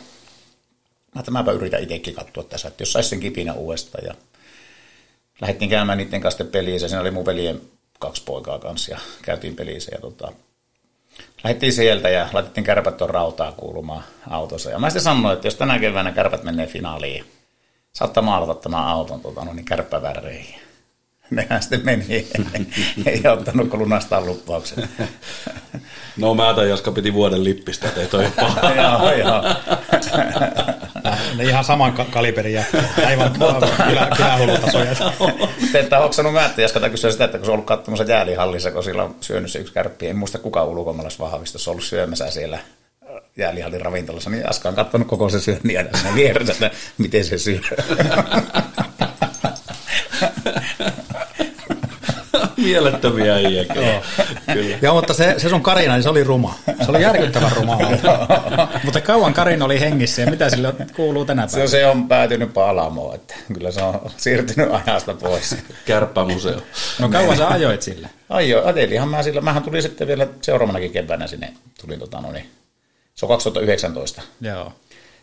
Mä 1.15 1.21
että 1.21 1.31
mäpä 1.31 1.53
yritän 1.53 1.83
itsekin 1.83 2.15
katsoa 2.15 2.45
tässä, 2.45 2.69
että 2.69 2.83
jos 2.83 2.93
saisi 2.93 3.09
sen 3.09 3.21
kipinä 3.21 3.53
uudestaan. 3.53 4.05
Ja 4.07 4.15
lähdettiin 5.41 5.71
käymään 5.71 5.99
niiden 5.99 6.21
kanssa 6.21 6.45
pelissä. 6.45 6.89
Siinä 6.89 7.01
oli 7.01 7.11
mun 7.11 7.27
veljen 7.27 7.61
kaksi 7.99 8.23
poikaa 8.25 8.59
kanssa 8.59 8.91
ja 8.91 8.99
käytiin 9.23 9.57
pelissä. 9.57 9.91
Ja 9.95 10.01
tota, 10.01 10.33
lähdettiin 11.45 11.73
sieltä 11.73 12.09
ja 12.09 12.29
laitettiin 12.33 12.65
kärpät 12.65 12.97
tuon 12.97 13.11
rautaa 13.11 13.53
kuulumaan 13.53 14.05
autossa. 14.31 14.71
Ja 14.71 14.79
mä 14.79 14.91
sitten 14.91 15.03
sanoin, 15.03 15.35
että 15.35 15.47
jos 15.47 15.55
tänä 15.55 15.79
keväänä 15.79 16.13
kärpät 16.13 16.43
menee 16.43 16.67
finaaliin, 16.67 17.25
saattaa 17.93 18.23
maalata 18.23 18.55
tämän 18.55 18.85
auton 18.85 19.21
tota, 19.21 19.45
no 19.45 19.53
niin 19.53 19.65
kärppävärreihin. 19.65 20.70
Nehän 21.37 21.63
sitten 21.63 21.85
meni, 21.85 22.29
ei 23.07 23.23
ottanut 23.33 23.69
kun 23.69 23.79
lunastaa 23.79 24.21
lupauksen. 24.21 24.89
No 26.17 26.35
mä 26.35 26.55
tämän, 26.55 26.69
Jaska 26.69 26.93
piti 26.93 27.15
vuoden 27.15 27.45
lippistä, 27.45 27.89
että 27.89 28.01
ei 28.01 28.07
toi 28.07 28.31
paha. 28.37 28.73
joo, 28.73 29.13
joo. 29.13 29.43
Ne 31.37 31.45
ihan 31.45 31.65
saman 31.65 31.93
ka- 31.93 32.05
kaliberin 32.05 32.55
ja 32.55 32.65
aivan 33.07 33.33
kyllä, 33.87 34.09
kyllä 34.17 34.37
hullutasoja. 34.39 34.95
Te 35.73 35.81
ette 35.81 35.97
hoksannut 35.97 36.33
mä, 36.35 36.47
että 36.47 36.63
Jaskata 36.63 36.91
kysyä 36.91 37.11
sitä, 37.11 37.25
että 37.25 37.39
kun 37.39 37.45
se 37.45 37.51
on 37.51 37.55
ollut 37.55 37.67
katsomassa 37.67 38.05
jäälihallissa, 38.05 38.71
kun 38.71 38.85
sillä 38.85 39.03
on 39.03 39.17
syönyt 39.21 39.51
se 39.51 39.59
yksi 39.59 39.73
kärppi, 39.73 40.09
en 40.09 40.17
muista 40.17 40.39
kuka 40.39 40.65
ulkomaalaisvahvistossa 40.65 41.71
ollut 41.71 41.85
syömässä 41.85 42.31
siellä 42.31 42.59
jäälihallin 43.37 43.81
ravintolassa, 43.81 44.31
niin 44.31 44.43
Jaska 44.43 44.69
on 44.69 44.75
katsonut 44.75 45.09
koko 45.09 45.29
se 45.29 45.41
syönnin 45.41 45.75
ja 45.75 45.85
siinä 45.95 46.15
vieressä, 46.15 46.53
että 46.53 46.71
miten 46.99 47.25
se 47.25 47.39
syö. 47.39 47.61
Mielettömiä 52.63 53.35
äijä, 53.35 53.65
kyllä. 53.65 54.03
kyllä. 54.53 54.79
Joo, 54.83 54.95
mutta 54.95 55.15
se, 55.15 55.35
se 55.39 55.49
sun 55.49 55.63
Karina, 55.63 55.95
niin 55.95 56.03
se 56.03 56.09
oli 56.09 56.25
ruma. 56.25 56.55
Se 56.85 56.91
oli 56.91 57.03
järkyttävän 57.03 57.53
ruma 57.53 57.79
mutta 58.85 59.01
kauan 59.01 59.35
Karina 59.35 59.65
oli 59.65 59.81
hengissä 59.81 60.23
ja 60.23 60.31
mitä 60.31 60.51
sille 60.51 60.75
kuuluu 60.97 61.25
tänä 61.25 61.47
Se, 61.47 61.53
päivänä? 61.53 61.71
se 61.71 61.87
on 61.87 62.09
päätynyt 62.09 62.55
palamoon, 62.55 63.15
että 63.15 63.35
kyllä 63.55 63.71
se 63.71 63.83
on 63.83 64.11
siirtynyt 64.17 64.69
ajasta 64.73 65.15
pois. 65.15 65.57
Kärppämuseo. 65.87 66.61
No 66.99 67.09
kauan 67.09 67.37
sä 67.37 67.49
ajoit 67.49 67.83
sille? 67.83 68.11
Ai 68.29 68.51
joo, 68.51 68.63
ajattelinhan 68.65 69.09
mä 69.09 69.23
sillä, 69.23 69.41
mähän 69.41 69.63
tulin 69.63 69.83
sitten 69.83 70.07
vielä 70.07 70.27
seuraavanakin 70.43 70.93
keväänä 70.93 71.27
sinne, 71.27 71.53
tulin 71.81 71.99
tota 71.99 72.21
no 72.21 72.33
niin, 72.33 72.51
se 73.15 73.27
on 73.27 73.31
2019. 73.31 74.23
Joo. 74.41 74.73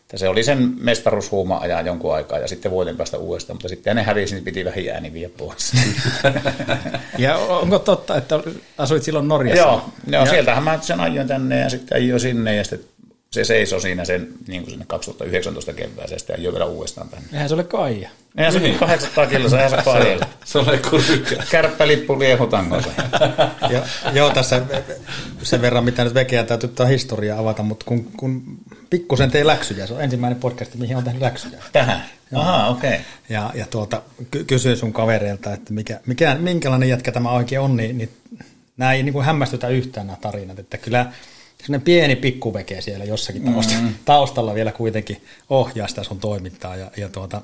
Että 0.08 0.18
se 0.18 0.30
oli 0.30 0.44
sen 0.44 0.74
mestaruushuuma 0.80 1.58
ajaa 1.58 1.82
jonkun 1.82 2.16
aikaa 2.16 2.40
ja 2.40 2.48
sitten 2.48 2.72
vuoden 2.72 2.98
päästä 2.98 3.18
uudestaan, 3.18 3.56
mutta 3.56 3.68
sitten 3.68 3.96
ne 3.96 4.04
hävisi, 4.04 4.34
niin 4.34 4.44
piti 4.44 4.66
vähän 4.66 4.80
ääni 4.94 5.14
viedä 5.14 5.34
pois. 5.38 5.72
Ja 7.18 7.38
onko 7.38 7.80
totta, 7.80 8.18
että 8.18 8.40
asuit 8.78 9.04
silloin 9.04 9.28
Norjassa? 9.28 9.64
joo, 9.64 9.90
joo 10.08 10.26
ja, 10.26 10.30
sieltähän 10.30 10.64
mä 10.64 10.80
sen 10.82 11.00
ajoin 11.00 11.28
tänne 11.28 11.60
ja 11.60 11.70
sitten 11.70 11.98
ajoin 11.98 12.20
sinne 12.20 12.56
ja 12.56 12.64
sitten 12.64 12.90
se 13.32 13.44
seisoi 13.44 13.82
siinä 13.82 14.06
sen 14.06 14.28
niin 14.48 14.62
kuin 14.62 14.72
sinne 14.72 14.86
2019 14.88 15.74
kevääseen 15.74 16.20
ja 16.28 16.36
ajoin 16.36 16.54
vielä 16.54 16.66
uudestaan 16.66 17.10
tänne. 17.10 17.28
Eihän 17.34 17.50
se 17.50 17.56
ole 17.56 17.64
Kaija. 17.64 18.10
Ja 18.38 18.52
se 18.52 18.60
800 18.80 19.28
kilsa 19.28 19.58
ja 19.58 19.70
se 19.70 19.78
paljon. 19.86 20.20
Se 20.46 20.60
oli 20.60 20.78
kuin. 20.78 21.04
Kärppälippu 21.52 22.20
liehutangossa. 22.20 22.90
Ja, 23.70 23.82
joo, 24.14 24.30
tässä 24.30 24.62
sen 25.44 25.62
verran, 25.62 25.86
mitä 25.86 26.04
nyt 26.04 26.14
vekeä 26.14 26.44
täytyy 26.44 26.70
tämä 26.70 26.90
historia 26.90 27.40
avata, 27.40 27.64
mutta 27.64 27.86
kun, 27.86 28.06
kun 28.18 28.60
pikkusen 28.90 29.32
tein 29.32 29.48
läksyjä, 29.48 29.88
se 29.88 29.94
on 29.94 30.04
ensimmäinen 30.04 30.40
podcast, 30.40 30.76
mihin 30.76 30.98
on 30.98 31.04
tehnyt 31.04 31.22
läksyjä. 31.22 31.58
Tähän? 31.74 32.04
Aha, 32.36 32.68
okei. 32.68 32.90
Okay. 32.90 33.02
Ja, 33.30 33.52
ja 33.56 33.66
tuota, 33.70 34.02
ky- 34.32 34.44
kysyin 34.44 34.78
sun 34.78 34.94
kavereilta, 34.94 35.54
että 35.54 35.74
mikä, 35.74 36.00
mikä, 36.06 36.36
minkälainen 36.36 36.90
jätkä 36.90 37.12
tämä 37.12 37.32
oikein 37.32 37.62
on, 37.62 37.78
niin, 37.78 37.98
niin 37.98 38.10
nämä 38.78 38.94
ei 38.94 39.04
niin 39.04 39.14
kuin 39.14 39.26
hämmästytä 39.26 39.68
yhtään 39.68 40.08
nämä 40.08 40.18
tarinat, 40.22 40.60
että 40.60 40.78
kyllä 40.78 41.12
sellainen 41.58 41.82
pieni 41.82 42.16
pikkuveke 42.16 42.82
siellä 42.82 43.06
jossakin 43.06 43.44
taustalla, 43.44 43.82
mm. 43.82 43.94
taustalla 44.06 44.54
vielä 44.54 44.72
kuitenkin 44.72 45.22
ohjaa 45.50 45.88
sitä 45.88 46.04
sun 46.04 46.20
toimintaa 46.20 46.76
ja, 46.76 46.92
ja 46.98 47.10
tuota, 47.10 47.42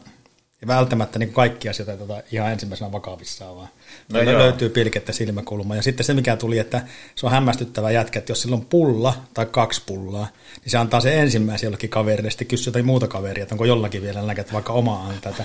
ja 0.64 0.68
välttämättä 0.68 1.20
niin 1.20 1.34
kaikki 1.34 1.70
asiat 1.70 1.90
ei 1.90 1.98
tota 1.98 2.22
ihan 2.32 2.52
ensimmäisenä 2.52 2.92
vakavissaan, 2.92 3.56
vaan 3.56 3.68
No 4.14 4.24
no 4.24 4.32
joo. 4.32 4.40
löytyy 4.42 4.70
pilkettä 4.70 5.12
silmäkulma. 5.12 5.76
Ja 5.76 5.82
sitten 5.82 6.04
se, 6.06 6.14
mikä 6.14 6.36
tuli, 6.36 6.60
että 6.60 6.82
se 7.16 7.26
on 7.26 7.32
hämmästyttävä 7.32 7.92
jätkä, 7.92 8.20
että 8.20 8.32
jos 8.32 8.42
sillä 8.42 8.56
on 8.56 8.66
pulla 8.66 9.14
tai 9.34 9.46
kaksi 9.46 9.82
pullaa, 9.86 10.28
niin 10.62 10.72
se 10.72 10.78
antaa 10.78 11.00
se 11.00 11.20
ensimmäisen 11.20 11.68
jollekin 11.68 11.90
kaverille, 11.90 12.30
sitten 12.32 12.48
kysyy 12.48 12.68
jotain 12.72 12.86
muuta 12.86 13.08
kaveria, 13.08 13.44
että 13.44 13.56
onko 13.56 13.66
jollakin 13.66 14.02
vielä 14.02 14.22
näkät 14.22 14.54
vaikka 14.54 14.74
omaa 14.74 15.08
antaa. 15.08 15.30
Että 15.30 15.44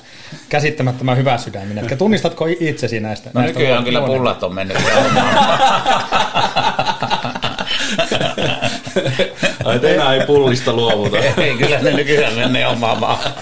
käsittämättömän 0.49 1.17
hyvä 1.17 1.39
sydäminen. 1.39 1.85
Että 1.85 1.97
tunnistatko 1.97 2.47
itsesi 2.61 3.01
näistä? 3.01 3.31
No 3.35 3.41
näistä 3.41 3.59
nykyään 3.59 3.85
kyllä 3.85 4.01
luonne- 4.01 4.17
pullat 4.17 4.43
on 4.43 4.55
mennyt. 4.55 4.77
Ai, 9.65 9.81
enää 9.83 10.15
ei 10.15 10.27
pullista 10.27 10.73
luovuta. 10.73 11.19
Ei, 11.19 11.57
kyllä 11.57 11.79
ne 11.79 11.91
nykyään 11.91 12.35
menee 12.35 12.67
omaan 12.67 13.01
maahan. 13.01 13.33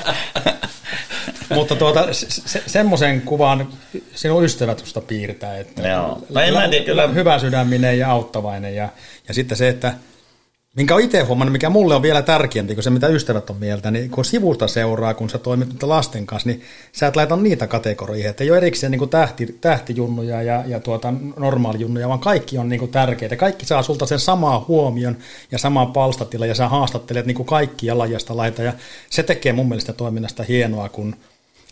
Mutta 1.55 1.77
tuota, 1.77 2.13
se, 2.13 2.27
se, 2.31 2.63
semmoisen 2.67 3.21
kuvan 3.23 3.69
sinun 4.15 4.45
ystävät 4.45 4.79
susta 4.79 5.01
piirtää, 5.01 5.59
että 5.59 5.89
Joo. 5.89 6.23
No 6.31 6.41
en 6.41 6.55
mä 6.55 6.69
tiedä, 6.69 6.85
kyllä- 6.85 7.09
hyvä 7.09 7.39
sydäminen 7.39 7.99
ja 7.99 8.11
auttavainen 8.11 8.75
ja, 8.75 8.89
ja 9.29 9.35
sitten 9.35 9.57
se, 9.57 9.69
että 9.69 9.95
minkä 10.77 10.95
olen 10.95 11.05
itse 11.05 11.21
huomannut, 11.21 11.53
mikä 11.53 11.71
mulle 11.71 11.95
on 11.95 12.03
vielä 12.03 12.23
tärkeämpi 12.23 12.75
kuin 12.75 12.85
se, 12.85 12.91
mitä 12.91 13.09
ystävät 13.09 13.51
on 13.51 13.57
mieltä, 13.57 13.91
niin 13.91 14.11
kun 14.11 14.25
sivusta 14.25 14.69
seuraa, 14.69 15.15
kun 15.15 15.31
sä 15.31 15.39
toimit 15.39 15.83
lasten 15.83 16.27
kanssa, 16.27 16.49
niin 16.49 16.63
sä 16.93 17.07
et 17.07 17.17
laita 17.17 17.37
niitä 17.37 17.67
kategorioihin, 17.67 18.31
että 18.31 18.45
ei 18.45 18.51
ole 18.51 18.59
erikseen 18.59 18.91
niin 18.91 18.99
kuin 18.99 19.11
tähti, 19.11 19.59
tähtijunnuja 19.61 20.43
ja, 20.43 20.65
ja 20.67 20.81
tuota, 20.81 21.15
normaalijunnuja, 21.37 22.09
vaan 22.09 22.21
kaikki 22.21 22.59
on 22.59 22.69
niin 22.69 22.79
kuin 22.79 22.91
tärkeitä. 22.91 23.37
Kaikki 23.37 23.67
saa 23.67 23.83
sulta 23.83 24.07
sen 24.07 24.21
samaa 24.21 24.65
huomion 24.69 25.17
ja 25.53 25.59
samaa 25.59 25.87
palstatila 25.87 26.47
ja 26.47 26.55
sä 26.55 26.69
haastattelet 26.69 27.27
niin 27.27 27.35
kuin 27.35 27.47
kaikkia 27.47 27.99
lajasta 27.99 28.37
laita 28.37 28.63
ja 28.63 28.73
se 29.11 29.23
tekee 29.23 29.53
mun 29.53 29.69
mielestä 29.69 29.93
toiminnasta 29.93 30.43
hienoa, 30.43 30.89
kun 30.89 31.17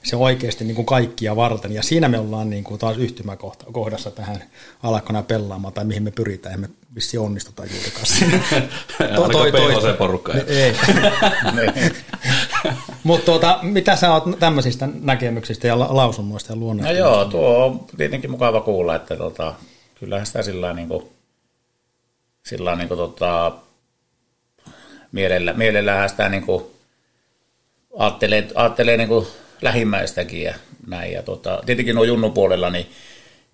se 0.05 0.17
on 0.17 0.23
oikeasti 0.23 0.64
niin 0.64 0.75
kuin 0.75 0.87
kaikkia 0.87 1.37
varten. 1.37 1.73
Ja 1.73 1.83
siinä 1.83 2.09
me 2.09 2.19
ollaan 2.19 2.51
niin 2.51 2.64
kuin 2.64 2.79
taas 2.79 2.97
yhtymäkohdassa 2.97 4.11
tähän 4.11 4.43
alakona 4.83 5.23
pelaamaan, 5.23 5.75
tai 5.75 5.85
mihin 5.85 6.03
me 6.03 6.11
pyritään, 6.11 6.55
emme 6.55 6.69
vissi 6.95 7.19
onnistuta 7.19 7.62
juurikaan 7.64 8.07
siinä. 8.07 8.40
Ainakaan 9.01 9.53
PHC-porukka 9.53 10.33
ei. 10.35 10.43
Ei. 10.47 10.75
Mutta 13.05 13.25
tuota, 13.25 13.59
mitä 13.62 13.97
sä 13.97 14.12
oot 14.12 14.25
tämmöisistä 14.38 14.88
näkemyksistä 15.01 15.67
ja 15.67 15.79
la- 15.79 15.97
lausunnoista 15.97 16.53
ja 16.53 16.57
No 16.57 16.61
luonnoista? 16.61 16.99
joo, 16.99 17.25
tuo 17.25 17.64
on 17.64 17.81
tietenkin 17.97 18.31
mukava 18.31 18.61
kuulla, 18.61 18.97
että 18.97 19.17
tota, 19.17 19.55
kyllähän 19.95 20.27
sitä 20.27 20.43
sillä 20.43 20.73
niin 20.73 20.88
kuin, 20.88 21.05
sillä 22.43 22.77
niin 22.77 22.88
kuin, 22.88 22.99
tota, 22.99 23.53
mielellä, 25.12 25.53
mielellähän 25.53 26.09
sitä 26.09 26.29
niin 26.29 26.47
kuin, 26.47 26.64
ajattelee, 27.99 28.49
ajattelee 28.55 28.97
niin 28.97 29.09
kuin 29.09 29.27
lähimmäistäkin 29.64 30.42
ja 30.42 30.55
näin. 30.87 31.12
Ja 31.12 31.22
tota, 31.22 31.62
tietenkin 31.66 31.94
nuo 31.94 32.05
junnu 32.05 32.31
puolella, 32.31 32.70
niin 32.70 32.90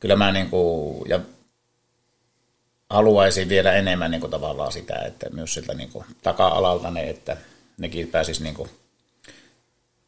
kyllä 0.00 0.16
mä 0.16 0.32
niin 0.32 0.50
kuin, 0.50 1.08
ja 1.08 1.20
haluaisin 2.90 3.48
vielä 3.48 3.72
enemmän 3.72 4.10
niin 4.10 4.20
kuin, 4.20 4.30
tavallaan 4.30 4.72
sitä, 4.72 4.94
että 4.94 5.30
myös 5.30 5.54
siltä 5.54 5.74
niin 5.74 5.90
kuin, 5.92 6.04
taka-alalta 6.22 6.90
ne, 6.90 7.10
että 7.10 7.36
nekin 7.78 8.08
pääsis 8.08 8.40
niin 8.40 8.54
kuin, 8.54 8.70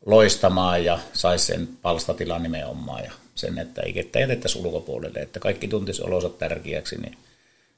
loistamaan 0.06 0.84
ja 0.84 0.98
saisi 1.12 1.44
sen 1.44 1.68
palstatilan 1.82 2.42
nimenomaan 2.42 3.04
ja 3.04 3.12
sen, 3.34 3.58
että 3.58 3.82
ei 3.82 3.92
ketään 3.92 4.20
jätettäisi 4.20 4.58
ulkopuolelle, 4.58 5.18
että 5.18 5.40
kaikki 5.40 5.68
tuntisi 5.68 6.02
olonsa 6.02 6.28
tärkeäksi, 6.28 6.96
niin 6.96 7.18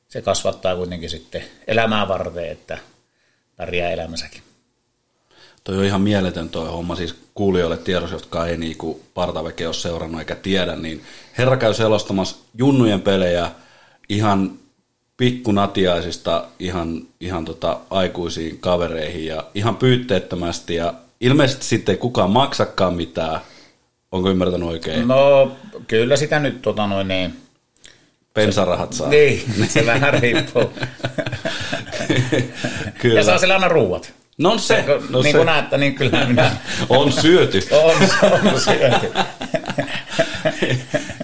se 0.09 0.23
kasvattaa 0.23 0.77
kuitenkin 0.77 1.11
sitten 1.11 1.45
elämää 1.67 2.09
varten, 2.09 2.49
että 2.49 2.79
pärjää 3.57 3.91
elämässäkin. 3.91 4.43
Toi 5.65 5.79
on 5.79 5.85
ihan 5.85 6.01
mieletön 6.01 6.49
toi 6.49 6.69
homma, 6.69 6.97
siis 6.97 7.15
kuulijoille 7.35 7.77
tiedossa, 7.77 8.17
jotka 8.17 8.47
ei 8.47 8.57
niinku 8.57 9.01
partaveke 9.15 9.67
ole 9.67 9.75
seurannut 9.75 10.21
eikä 10.21 10.35
tiedä, 10.35 10.77
niin 10.77 11.03
herra 11.39 11.57
käy 11.57 11.75
selostamassa 11.75 12.37
junnujen 12.59 13.01
pelejä 13.03 13.51
ihan 14.09 14.53
pikkunatiaisista 15.17 16.45
ihan, 16.59 17.03
ihan 17.21 17.45
tota 17.45 17.81
aikuisiin 17.91 18.59
kavereihin 18.59 19.27
ja 19.27 19.45
ihan 19.55 19.77
pyytteettömästi 19.77 20.75
ja 20.75 20.95
ilmeisesti 21.21 21.65
sitten 21.65 21.93
ei 21.93 21.99
kukaan 21.99 22.31
maksakaan 22.31 22.95
mitään. 22.95 23.41
Onko 24.13 24.31
ymmärtänyt 24.31 24.69
oikein? 24.69 25.09
No 25.09 25.53
kyllä 25.87 26.17
sitä 26.17 26.39
nyt 26.39 26.63
tota 26.63 26.87
noin 26.87 27.09
niin, 27.09 27.37
Pensarahat 28.35 28.93
saa. 28.93 29.09
niin 29.09 29.69
se 29.69 29.87
vähän 29.87 30.15
riippuu. 30.15 30.71
Kyllä. 32.99 33.15
Ja 33.21 33.25
saa 33.25 33.39
sillä 33.39 33.55
aina 33.55 33.69
ruuat. 33.69 34.13
No 34.39 34.59
se, 34.59 34.83
Kun, 34.83 35.07
no 35.11 35.23
niin 35.23 35.33
se. 35.33 35.39
kuin 35.39 35.47
näette, 35.47 35.79
niin 35.79 35.95
kyllä 35.95 36.25
minä 36.27 36.57
on 36.89 37.13
syöty. 37.13 37.63
on, 37.83 37.95
on 38.53 38.61
syöty. 38.61 39.13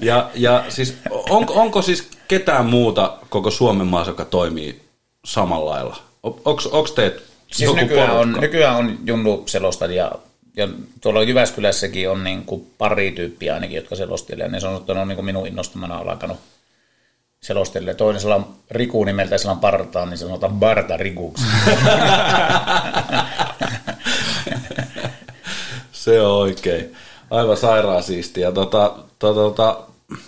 Ja, 0.01 0.31
ja 0.35 0.65
siis 0.69 0.97
o- 1.11 1.61
onko, 1.61 1.83
siis 1.83 2.09
ketään 2.29 2.67
muuta 2.67 3.19
koko 3.29 3.51
Suomen 3.51 3.87
maassa, 3.87 4.11
joka 4.11 4.25
toimii 4.25 4.81
samalla 5.25 5.71
lailla? 5.71 5.97
Onko 6.23 6.89
teet 6.95 7.23
Siis 7.53 7.61
joku 7.67 7.77
nykyään 7.81 8.11
on, 8.11 8.17
porukka? 8.19 8.41
nykyään 8.41 8.77
on 8.77 8.99
Junnu 9.07 9.43
selostajia, 9.47 10.13
ja 10.57 10.69
tuolla 11.01 11.23
Jyväskylässäkin 11.23 12.11
on 12.11 12.25
niin 12.25 12.45
kuin 12.45 12.67
pari 12.79 13.11
tyyppiä 13.13 13.55
ainakin, 13.55 13.77
jotka 13.77 13.97
selostelee. 13.97 14.49
Ne 14.49 14.59
on, 14.69 14.85
ne 14.95 15.01
on 15.01 15.09
niin 15.09 15.17
kuin 15.17 15.25
minun 15.27 15.47
innostamana 15.47 15.97
alkanut 15.99 16.39
selostelle. 17.41 17.95
Toinen 17.95 18.27
on 18.27 18.55
Riku 18.71 19.05
nimeltä, 19.05 19.39
sillä 19.39 19.53
on 19.53 19.59
partaa, 19.59 20.07
niin 20.07 20.19
sanotaan 20.19 20.53
Barta 20.53 20.97
Rikuksi. 20.97 21.45
Se 25.93 26.21
on 26.21 26.33
oikein. 26.33 26.97
Aivan 27.31 27.57
sairaan 27.57 28.03
siistiä. 28.03 28.53
Tota, 28.53 28.95
tota, 29.19 29.41
tota, 29.41 29.81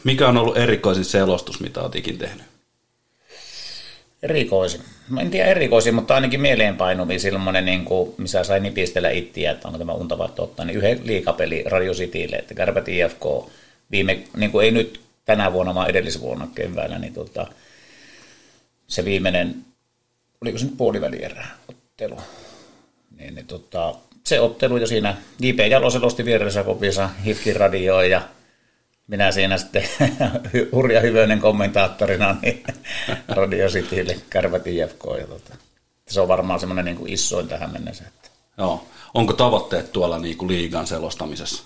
mikä 0.05 0.29
on 0.29 0.37
ollut 0.37 0.57
erikoisin 0.57 1.05
selostus, 1.05 1.61
mitä 1.61 1.81
olet 1.81 1.95
ikin 1.95 2.19
tehnyt? 2.19 2.47
Erikoisin. 4.23 4.81
Mä 5.09 5.21
en 5.21 5.31
tiedä 5.31 5.51
erikoisin, 5.51 5.95
mutta 5.95 6.15
ainakin 6.15 6.41
mieleenpainuvin 6.41 7.21
semmoinen, 7.21 7.65
niin 7.65 7.85
kuin, 7.85 8.15
missä 8.19 8.45
sai 8.45 8.61
nipistellä 8.61 9.11
ittiä, 9.11 9.51
että 9.51 9.69
onko 9.69 9.79
tämä 9.79 9.93
unta 9.93 10.19
vai 10.19 10.29
totta, 10.35 10.65
niin 10.65 10.77
yhden 10.77 11.01
liikapeli 11.05 11.65
Radio 11.67 11.95
Citylle, 11.95 12.37
että 12.37 12.55
Kärpät 12.55 12.89
IFK 12.89 13.25
viime, 13.91 14.19
niin 14.37 14.51
kuin 14.51 14.65
ei 14.65 14.71
nyt 14.71 15.01
tänä 15.25 15.53
vuonna, 15.53 15.75
vaan 15.75 15.91
edellisvuonna 15.91 16.49
keväällä, 16.55 16.99
niin 16.99 17.15
tota, 17.15 17.47
se 18.87 19.05
viimeinen, 19.05 19.65
oliko 20.41 20.59
se 20.59 20.65
nyt 20.65 20.77
puolivälierä 20.77 21.47
ottelu, 21.69 22.21
niin, 23.17 23.35
niin 23.35 23.47
tota, 23.47 23.95
se 24.25 24.41
ottelu 24.41 24.77
ja 24.77 24.87
siinä 24.87 25.17
J.P. 25.41 25.59
Jalo 25.71 25.91
selosti 25.91 26.25
vieressä 26.25 26.65
kopissa 26.65 27.11
Hifkin 27.25 27.57
radioon 27.57 28.11
ja 28.11 28.23
minä 29.07 29.33
siinä 29.33 29.59
sitten 29.59 29.85
hurja 30.73 31.01
hyvöinen 31.01 31.41
kommentaattorina 31.41 32.37
niin 32.43 32.63
Radio 33.29 33.69
Citylle 33.69 34.17
Kärpät 34.31 34.67
IFK. 34.67 35.05
Ja 35.21 35.27
tota, 35.27 35.55
se 36.09 36.21
on 36.21 36.29
varmaan 36.29 36.61
semmoinen 36.61 36.85
niin 36.85 36.97
kuin 36.97 37.13
isoin 37.13 37.49
tähän 37.49 37.73
mennessä. 37.73 38.05
Että. 38.07 38.29
Joo. 38.59 38.87
Onko 39.15 39.33
tavoitteet 39.33 39.93
tuolla 39.93 40.19
niinku 40.19 40.49
liigan 40.49 40.87
selostamisessa? 40.87 41.63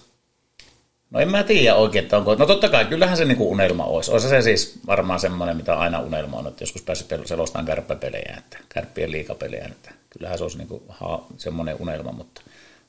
No 1.16 1.22
en 1.22 1.30
mä 1.30 1.42
tiedä 1.42 1.74
oikein, 1.74 2.02
että 2.02 2.16
onko. 2.16 2.34
No 2.34 2.46
totta 2.46 2.68
kai, 2.68 2.84
kyllähän 2.84 3.16
se 3.16 3.24
niin 3.24 3.36
kuin 3.36 3.48
unelma 3.48 3.84
olisi. 3.84 4.10
Olisi 4.10 4.28
se 4.28 4.42
siis 4.42 4.78
varmaan 4.86 5.20
semmoinen, 5.20 5.56
mitä 5.56 5.78
aina 5.78 6.00
unelmoinut, 6.00 6.52
että 6.52 6.62
joskus 6.62 6.82
pääsisi 6.82 7.14
pel- 7.14 7.26
selostamaan 7.26 7.66
kärppäpelejä, 7.66 8.34
että 8.38 8.58
kärppien 8.68 9.12
liikapelejä. 9.12 9.64
Että 9.64 9.90
kyllähän 10.10 10.38
se 10.38 10.44
olisi 10.44 10.58
niin 10.58 10.68
kuin 10.68 10.82
ha, 10.88 11.24
semmoinen 11.36 11.76
unelma, 11.78 12.12
mutta 12.12 12.40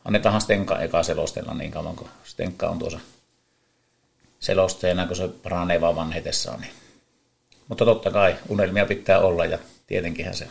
annetaanhan 0.06 0.42
Stenka 0.42 0.80
eka 0.80 1.04
selostella 1.04 1.54
niin 1.54 1.72
kauan, 1.72 1.96
kun 1.96 2.10
Stenka 2.24 2.70
on 2.70 2.80
tuossa 2.80 3.00
selosteena, 4.40 5.08
kun 5.08 5.16
se 5.16 5.28
paranee 5.28 5.82
vaan 5.82 5.96
vanhetessaan. 5.96 6.62
Niin. 6.62 6.74
Mutta 7.68 7.86
totta 7.86 8.12
kai 8.12 8.36
unelmia 8.50 8.86
pitää 8.86 9.20
olla 9.20 9.46
ja 9.46 9.58
tietenkinhän 9.88 10.36
se. 10.36 10.48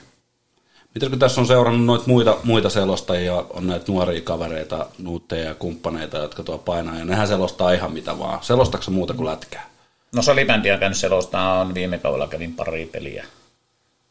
Miten 0.97 1.11
kun 1.11 1.19
tässä 1.19 1.41
on 1.41 1.47
seurannut 1.47 1.87
noita 1.87 2.05
muita, 2.07 2.39
muita 2.45 2.71
selostajia, 2.71 3.35
on 3.35 3.67
näitä 3.67 3.93
nuoria 3.93 4.21
kavereita, 4.21 4.87
nuutteja 4.99 5.45
ja 5.45 5.55
kumppaneita, 5.55 6.19
jotka 6.19 6.43
tuo 6.43 6.59
painaa, 6.59 6.99
ja 6.99 7.05
nehän 7.05 7.29
selostaa 7.29 7.73
ihan 7.73 7.93
mitä 7.93 8.19
vaan. 8.19 8.43
Selostaako 8.43 8.91
muuta 8.91 9.15
kuin 9.15 9.27
lätkää? 9.27 9.71
No 10.15 10.23
salibändiä 10.23 10.75
on 10.75 10.81
käynyt 10.81 10.99
selostaa, 10.99 11.61
on 11.61 11.75
viime 11.75 11.99
kaudella 11.99 12.29
kävin 12.29 12.55
pari 12.55 12.87
peliä. 12.87 13.27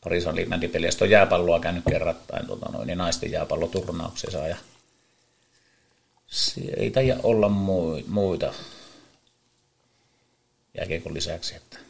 Pari 0.04 0.22
salibändipeliä. 0.22 0.92
Sitten 0.92 1.06
on 1.06 1.10
jääpalloa 1.10 1.60
käynyt 1.60 1.84
kerrattain, 1.90 2.48
tota 2.48 2.72
noin, 2.72 2.88
niin 2.88 2.98
naisten 2.98 3.32
jääpalloturnauksessa. 3.32 4.48
Ja 4.48 4.58
ei 6.78 6.92
taida 6.92 7.16
olla 7.24 7.50
mui- 7.50 8.06
muita 8.08 8.54
jääkiekon 10.78 11.14
lisäksi. 11.14 11.56
Että. 11.56 11.85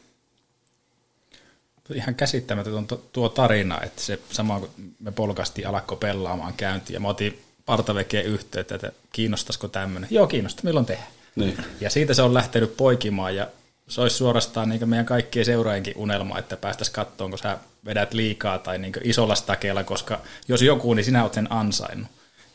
Ihan 1.94 2.16
käsittämätön 2.16 2.88
tuo 3.14 3.30
tarina, 3.30 3.82
että 3.82 4.02
se 4.02 4.20
sama 4.32 4.60
kun 4.60 4.70
me 5.00 5.12
polkasti 5.12 5.66
alakko 5.66 5.96
pelaamaan 5.96 6.54
käyntiin 6.54 6.94
ja 6.94 7.00
mä 7.00 7.08
otin 7.08 7.42
partavekeen 7.66 8.26
yhteyttä, 8.26 8.76
että 8.76 8.92
kiinnostaisiko 9.12 9.68
tämmöinen. 9.68 10.10
Joo, 10.12 10.28
kiinnostaa, 10.28 10.64
milloin 10.64 10.86
tehdään. 10.86 11.10
Niin. 11.36 11.58
Ja 11.82 11.90
siitä 11.90 12.14
se 12.14 12.22
on 12.22 12.34
lähtenyt 12.34 12.78
poikimaan 12.78 13.36
ja 13.36 13.48
se 13.88 14.02
olisi 14.02 14.16
suorastaan 14.16 14.70
niin 14.70 14.90
meidän 14.90 15.06
kaikkien 15.06 15.46
seuraajienkin 15.46 15.98
unelma, 15.98 16.40
että 16.40 16.58
päästäisiin 16.58 16.96
kattoon, 16.96 17.30
kun 17.30 17.40
sä 17.40 17.58
vedät 17.86 18.14
liikaa 18.14 18.60
tai 18.60 18.78
niin 18.78 18.94
isolla 19.04 19.36
stakeella, 19.36 19.84
koska 19.84 20.22
jos 20.48 20.62
joku, 20.62 20.94
niin 20.94 21.06
sinä 21.06 21.22
olet 21.22 21.34
sen 21.34 21.52
ansainnut. 21.52 22.08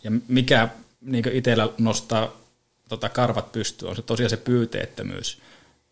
Ja 0.05 0.11
mikä 0.29 0.69
niin 1.01 1.33
itsellä 1.33 1.69
nostaa 1.79 2.37
tota, 2.89 3.09
karvat 3.09 3.53
pystyyn, 3.53 3.91
on 3.91 3.97
se 3.97 4.03
tosiaan 4.03 4.31
se 4.31 4.37
pyyteettömyys. 4.37 5.39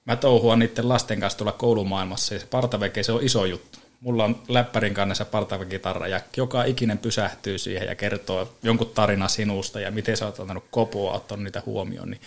Mä 0.09 0.17
touhuan 0.17 0.59
niiden 0.59 0.89
lasten 0.89 1.21
kanssa 1.21 1.39
tuolla 1.39 1.53
koulumaailmassa 1.53 2.35
ja 2.35 2.41
se 2.41 2.47
partaveke, 2.47 3.03
se 3.03 3.13
on 3.13 3.25
iso 3.25 3.45
juttu. 3.45 3.79
Mulla 4.01 4.25
on 4.25 4.43
läppärin 4.49 4.95
kannessa 4.95 5.25
partavekitarra 5.25 6.09
ja 6.09 6.21
joka 6.37 6.65
ikinen 6.65 6.99
pysähtyy 6.99 7.59
siihen 7.59 7.89
ja 7.89 7.95
kertoo 7.95 8.55
jonkun 8.63 8.91
tarina 8.95 9.29
sinusta 9.29 9.81
ja 9.81 9.91
miten 9.91 10.17
sä 10.17 10.27
oot 10.27 10.39
ottanut 10.39 10.65
kopoa, 10.71 11.13
ottanut 11.13 11.45
niitä 11.45 11.63
huomioon, 11.67 12.11
niin 12.11 12.21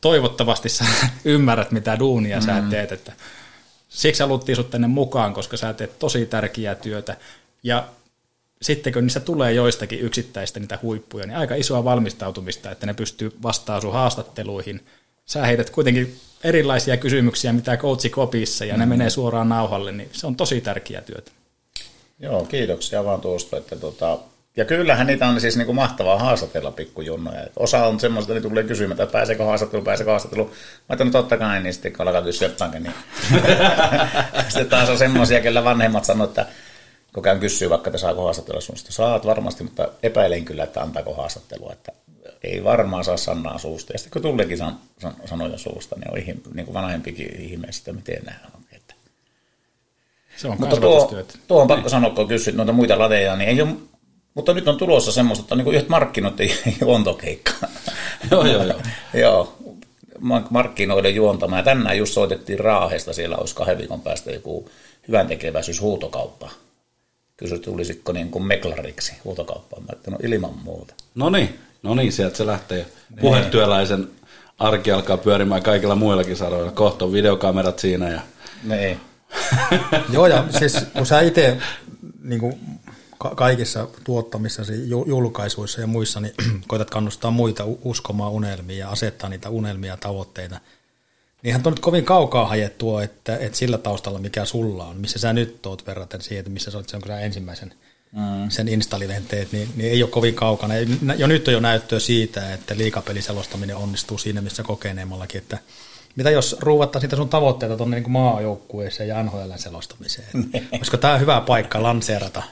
toivottavasti 0.00 0.68
sä 0.68 0.84
ymmärrät, 1.24 1.70
mitä 1.70 1.98
duunia 1.98 2.38
mm. 2.38 2.46
sä 2.46 2.62
teet. 2.70 2.92
Että 2.92 3.12
siksi 3.88 4.22
haluttiin 4.22 4.56
sut 4.56 4.70
tänne 4.70 4.88
mukaan, 4.88 5.34
koska 5.34 5.56
sä 5.56 5.72
teet 5.72 5.98
tosi 5.98 6.26
tärkeää 6.26 6.74
työtä. 6.74 7.16
Ja 7.62 7.88
sitten 8.62 8.92
kun 8.92 9.02
niissä 9.02 9.20
tulee 9.20 9.52
joistakin 9.52 10.00
yksittäistä 10.00 10.60
niitä 10.60 10.78
huippuja, 10.82 11.26
niin 11.26 11.36
aika 11.36 11.54
isoa 11.54 11.84
valmistautumista, 11.84 12.70
että 12.70 12.86
ne 12.86 12.94
pystyy 12.94 13.36
vastaamaan 13.42 13.82
sun 13.82 13.92
haastatteluihin. 13.92 14.80
Sä 15.28 15.46
heität 15.46 15.70
kuitenkin 15.70 16.20
erilaisia 16.44 16.96
kysymyksiä, 16.96 17.52
mitä 17.52 17.76
coachi 17.76 18.10
kopissa, 18.10 18.64
ja 18.64 18.74
mm. 18.74 18.80
ne 18.80 18.86
menee 18.86 19.10
suoraan 19.10 19.48
nauhalle, 19.48 19.92
niin 19.92 20.08
se 20.12 20.26
on 20.26 20.36
tosi 20.36 20.60
tärkeää 20.60 21.02
työtä. 21.02 21.30
Joo, 22.18 22.44
kiitoksia 22.44 23.04
vaan 23.04 23.20
tuosta. 23.20 23.56
Että 23.56 23.76
tota, 23.76 24.18
ja 24.56 24.64
kyllähän 24.64 25.06
niitä 25.06 25.28
on 25.28 25.40
siis 25.40 25.56
niin 25.56 25.66
kuin 25.66 25.76
mahtavaa 25.76 26.18
haastatella 26.18 26.70
pikkujunnoja. 26.70 27.42
Et 27.42 27.52
osa 27.56 27.86
on 27.86 28.00
semmoista, 28.00 28.32
että 28.32 28.48
tulee 28.48 28.64
kysymään, 28.64 29.00
että 29.00 29.12
pääseekö 29.12 29.44
haastattelu, 29.44 29.82
pääseekö 29.82 30.10
haastattelu. 30.10 30.44
Mä 30.44 30.50
ajattelin, 30.88 31.12
no 31.12 31.20
totta 31.20 31.36
kai, 31.36 31.62
niin 31.62 31.72
sitten 31.72 31.92
kun 31.92 32.08
alkaa 32.08 32.22
kysyä 32.22 32.50
niin 32.72 32.94
sitten 34.48 34.68
taas 34.68 34.88
on 34.88 34.98
semmoisia, 34.98 35.40
kellä 35.40 35.64
vanhemmat 35.64 36.04
sanoo, 36.04 36.26
että 36.26 36.46
kun 37.12 37.22
käyn 37.22 37.40
kysyä 37.40 37.70
vaikka, 37.70 37.90
että 37.90 37.98
saako 37.98 38.24
haastatella 38.24 38.60
sun, 38.60 38.76
saat 38.76 39.26
varmasti, 39.26 39.64
mutta 39.64 39.88
epäilen 40.02 40.44
kyllä, 40.44 40.64
että 40.64 40.82
antaako 40.82 41.14
haastattelua, 41.14 41.72
että 41.72 41.92
ei 42.42 42.64
varmaan 42.64 43.04
saa 43.04 43.16
sanaa 43.16 43.58
suusta. 43.58 43.92
Ja 43.92 43.98
sitten 43.98 44.22
kun 44.22 44.30
tuleekin 44.30 44.58
san, 44.58 44.78
san, 44.98 45.14
sanoja 45.24 45.58
suusta, 45.58 45.96
niin 45.96 46.10
on 46.10 46.18
ihme, 46.18 46.34
niin 46.54 46.66
kuin 46.66 46.74
vanhempikin 46.74 47.40
ihmeessä, 47.40 47.80
että 47.80 47.92
miten 47.92 48.24
nämä 48.24 48.40
on. 48.54 48.60
Että. 48.72 48.94
Se 50.36 50.48
on 50.48 50.56
Mutta 50.60 50.76
tuo, 50.76 51.24
tuo 51.48 51.62
on 51.62 51.68
pakko 51.68 51.88
sanoa, 51.88 52.10
kun 52.10 52.28
kysyt 52.28 52.54
noita 52.54 52.72
muita 52.72 52.98
lateja, 52.98 53.36
niin 53.36 53.48
ei 53.48 53.62
ole, 53.62 53.70
mutta 54.34 54.54
nyt 54.54 54.68
on 54.68 54.76
tulossa 54.76 55.12
semmoista, 55.12 55.42
että 55.42 55.54
on 55.54 55.58
niin 55.58 55.74
yhdet 55.74 55.88
markkinoiden 55.88 56.50
juontokeikka. 56.80 57.52
Joo, 58.30 58.46
joo, 58.46 58.64
joo. 58.64 58.80
Joo, 59.14 59.56
ma- 60.20 60.46
markkinoiden 60.50 61.14
juontama. 61.14 61.56
Ja 61.56 61.62
tänään 61.62 61.98
just 61.98 62.12
soitettiin 62.12 62.60
Raahesta, 62.60 63.12
siellä 63.12 63.36
olisi 63.36 63.54
kahden 63.54 63.78
viikon 63.78 64.00
päästä 64.00 64.30
joku 64.30 64.70
hyvän 65.08 65.26
tekeväisyys 65.26 65.80
huutokauppa. 65.80 66.50
Kysyi, 67.36 67.58
tulisitko 67.58 68.12
niin 68.12 68.30
kuin 68.30 68.44
meklariksi 68.44 69.12
huutokauppaan. 69.24 69.82
Mä 69.82 69.88
että 69.92 70.10
no 70.10 70.18
ilman 70.22 70.58
muuta. 70.64 70.94
No 71.14 71.30
niin, 71.30 71.58
no 71.82 71.94
niin, 71.94 72.12
sieltä 72.12 72.36
se 72.36 72.46
lähtee. 72.46 72.86
Puhetyöläisen 73.20 74.08
arki 74.58 74.92
alkaa 74.92 75.16
pyörimään 75.16 75.62
kaikilla 75.62 75.94
muillakin 75.94 76.36
saroilla. 76.36 76.70
Kohta 76.72 77.04
on 77.04 77.12
videokamerat 77.12 77.78
siinä 77.78 78.08
ja 78.10 78.20
Niin. 78.64 79.00
Joo, 80.12 80.26
ja 80.26 80.44
siis 80.58 80.76
kun 80.96 81.06
sä 81.06 81.20
itse 81.20 81.58
niin 82.22 82.40
kuin 82.40 82.60
ka- 83.18 83.34
kaikissa 83.34 83.88
tuottamissasi 84.04 84.88
ju- 84.90 85.04
julkaisuissa 85.08 85.80
ja 85.80 85.86
muissa, 85.86 86.20
niin 86.20 86.34
koetat 86.68 86.90
kannustaa 86.90 87.30
muita 87.30 87.64
uskomaan 87.66 88.32
unelmiin 88.32 88.78
ja 88.78 88.90
asettaa 88.90 89.30
niitä 89.30 89.48
unelmia 89.48 89.92
ja 89.92 89.96
tavoitteita. 89.96 90.60
Niinhän 91.42 91.62
on 91.66 91.72
nyt 91.72 91.80
kovin 91.80 92.04
kaukaa 92.04 92.46
hajettua, 92.46 93.02
että, 93.02 93.36
että 93.36 93.58
sillä 93.58 93.78
taustalla, 93.78 94.18
mikä 94.18 94.44
sulla 94.44 94.86
on, 94.86 94.96
missä 94.96 95.18
sä 95.18 95.32
nyt 95.32 95.66
oot 95.66 95.86
verraten 95.86 96.20
siihen, 96.20 96.40
että 96.40 96.50
missä 96.50 96.70
sä 96.70 96.78
olet 96.78 96.88
sen, 96.88 97.00
ensimmäisen 97.22 97.74
mm. 98.12 98.48
sen 98.48 98.68
installiven 98.68 99.26
teet, 99.26 99.52
niin, 99.52 99.68
niin 99.76 99.92
ei 99.92 100.02
ole 100.02 100.10
kovin 100.10 100.34
kaukana. 100.34 100.74
Jo 101.16 101.26
nyt 101.26 101.48
on 101.48 101.54
jo 101.54 101.60
näyttöä 101.60 101.98
siitä, 101.98 102.54
että 102.54 102.76
liikapeliselostaminen 102.76 103.76
onnistuu 103.76 104.18
siinä, 104.18 104.40
missä 104.40 104.62
kokeneemmallakin, 104.62 105.38
että 105.38 105.58
mitä 106.16 106.30
jos 106.30 106.56
ruuvattaa 106.60 107.00
sitä 107.00 107.16
sun 107.16 107.28
tavoitteita 107.28 107.76
tuonne 107.76 108.00
niin 108.00 108.10
maajoukkueeseen 108.10 109.08
ja 109.08 109.22
NHL 109.22 109.52
selostamiseen? 109.56 110.28
Olisiko 110.72 110.96
tämä 110.96 111.18
hyvä 111.18 111.40
paikka 111.40 111.82
lanseerata 111.82 112.42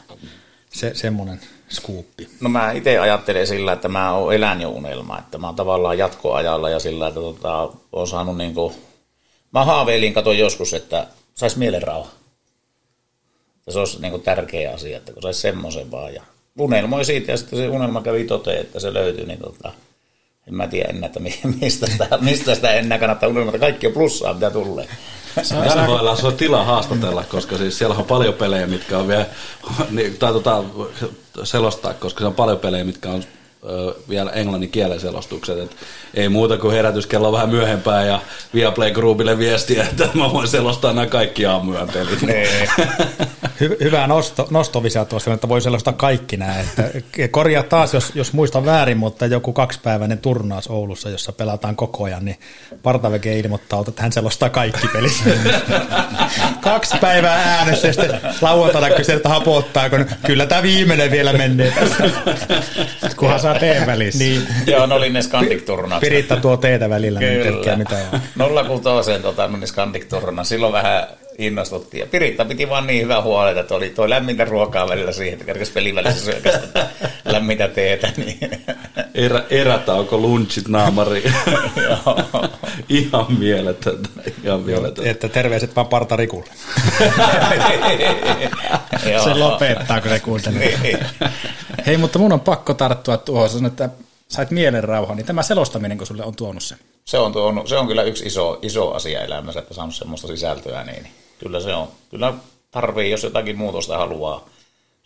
se, 0.71 0.95
semmoinen 0.95 1.41
skuuppi? 1.69 2.29
No 2.41 2.49
mä 2.49 2.73
itse 2.73 2.99
ajattelen 2.99 3.47
sillä, 3.47 3.73
että 3.73 3.89
mä 3.89 4.13
oon 4.13 4.35
elän 4.35 4.61
jo 4.61 4.71
unelma, 4.71 5.19
että 5.19 5.39
mä 5.39 5.47
oon 5.47 5.57
tavallaan 5.57 5.99
jatkoajalla 5.99 6.71
ja 6.71 6.79
sillä, 6.79 7.09
että 7.09 7.21
tota, 7.21 7.73
oon 7.93 8.09
saanut 8.09 8.37
niin 8.37 8.55
kuin, 8.55 8.75
mä 9.53 9.65
haaveilin, 9.65 10.15
katoin 10.15 10.39
joskus, 10.39 10.75
että 10.75 11.07
sais 11.35 11.57
mielenrauha. 11.57 12.11
Ja 13.67 13.73
se 13.73 13.79
olisi 13.79 14.03
niin 14.03 14.11
kuin 14.11 14.23
tärkeä 14.23 14.73
asia, 14.73 14.97
että 14.97 15.13
kun 15.13 15.23
sais 15.23 15.43
semmoisen 15.43 15.91
vaan 15.91 16.15
ja 16.15 16.23
unelmoi 16.59 17.05
siitä 17.05 17.33
ja 17.33 17.37
sitten 17.37 17.59
se 17.59 17.69
unelma 17.69 18.03
kävi 18.03 18.25
toteen, 18.25 18.61
että 18.61 18.81
se 18.81 18.95
löytyi, 18.95 19.27
niin 19.27 19.39
tota, 19.39 19.73
en 20.49 20.55
mä 20.55 20.67
tiedä 20.67 20.89
enää, 20.89 21.07
että 21.07 21.21
mi- 21.21 21.41
mistä 21.61 21.87
sitä, 21.87 22.19
mistä 22.21 22.55
sitä 22.55 22.71
enää 22.71 22.99
kannattaa 22.99 23.29
unelmoida. 23.29 23.59
Kaikki 23.59 23.87
on 23.87 23.93
plussaa, 23.93 24.35
mitä 24.35 24.51
tulee. 24.51 24.89
NHL 25.37 26.27
on 26.27 26.37
tilaa 26.37 26.65
haastatella, 26.65 27.25
koska 27.25 27.57
siis 27.57 27.79
siellä 27.79 27.95
on 27.95 28.05
paljon 28.05 28.35
pelejä, 28.35 28.67
mitkä 28.67 28.99
on 28.99 29.09
vielä, 29.09 29.27
niin, 29.91 30.17
tai 30.19 30.33
tota, 30.33 30.65
selostaa, 31.45 31.95
koska 31.95 32.21
se 32.21 32.27
on 32.27 32.35
paljon 32.35 32.59
pelejä, 32.59 32.85
mitkä 32.85 33.11
on 33.11 33.25
vielä 34.09 34.31
englannin 34.31 34.71
kielen 34.71 35.01
selostukset. 35.01 35.59
Et 35.59 35.77
ei 36.15 36.29
muuta 36.29 36.59
kuin 36.59 36.75
herätyskello 36.75 37.33
vähän 37.33 37.49
myöhempään 37.49 38.07
ja 38.07 38.21
Viaplay 38.55 38.91
Groupille 38.91 39.39
viestiä, 39.39 39.83
että 39.83 40.09
mä 40.15 40.33
voin 40.33 40.49
selostaa 40.49 40.93
nämä 40.93 41.07
kaikki 41.07 41.47
aamuyön 41.47 41.89
pelit. 41.89 42.23
Hy- 43.61 43.85
hyvää 43.85 44.07
nosto, 44.07 44.47
nostovisa 44.51 45.05
tuossa, 45.05 45.33
että 45.33 45.49
voi 45.49 45.61
selostaa 45.61 45.93
kaikki 45.93 46.37
nämä. 46.37 46.61
Että 46.61 46.83
korjaa 47.31 47.63
taas, 47.63 47.95
jos, 47.95 48.13
jos 48.15 48.33
muistan 48.33 48.65
väärin, 48.65 48.99
mutta 48.99 49.27
joku 49.27 49.53
kaksipäiväinen 49.53 50.19
turnaus 50.19 50.71
Oulussa, 50.71 51.11
jossa 51.11 51.33
pelataan 51.33 51.77
koko 51.77 52.05
ajan, 52.05 52.25
niin 52.25 52.39
Partaveke 52.83 53.39
ilmoittaa, 53.39 53.85
että 53.89 54.03
hän 54.03 54.13
selostaa 54.13 54.51
kaikki 54.51 54.89
pelit. 54.89 55.23
Kaksi 56.61 56.97
päivää 57.01 57.59
äänessä 57.59 57.87
ja 57.87 57.93
sitten 57.93 58.21
lauantaina 58.41 58.91
kysyy, 58.91 59.15
että 59.15 59.29
hapottaako. 59.29 59.97
Kyllä 60.27 60.47
tämä 60.47 60.63
viimeinen 60.63 61.11
vielä 61.11 61.33
menee. 61.33 61.73
Kunhan 63.17 63.41
saa 63.41 63.56
teen 63.59 63.87
välissä. 63.87 64.25
Niin, 64.25 64.43
Joo, 64.67 64.87
ne 64.87 64.95
oli 64.95 65.11
ne 65.11 65.23
Skandik-turnaukset. 65.23 66.11
Piritta 66.11 66.37
tuo 66.37 66.57
teitä 66.57 66.91
välillä, 66.91 67.21
niin 67.21 67.43
Kyllä. 67.43 67.77
mitä 67.77 67.97
on. 68.39 68.83
06 68.83 69.23
tota, 69.23 69.49
meni 69.49 69.67
Skandik-turna. 69.67 70.45
Silloin 70.45 70.73
vähän 70.73 71.07
innostuttiin. 71.39 72.01
Ja 72.01 72.07
Piritta 72.07 72.45
piti 72.45 72.69
vaan 72.69 72.87
niin 72.87 73.03
hyvä 73.03 73.23
huoleta, 73.23 73.61
että 73.61 73.75
oli 73.75 73.91
toi 73.91 74.11
lämmintä 74.11 74.45
ruokaa 74.45 74.89
välillä 74.89 75.13
siihen, 75.13 75.33
että 75.33 75.45
kerkesi 75.45 75.73
pelin 75.73 75.95
välissä 75.95 76.25
syökästä 76.25 76.67
tätä 76.67 76.87
lämmintä 77.25 77.69
teetä. 77.69 78.13
Niin. 78.17 78.39
Erä, 79.15 79.45
erätauko, 79.51 80.19
lunchit, 80.19 80.69
naamari. 80.69 81.25
Ihan 82.89 83.27
mieletöntä. 83.39 84.09
Ihan 84.45 84.61
mieletöntä. 84.61 85.11
Että 85.11 85.29
terveiset 85.29 85.77
vaan 85.77 85.87
Parta 85.87 86.17
Rikulle. 86.17 86.51
Se 89.25 89.35
lopettaa, 89.35 90.01
kun 90.01 90.11
se 90.11 90.21
kuuntelee. 90.21 90.99
Niin. 91.87 91.91
Hei, 91.91 91.99
mutta 91.99 92.19
mun 92.19 92.33
on 92.33 92.41
pakko 92.41 92.75
tarttua 92.75 93.17
tuohon, 93.17 93.49
sanoin, 93.49 93.67
että 93.67 93.89
sait 94.29 94.51
mielen 94.51 94.85
niin 95.15 95.27
tämä 95.27 95.43
selostaminen, 95.43 95.99
kun 95.99 96.07
sulle 96.07 96.25
on 96.25 96.37
tuonut 96.37 96.63
se. 96.63 96.77
Se 97.05 97.19
on, 97.19 97.33
tuonut, 97.33 97.69
se 97.69 97.77
on 97.77 97.87
kyllä 97.87 98.03
yksi 98.03 98.27
iso, 98.27 98.59
iso 98.63 98.93
asia 98.93 99.25
elämässä, 99.25 99.61
että 99.61 99.75
saanut 99.75 99.95
semmoista 99.95 100.27
sisältöä, 100.27 100.85
niin 100.85 101.07
kyllä 101.39 101.61
se 101.61 101.75
on. 101.75 101.89
Kyllä 102.11 102.35
tarvii, 102.71 103.11
jos 103.11 103.23
jotakin 103.23 103.59
muutosta 103.59 103.99
haluaa, 103.99 104.49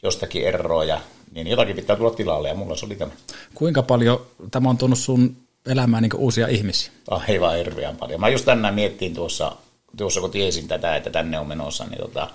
jostakin 0.03 0.43
eroja, 0.43 1.01
niin 1.33 1.47
jotakin 1.47 1.77
pitää 1.77 1.97
tulla 1.97 2.11
tilalle, 2.11 2.49
ja 2.49 2.55
mulla 2.55 2.77
se 2.77 2.87
oli 2.87 2.97
tämä. 2.97 3.13
Kuinka 3.55 3.83
paljon 3.83 4.27
tämä 4.51 4.71
on 4.71 4.79
tuonut 4.79 4.99
sun 4.99 5.37
elämään 5.67 6.03
niin 6.03 6.17
uusia 6.17 6.49
ihmisiä? 6.49 6.93
Aivan 7.11 7.57
hirveän 7.57 7.97
paljon. 7.97 8.21
Mä 8.21 8.29
just 8.29 8.45
tänään 8.45 8.75
miettiin 8.75 9.15
tuossa, 9.15 9.53
tuossa 9.97 10.21
kun 10.21 10.31
tiesin 10.31 10.69
tätä, 10.69 10.97
että 10.97 11.11
tänne 11.11 11.39
on 11.39 11.49
menossa, 11.49 11.85
niin 11.85 12.01
tota, 12.01 12.29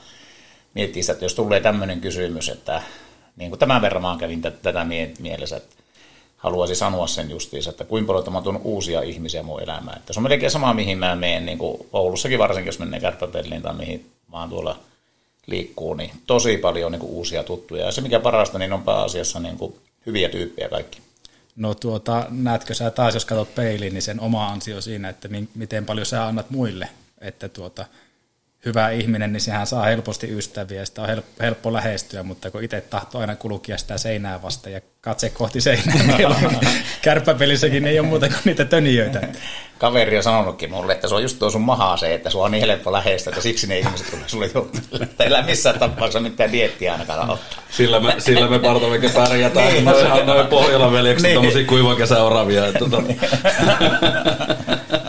miettiin 0.73 1.03
sitä, 1.03 1.13
että 1.13 1.25
jos 1.25 1.33
tulee 1.33 1.59
tämmöinen 1.59 2.01
kysymys, 2.01 2.49
että 2.49 2.81
niin 3.35 3.51
kuin 3.51 3.59
tämän 3.59 3.81
verran 3.81 4.01
mä 4.01 4.15
kävin 4.19 4.41
tätä, 4.41 4.57
tätä 4.61 4.83
mie- 4.83 5.13
mielessä, 5.19 5.57
että 5.57 5.75
haluaisin 6.37 6.75
sanoa 6.75 7.07
sen 7.07 7.29
justiinsa, 7.29 7.69
että 7.69 7.83
kuinka 7.85 8.07
paljon 8.07 8.23
tämä 8.23 8.37
on 8.45 8.61
uusia 8.63 9.01
ihmisiä 9.01 9.43
mun 9.43 9.63
elämään. 9.63 9.97
Että 9.97 10.13
se 10.13 10.19
on 10.19 10.23
melkein 10.23 10.51
sama, 10.51 10.73
mihin 10.73 10.97
mä 10.97 11.15
menen, 11.15 11.45
niin 11.45 11.57
kuin 11.57 11.87
Oulussakin 11.93 12.39
varsinkin, 12.39 12.67
jos 12.67 12.79
menee 12.79 12.99
kärppäpeliin 12.99 13.61
tai 13.61 13.73
mihin 13.73 14.11
vaan 14.31 14.49
tuolla 14.49 14.79
liikkuu, 15.47 15.93
niin 15.93 16.11
tosi 16.27 16.57
paljon 16.57 16.91
niin 16.91 16.99
kuin 16.99 17.11
uusia 17.11 17.43
tuttuja. 17.43 17.85
Ja 17.85 17.91
se 17.91 18.01
mikä 18.01 18.19
parasta, 18.19 18.59
niin 18.59 18.73
on 18.73 18.83
pääasiassa 18.83 19.39
niin 19.39 19.57
kuin 19.57 19.75
hyviä 20.05 20.29
tyyppejä 20.29 20.69
kaikki. 20.69 20.99
No 21.55 21.75
tuota, 21.75 22.25
näetkö 22.29 22.73
sä 22.73 22.91
taas, 22.91 23.13
jos 23.13 23.25
katsot 23.25 23.55
peiliin, 23.55 23.93
niin 23.93 24.01
sen 24.01 24.19
oma 24.19 24.47
ansio 24.47 24.81
siinä, 24.81 25.09
että 25.09 25.27
mi- 25.27 25.49
miten 25.55 25.85
paljon 25.85 26.05
sä 26.05 26.27
annat 26.27 26.49
muille, 26.49 26.89
että 27.21 27.49
tuota, 27.49 27.85
hyvä 28.65 28.89
ihminen, 28.89 29.33
niin 29.33 29.41
sehän 29.41 29.67
saa 29.67 29.83
helposti 29.83 30.37
ystäviä 30.37 30.79
ja 30.79 30.85
sitä 30.85 31.01
on 31.01 31.07
helppo, 31.07 31.43
helppo 31.43 31.73
lähestyä, 31.73 32.23
mutta 32.23 32.51
kun 32.51 32.63
itse 32.63 32.81
tahtoo 32.81 33.21
aina 33.21 33.35
kulkia 33.35 33.77
sitä 33.77 33.97
seinää 33.97 34.41
vasta 34.41 34.69
ja 34.69 34.81
katse 35.01 35.29
kohti 35.29 35.61
seinää, 35.61 36.17
niin 36.17 36.59
kärppäpelissäkin 37.01 37.87
ei 37.87 37.99
ole 37.99 38.07
muuta 38.07 38.27
kuin 38.27 38.39
niitä 38.45 38.65
tönijöitä. 38.65 39.21
Kaveri 39.77 40.17
on 40.17 40.23
sanonutkin 40.23 40.71
mulle, 40.71 40.93
että 40.93 41.07
se 41.07 41.15
on 41.15 41.21
just 41.21 41.39
tuo 41.39 41.49
sun 41.49 41.61
mahaa 41.61 41.97
se, 41.97 42.13
että 42.13 42.29
sua 42.29 42.45
on 42.45 42.51
niin 42.51 42.67
helppo 42.67 42.91
lähestyä, 42.91 43.31
että 43.31 43.41
siksi 43.41 43.67
ne 43.67 43.79
ihmiset 43.79 44.07
tulee 44.11 44.27
sulle 44.27 44.49
juttelemaan. 44.55 45.03
Että 45.03 45.23
Älä 45.23 45.41
missään 45.41 45.79
tapauksessa 45.79 46.19
mitään 46.19 46.51
diettiä 46.51 46.91
ainakaan 46.91 47.29
ottaa. 47.29 47.63
Sillä 47.69 47.99
me, 47.99 48.15
sillä 48.19 48.47
me 48.49 48.59
partavekke 48.59 49.09
pärjätään. 49.09 49.65
Niin, 49.67 49.85
niin, 49.85 49.85
no 49.85 50.07
noin, 50.09 50.25
noin 50.25 50.47
Pohjolan 50.47 50.91
veljekset, 50.91 51.23
Niin. 51.27 51.35
tommosia 51.35 51.65
kuivakesäoravia. 51.67 52.67
että 52.67 52.79
Tota. 52.79 53.03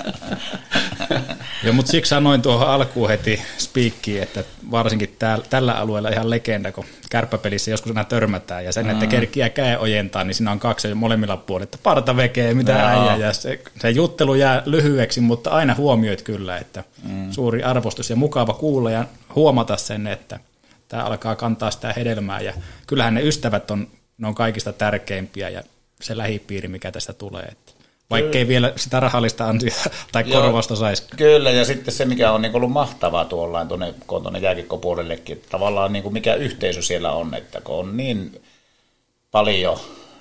Joo, 1.66 1.72
mutta 1.72 1.92
siksi 1.92 2.09
sanoin 2.09 2.42
tuohon 2.42 2.68
alkuun 2.68 3.09
heti 3.09 3.42
spiikkiin, 3.59 4.22
että 4.22 4.44
varsinkin 4.70 5.16
täällä, 5.18 5.44
tällä 5.50 5.72
alueella 5.72 6.09
ihan 6.09 6.31
legenda, 6.31 6.72
kun 6.72 6.85
kärppäpelissä 7.11 7.70
joskus 7.70 7.90
aina 7.90 8.05
törmätään 8.05 8.64
ja 8.64 8.72
sen, 8.72 8.90
että 8.90 9.07
kerkiä 9.07 9.48
käe 9.48 9.79
ojentaa, 9.79 10.24
niin 10.24 10.35
siinä 10.35 10.50
on 10.50 10.59
kaksi 10.59 10.94
molemmilla 10.94 11.37
puolilla, 11.37 11.64
että 11.64 11.79
parta 11.83 12.16
vekee, 12.16 12.55
mitä 12.55 12.72
Joo. 12.72 12.87
äijä, 12.87 13.16
ja 13.16 13.33
se, 13.33 13.61
se 13.81 13.90
juttelu 13.90 14.35
jää 14.35 14.62
lyhyeksi, 14.66 15.20
mutta 15.20 15.50
aina 15.50 15.74
huomioit 15.74 16.22
kyllä, 16.22 16.59
että 16.59 16.85
mm. 17.02 17.33
suuri 17.33 17.62
arvostus 17.62 18.11
ja 18.11 18.16
mukava 18.16 18.55
kuulla 18.55 18.90
ja 18.90 19.05
huomata 19.35 19.76
sen, 19.76 20.07
että 20.07 20.40
tämä 20.88 21.05
alkaa 21.05 21.37
kantaa 21.37 21.70
sitä 21.70 21.92
hedelmää 21.96 22.40
ja 22.40 22.52
kyllähän 22.87 23.14
ne 23.14 23.22
ystävät 23.22 23.70
on, 23.70 23.88
ne 24.18 24.29
on 24.29 24.35
kaikista 24.35 24.72
tärkeimpiä 24.72 25.48
ja 25.48 25.62
se 26.00 26.16
lähipiiri, 26.16 26.68
mikä 26.68 26.92
tästä 26.92 27.12
tulee, 27.12 27.42
että 27.42 27.65
vaikkei 28.11 28.49
vielä 28.49 28.73
sitä 28.77 29.01
rahallista 29.01 29.49
ansiota 29.49 29.90
tai 30.12 30.25
Joo. 30.27 30.42
korvausta 30.42 30.77
saisi. 30.77 31.03
Kyllä, 31.16 31.51
ja 31.51 31.64
sitten 31.64 31.95
se, 31.95 32.05
mikä 32.05 32.33
on 32.33 32.42
niin 32.42 32.57
ollut 32.57 32.73
mahtavaa 32.73 33.25
tuolla 33.25 33.64
tuonne, 33.64 33.95
kun 34.07 34.16
on 34.16 34.23
tuonne 34.23 34.38
jääkikkopuolellekin, 34.38 35.37
että 35.37 35.49
tavallaan 35.51 35.92
niin 35.92 36.03
kuin 36.03 36.12
mikä 36.12 36.35
yhteisö 36.35 36.83
siellä 36.83 37.12
on, 37.12 37.35
että 37.35 37.61
kun 37.61 37.75
on 37.77 37.97
niin 37.97 38.42
paljon 39.31 39.79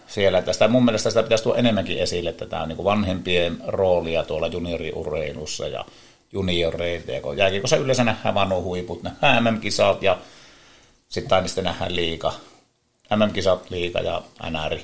siellä, 0.07 0.37
että 0.37 0.53
sitä, 0.53 0.67
mun 0.67 0.85
mielestä 0.85 1.09
sitä 1.09 1.23
pitäisi 1.23 1.43
tuoda 1.43 1.59
enemmänkin 1.59 1.97
esille, 1.97 2.29
että 2.29 2.45
tämä 2.45 2.61
on 2.61 2.69
niin 2.69 2.75
kuin 2.75 2.85
vanhempien 2.85 3.57
roolia 3.67 4.23
tuolla 4.23 4.47
junioriurheilussa 4.47 5.67
ja 5.67 5.85
junioreita, 6.33 7.11
ja 7.11 7.21
kun 7.21 7.37
jääkikossa 7.37 7.75
yleensä 7.75 8.03
nähdään 8.03 8.35
vaan 8.35 8.49
nuo 8.49 8.61
huiput, 8.61 9.03
nähdään 9.03 9.43
MM-kisat 9.43 10.03
ja 10.03 10.17
sitten 11.09 11.35
aina 11.35 11.47
sitten 11.47 11.63
nähdään 11.63 11.95
liiga, 11.95 12.33
MM-kisat, 13.15 13.69
liiga 13.69 13.99
ja 13.99 14.21
NR. 14.49 14.79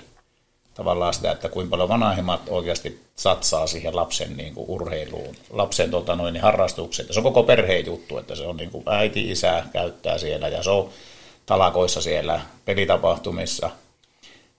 Tavallaan 0.73 1.13
sitä, 1.13 1.31
että 1.31 1.49
kuinka 1.49 1.69
paljon 1.69 1.89
vanhemmat 1.89 2.41
oikeasti 2.49 3.01
satsaa 3.15 3.67
siihen 3.67 3.95
lapsen 3.95 4.37
niin 4.37 4.53
kuin 4.53 4.69
urheiluun, 4.69 5.35
lapsen 5.49 5.91
tota, 5.91 6.15
noin, 6.15 6.33
niin 6.33 6.43
harrastukseen. 6.43 7.13
Se 7.13 7.19
on 7.19 7.23
koko 7.23 7.43
perheen 7.43 7.85
juttu, 7.85 8.17
että 8.17 8.35
se 8.35 8.43
on 8.43 8.57
niin 8.57 8.69
kuin 8.69 8.83
äiti, 8.87 9.31
isä 9.31 9.63
käyttää 9.73 10.17
siellä 10.17 10.47
ja 10.47 10.63
se 10.63 10.69
on 10.69 10.89
talakoissa 11.45 12.01
siellä, 12.01 12.41
pelitapahtumissa. 12.65 13.69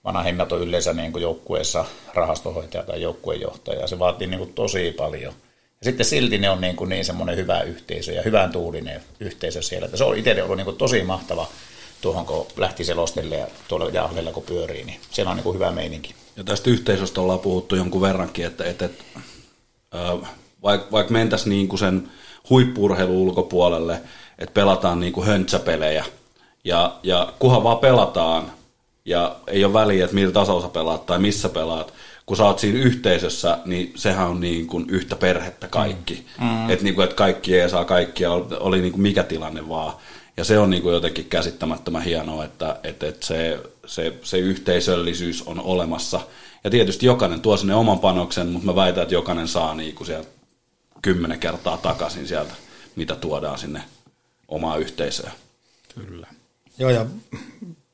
Vanhemmat 0.03 0.51
on 0.51 0.61
yleensä 0.61 0.93
niin 0.93 1.11
kuin 1.11 1.21
joukkueessa 1.21 1.85
rahastohoitaja 2.13 2.83
tai 2.83 3.01
joukkuejohtaja 3.01 3.79
ja 3.79 3.87
se 3.87 3.99
vaatii 3.99 4.27
niin 4.27 4.39
kuin 4.39 4.53
tosi 4.53 4.91
paljon. 4.91 5.33
Ja 5.81 5.85
sitten 5.85 6.05
silti 6.05 6.37
ne 6.37 6.49
on 6.49 6.61
niin, 6.61 6.75
kuin 6.75 6.89
niin 6.89 7.05
semmoinen 7.05 7.37
hyvä 7.37 7.61
yhteisö 7.61 8.11
ja 8.11 8.21
hyvän 8.21 8.51
tuulinen 8.51 9.01
yhteisö 9.19 9.61
siellä. 9.61 9.85
Että 9.85 9.97
se 9.97 10.03
on 10.03 10.17
itselle 10.17 10.43
ollut 10.43 10.57
niin 10.57 10.65
kuin 10.65 10.77
tosi 10.77 11.03
mahtava 11.03 11.47
tuohon, 12.03 12.25
kun 12.25 12.45
lähti 12.57 12.83
selostelle 12.83 13.35
ja 13.35 13.47
tuolla 13.67 13.89
jahvella 13.89 14.31
kun 14.31 14.43
pyörii, 14.43 14.83
niin 14.83 14.99
siellä 15.11 15.29
on 15.29 15.37
niin 15.37 15.43
kuin 15.43 15.55
hyvä 15.55 15.71
meininki. 15.71 16.15
Ja 16.35 16.43
tästä 16.43 16.69
yhteisöstä 16.69 17.21
ollaan 17.21 17.39
puhuttu 17.39 17.75
jonkun 17.75 18.01
verrankin, 18.01 18.45
että, 18.45 18.63
että, 18.65 18.85
että 18.85 19.03
vaikka 20.63 20.91
vaik 20.91 21.09
mentäisiin 21.09 21.49
niin 21.49 21.67
kuin 21.67 21.79
sen 21.79 22.09
huippuurheilun 22.49 23.15
ulkopuolelle, 23.15 24.01
että 24.39 24.53
pelataan 24.53 24.99
niin 24.99 25.13
kuin 25.13 25.27
höntsäpelejä, 25.27 26.05
ja, 26.63 26.95
ja 27.03 27.33
kunhan 27.39 27.63
vaan 27.63 27.77
pelataan, 27.79 28.51
ja 29.05 29.35
ei 29.47 29.65
ole 29.65 29.73
väliä, 29.73 30.03
että 30.03 30.15
millä 30.15 30.33
tasolla 30.33 30.69
pelaat 30.69 31.05
tai 31.05 31.19
missä 31.19 31.49
pelaat, 31.49 31.93
kun 32.25 32.37
sä 32.37 32.43
oot 32.43 32.59
siinä 32.59 32.79
yhteisössä, 32.79 33.57
niin 33.65 33.93
sehän 33.95 34.27
on 34.27 34.39
niin 34.39 34.67
kuin 34.67 34.85
yhtä 34.89 35.15
perhettä 35.15 35.67
kaikki. 35.67 36.25
Mm. 36.41 36.69
Että 36.69 36.83
niin 36.83 36.95
kuin, 36.95 37.03
että 37.03 37.15
kaikki 37.15 37.59
ei 37.59 37.69
saa 37.69 37.85
kaikkia, 37.85 38.31
oli 38.59 38.81
niin 38.81 38.91
kuin 38.91 39.01
mikä 39.01 39.23
tilanne 39.23 39.69
vaan. 39.69 39.93
Ja 40.37 40.43
se 40.43 40.59
on 40.59 40.69
niin 40.69 40.83
kuin 40.83 40.93
jotenkin 40.93 41.25
käsittämättömän 41.25 42.01
hienoa, 42.01 42.45
että, 42.45 42.79
että, 42.83 43.07
että 43.07 43.25
se, 43.25 43.59
se, 43.85 44.13
se 44.23 44.37
yhteisöllisyys 44.37 45.41
on 45.41 45.59
olemassa. 45.59 46.21
Ja 46.63 46.69
tietysti 46.69 47.05
jokainen 47.05 47.41
tuo 47.41 47.57
sinne 47.57 47.75
oman 47.75 47.99
panoksen, 47.99 48.47
mutta 48.47 48.65
mä 48.65 48.75
väitän, 48.75 49.03
että 49.03 49.15
jokainen 49.15 49.47
saa 49.47 49.75
niin 49.75 49.95
kuin 49.95 50.07
sieltä 50.07 50.29
kymmenen 51.01 51.39
kertaa 51.39 51.77
takaisin 51.77 52.27
sieltä, 52.27 52.53
mitä 52.95 53.15
tuodaan 53.15 53.59
sinne 53.59 53.81
omaa 54.47 54.77
yhteisöön. 54.77 55.31
Kyllä. 55.95 56.27
Joo, 56.77 56.89
ja 56.89 57.05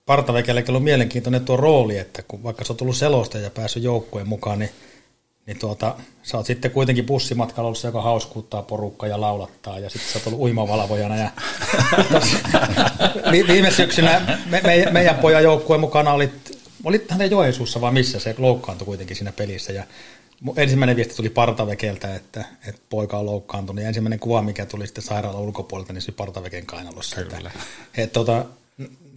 Partavekellekin 0.05 0.75
on 0.75 0.83
mielenkiintoinen 0.83 1.45
tuo 1.45 1.57
rooli, 1.57 1.97
että 1.97 2.23
kun 2.23 2.43
vaikka 2.43 2.65
sä 2.65 2.73
oot 2.73 2.77
tullut 2.77 2.97
selosta 2.97 3.37
ja 3.37 3.49
päässyt 3.49 3.83
joukkueen 3.83 4.27
mukaan, 4.27 4.59
niin, 4.59 4.71
niin 5.49 5.59
tuota, 5.59 5.95
sä 6.23 6.37
oot 6.37 6.45
sitten 6.45 6.71
kuitenkin 6.71 7.05
bussimatkalla 7.05 7.67
ollut 7.67 7.77
se, 7.77 7.87
joka 7.87 8.01
hauskuuttaa 8.01 8.61
porukkaa 8.61 9.09
ja 9.09 9.21
laulattaa, 9.21 9.79
ja 9.79 9.89
sitten 9.89 10.11
sä 10.11 10.19
oot 10.19 10.27
ollut 10.27 10.39
uimavalvojana. 10.39 11.15
Ja 11.15 11.29
Vi- 13.31 13.47
viime 13.47 13.71
syksynä 13.71 14.37
me, 14.45 14.61
me, 14.63 14.87
meidän 14.91 15.15
pojan 15.15 15.43
joukkueen 15.43 15.81
mukana 15.81 16.13
olit, 16.13 16.57
olit 16.83 17.11
hänen 17.11 17.31
Joensuussa 17.31 17.81
vai 17.81 17.91
missä 17.91 18.19
se 18.19 18.35
loukkaantui 18.37 18.85
kuitenkin 18.85 19.15
siinä 19.15 19.31
pelissä, 19.31 19.73
ja 19.73 19.83
ensimmäinen 20.55 20.95
viesti 20.95 21.15
tuli 21.15 21.29
Partavekeltä, 21.29 22.15
että, 22.15 22.45
että 22.67 22.81
poika 22.89 23.17
on 23.17 23.25
loukkaantunut. 23.25 23.81
Ja 23.81 23.87
ensimmäinen 23.87 24.19
kuva, 24.19 24.41
mikä 24.41 24.65
tuli 24.65 24.87
sitten 24.87 25.03
sairaalan 25.03 25.41
ulkopuolelta, 25.41 25.93
niin 25.93 26.01
se 26.01 26.11
Partaveken 26.11 26.65
kainalossa. 26.65 27.15
Kyllä. 27.15 27.37
Että, 27.37 27.51
että, 27.97 28.13
tota, 28.13 28.45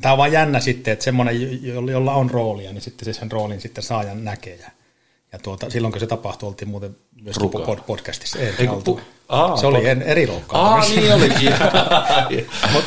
tämä 0.00 0.12
on 0.12 0.18
vaan 0.18 0.32
jännä 0.32 0.60
sitten, 0.60 0.92
että 0.92 1.04
semmoinen, 1.04 1.64
jolla 1.90 2.14
on 2.14 2.30
roolia, 2.30 2.72
niin 2.72 2.82
sitten 2.82 3.04
se 3.04 3.20
sen 3.20 3.32
roolin 3.32 3.60
sitten 3.60 3.84
saa 3.84 4.02
ja 4.02 4.14
näkee. 4.14 4.56
Ja, 4.56 4.70
ja 5.32 5.38
tuota, 5.38 5.70
silloin 5.70 5.92
kun 5.92 6.00
se 6.00 6.06
tapahtui, 6.06 6.48
oltiin 6.48 6.68
muuten 6.68 6.96
myös 7.22 7.36
pod, 7.66 7.78
podcastissa. 7.86 8.38
Ei, 8.38 8.54
Ei, 8.58 8.66
pu- 8.66 9.00
Aa, 9.28 9.56
se 9.56 9.66
oli 9.66 9.88
en, 9.88 10.02
eri 10.02 10.26
loukkaantuminen. 10.26 11.12
Aa, 11.12 11.18
niin 11.18 11.32
olikin. 11.32 11.52
Mut, 12.72 12.84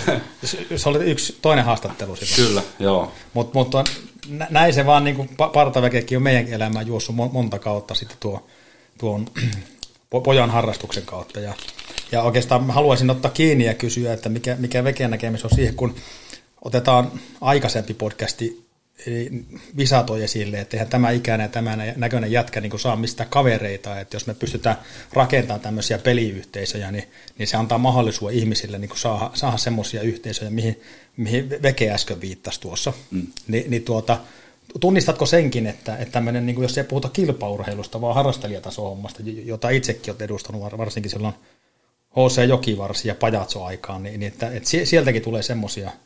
se 0.75 0.89
oli 0.89 1.05
yksi 1.05 1.37
toinen 1.41 1.65
haastattelu 1.65 2.15
silloin. 2.15 2.49
Kyllä, 2.49 2.61
joo. 2.79 3.11
Mut, 3.33 3.53
mutta 3.53 3.83
näin 4.49 4.73
se 4.73 4.85
vaan 4.85 5.03
niin 5.03 5.15
kuin 5.15 5.29
partaväkekin 5.53 6.17
on 6.17 6.23
meidän 6.23 6.47
elämään 6.47 6.87
juossut 6.87 7.15
monta 7.15 7.59
kautta 7.59 7.95
sitten 7.95 8.17
tuo, 8.19 8.47
tuon 8.97 9.25
pojan 10.23 10.49
harrastuksen 10.49 11.05
kautta. 11.05 11.39
Ja, 11.39 11.53
ja 12.11 12.21
oikeastaan 12.21 12.71
haluaisin 12.71 13.09
ottaa 13.09 13.31
kiinni 13.31 13.65
ja 13.65 13.73
kysyä, 13.73 14.13
että 14.13 14.29
mikä, 14.29 14.55
mikä 14.59 14.83
vekeen 14.83 15.11
näkemys 15.11 15.43
on 15.43 15.55
siihen, 15.55 15.75
kun 15.75 15.95
otetaan 16.61 17.11
aikaisempi 17.41 17.93
podcasti 17.93 18.64
Visa 19.77 20.03
toi 20.03 20.23
esille, 20.23 20.59
että 20.59 20.77
eihän 20.77 20.89
tämä 20.89 21.11
ikäinen 21.11 21.45
ja 21.45 21.49
tämä 21.49 21.77
näköinen 21.95 22.31
jätkä 22.31 22.61
niin 22.61 22.79
saa 22.79 22.95
mistä 22.95 23.25
kavereita, 23.25 23.99
että 23.99 24.15
jos 24.15 24.27
me 24.27 24.33
pystytään 24.33 24.75
rakentamaan 25.13 25.59
tämmöisiä 25.59 25.97
peliyhteisöjä, 25.97 26.91
niin, 26.91 27.03
niin 27.37 27.47
se 27.47 27.57
antaa 27.57 27.77
mahdollisuuden 27.77 28.37
ihmisille 28.37 28.77
niin 28.77 28.89
saada, 28.95 29.31
saada 29.33 29.57
semmoisia 29.57 30.01
yhteisöjä, 30.01 30.49
mihin, 30.49 30.81
mihin 31.17 31.49
Veke 31.49 31.91
äsken 31.91 32.21
viittasi 32.21 32.61
tuossa. 32.61 32.93
Mm. 33.11 33.27
Ni, 33.47 33.65
niin 33.67 33.83
tuota, 33.83 34.19
tunnistatko 34.79 35.25
senkin, 35.25 35.67
että, 35.67 35.97
että 35.97 36.11
tämmöinen, 36.11 36.45
niin 36.45 36.55
kuin 36.55 36.63
jos 36.63 36.77
ei 36.77 36.83
puhuta 36.83 37.09
kilpaurheilusta, 37.09 38.01
vaan 38.01 38.15
harrastelijataso-hommasta, 38.15 39.23
jota 39.45 39.69
itsekin 39.69 40.11
olet 40.11 40.21
edustanut 40.21 40.77
varsinkin 40.77 41.11
silloin 41.11 41.33
HC 42.11 42.47
Jokivarsi 42.47 43.07
ja 43.07 43.15
Pajatso-aikaan, 43.15 44.03
niin, 44.03 44.19
niin 44.19 44.33
että, 44.33 44.51
että 44.51 44.69
sieltäkin 44.83 45.21
tulee 45.21 45.43
semmoisia– 45.43 45.91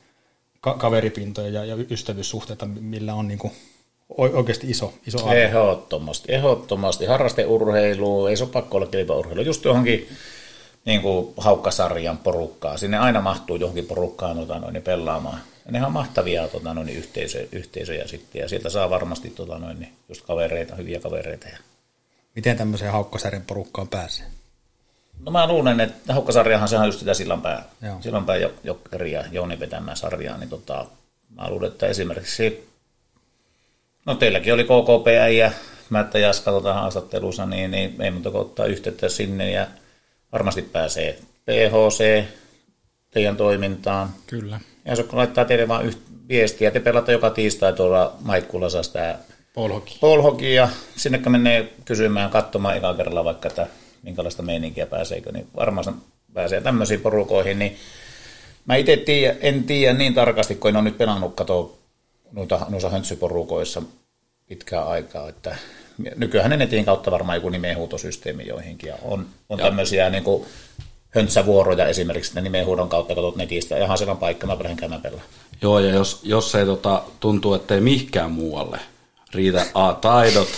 ka- 0.61 0.73
kaveripintoja 0.73 1.49
ja, 1.49 1.65
ja 1.65 1.85
ystävyyssuhteita, 1.91 2.65
millä 2.65 3.13
on 3.13 3.27
niin 3.27 3.39
kuin 3.39 3.53
oikeasti 4.09 4.69
iso, 4.69 4.93
iso 5.07 5.19
arvo. 5.19 5.31
Ehdottomasti, 5.31 6.33
ehdottomasti. 6.33 7.05
Harrasteurheilu, 7.05 8.27
ei 8.27 8.37
se 8.37 8.43
ole 8.43 8.51
pakko 8.51 8.77
olla 8.77 8.87
kilpaurheilu, 8.87 9.41
just 9.41 9.65
johonkin 9.65 10.09
niin 10.85 11.01
kuin 11.01 11.33
haukkasarjan 11.37 12.17
porukkaa. 12.17 12.77
Sinne 12.77 12.97
aina 12.97 13.21
mahtuu 13.21 13.55
johonkin 13.55 13.85
porukkaan 13.85 14.37
tota, 14.37 14.59
noin, 14.59 14.81
pelaamaan. 14.81 15.39
Ja 15.65 15.71
nehän 15.71 15.87
on 15.87 15.93
mahtavia 15.93 16.47
tota, 16.47 16.73
noin, 16.73 16.89
yhteisöjä, 16.89 17.47
yhteisöjä 17.51 18.07
sitten, 18.07 18.39
ja 18.39 18.49
sieltä 18.49 18.69
saa 18.69 18.89
varmasti 18.89 19.29
tota, 19.29 19.59
noin, 19.59 19.87
just 20.09 20.21
kavereita, 20.25 20.75
hyviä 20.75 20.99
kavereita. 20.99 21.47
Miten 22.35 22.57
tämmöiseen 22.57 22.91
haukkasarjan 22.91 23.43
porukkaan 23.47 23.87
pääsee? 23.87 24.25
No 25.25 25.31
mä 25.31 25.47
luulen, 25.47 25.79
että 25.79 26.13
Haukkasarjahan 26.13 26.67
sehän 26.67 26.83
on 26.83 26.87
just 26.87 26.99
sitä 26.99 27.13
Sillanpää, 27.13 27.63
Joo. 27.81 28.01
Sillanpää 28.01 28.35
Jokkeri 28.63 29.11
ja 29.11 29.23
Jouni 29.31 29.59
vetämään 29.59 29.97
sarjaa, 29.97 30.37
niin 30.37 30.49
tota, 30.49 30.85
mä 31.35 31.49
luulen, 31.49 31.71
että 31.71 31.87
esimerkiksi, 31.87 32.69
no 34.05 34.15
teilläkin 34.15 34.53
oli 34.53 34.63
KKP 34.63 35.07
ja 35.37 35.51
Mättä 35.89 36.19
Jaska 36.19 36.51
tota 36.51 36.73
haastattelussa, 36.73 37.45
niin, 37.45 37.71
niin 37.71 38.01
ei 38.01 38.11
muuta 38.11 38.31
kuin 38.31 38.41
ottaa 38.41 38.65
yhteyttä 38.65 39.09
sinne 39.09 39.51
ja 39.51 39.67
varmasti 40.31 40.61
pääsee 40.61 41.19
PHC 41.45 42.23
teidän 43.11 43.37
toimintaan. 43.37 44.09
Kyllä. 44.27 44.59
Ja 44.85 44.91
jos 44.91 45.13
laittaa 45.13 45.45
teille 45.45 45.67
vain 45.67 45.85
yht, 45.85 45.99
viestiä, 46.27 46.71
te 46.71 46.79
pelaatte 46.79 47.11
joka 47.11 47.29
tiistai 47.29 47.73
tuolla 47.73 48.15
Maikkulassa 48.21 48.83
sitä 48.83 49.17
Polhoki. 49.99 50.53
ja 50.53 50.69
sinne 50.95 51.21
menee 51.29 51.73
kysymään, 51.85 52.29
katsomaan 52.29 52.77
eka 52.77 52.93
kerralla 52.93 53.23
vaikka, 53.23 53.47
että 53.47 53.67
minkälaista 54.03 54.43
meininkiä 54.43 54.85
pääseekö, 54.85 55.31
niin 55.31 55.47
varmaan 55.55 56.01
pääsee 56.33 56.61
tämmöisiin 56.61 57.01
porukoihin, 57.01 57.59
niin 57.59 57.77
mä 58.65 58.75
itse 58.75 58.97
tiedä, 58.97 59.35
en 59.41 59.63
tiedä 59.63 59.93
niin 59.93 60.13
tarkasti, 60.13 60.55
kun 60.55 60.69
en 60.69 60.75
ole 60.75 60.83
nyt 60.83 60.97
pelannut 60.97 61.35
katoa 61.35 61.73
noita, 62.31 62.65
noissa 62.69 62.89
höntsyporukoissa 62.89 63.81
pitkää 64.47 64.83
aikaa, 64.85 65.29
että 65.29 65.55
nykyään 66.15 66.49
netin 66.49 66.85
kautta 66.85 67.11
varmaan 67.11 67.37
joku 67.37 67.49
nimenhuutosysteemi 67.49 68.47
joihinkin, 68.47 68.87
ja 68.87 68.95
on, 69.01 69.25
on 69.49 69.59
tämmöisiä 69.59 70.09
niin 70.09 70.23
kuin 70.23 70.45
höntsävuoroja 71.09 71.87
esimerkiksi 71.87 72.35
ne 72.35 72.41
nimenhuudon 72.41 72.89
kautta 72.89 73.15
katsot 73.15 73.35
netistä, 73.35 73.77
ja 73.77 73.85
ihan 73.85 73.97
siellä 73.97 74.11
on 74.11 74.17
paikka, 74.17 74.47
mä 74.47 74.57
lähden 74.59 74.77
käymään 74.77 75.01
pelaa. 75.01 75.21
Joo, 75.61 75.79
ja 75.79 75.93
jos, 75.93 76.19
jos 76.23 76.55
ei 76.55 76.65
tota, 76.65 77.03
tuntuu, 77.19 77.53
ettei 77.53 77.81
mihkään 77.81 78.31
muualle 78.31 78.79
riitä 79.33 79.65
A, 79.73 79.93
taidot, 79.93 80.49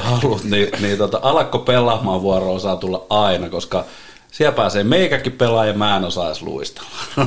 halut, 0.00 0.44
niin, 0.44 0.68
niin 0.80 0.98
tota, 0.98 1.20
alakko 1.22 1.58
pelaamaan 1.58 2.22
vuoroa 2.22 2.58
saa 2.58 2.76
tulla 2.76 3.06
aina, 3.10 3.50
koska 3.50 3.84
siellä 4.30 4.56
pääsee 4.56 4.84
meikäkin 4.84 5.32
pelaa 5.32 5.66
ja 5.66 5.72
mä 5.72 5.96
en 5.96 6.04
osaa 6.04 6.26
edes 6.26 6.42
luistella. 6.42 6.88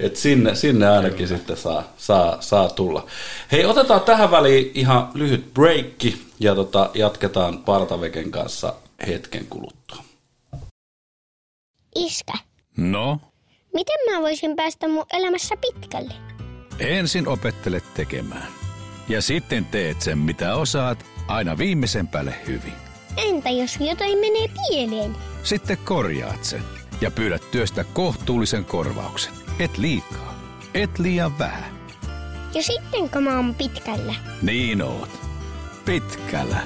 Et 0.00 0.16
sinne, 0.16 0.54
sinne 0.54 0.88
ainakin 0.88 1.16
Kyllä. 1.16 1.36
sitten 1.36 1.56
saa, 1.56 1.84
saa, 1.96 2.36
saa 2.40 2.68
tulla. 2.68 3.06
Hei, 3.52 3.64
otetaan 3.64 4.00
tähän 4.00 4.30
väliin 4.30 4.70
ihan 4.74 5.10
lyhyt 5.14 5.54
breikki 5.54 6.26
ja 6.40 6.54
tota, 6.54 6.90
jatketaan 6.94 7.58
Partaveken 7.58 8.30
kanssa 8.30 8.74
hetken 9.06 9.46
kuluttua. 9.46 10.04
Iskä. 11.94 12.32
No? 12.76 13.20
Miten 13.74 13.96
mä 14.10 14.20
voisin 14.20 14.56
päästä 14.56 14.88
mun 14.88 15.04
elämässä 15.12 15.54
pitkälle? 15.56 16.14
Ensin 16.78 17.28
opettele 17.28 17.82
tekemään 17.94 18.46
ja 19.08 19.22
sitten 19.22 19.64
teet 19.64 20.02
sen, 20.02 20.18
mitä 20.18 20.54
osaat, 20.54 21.06
aina 21.28 21.58
viimeisen 21.58 22.08
päälle 22.08 22.34
hyvin. 22.46 22.72
Entä 23.16 23.50
jos 23.50 23.76
jotain 23.80 24.18
menee 24.18 24.48
pieleen? 24.48 25.16
Sitten 25.42 25.78
korjaat 25.78 26.44
sen 26.44 26.62
ja 27.00 27.10
pyydät 27.10 27.50
työstä 27.50 27.84
kohtuullisen 27.84 28.64
korvauksen. 28.64 29.32
Et 29.58 29.78
liikaa, 29.78 30.34
et 30.74 30.98
liian 30.98 31.38
vähän. 31.38 31.72
Ja 32.54 32.62
sitten 32.62 33.10
kun 33.10 33.22
mä 33.22 33.36
oon 33.36 33.54
pitkällä? 33.54 34.14
Niin 34.42 34.82
oot. 34.82 35.20
Pitkällä. 35.84 36.60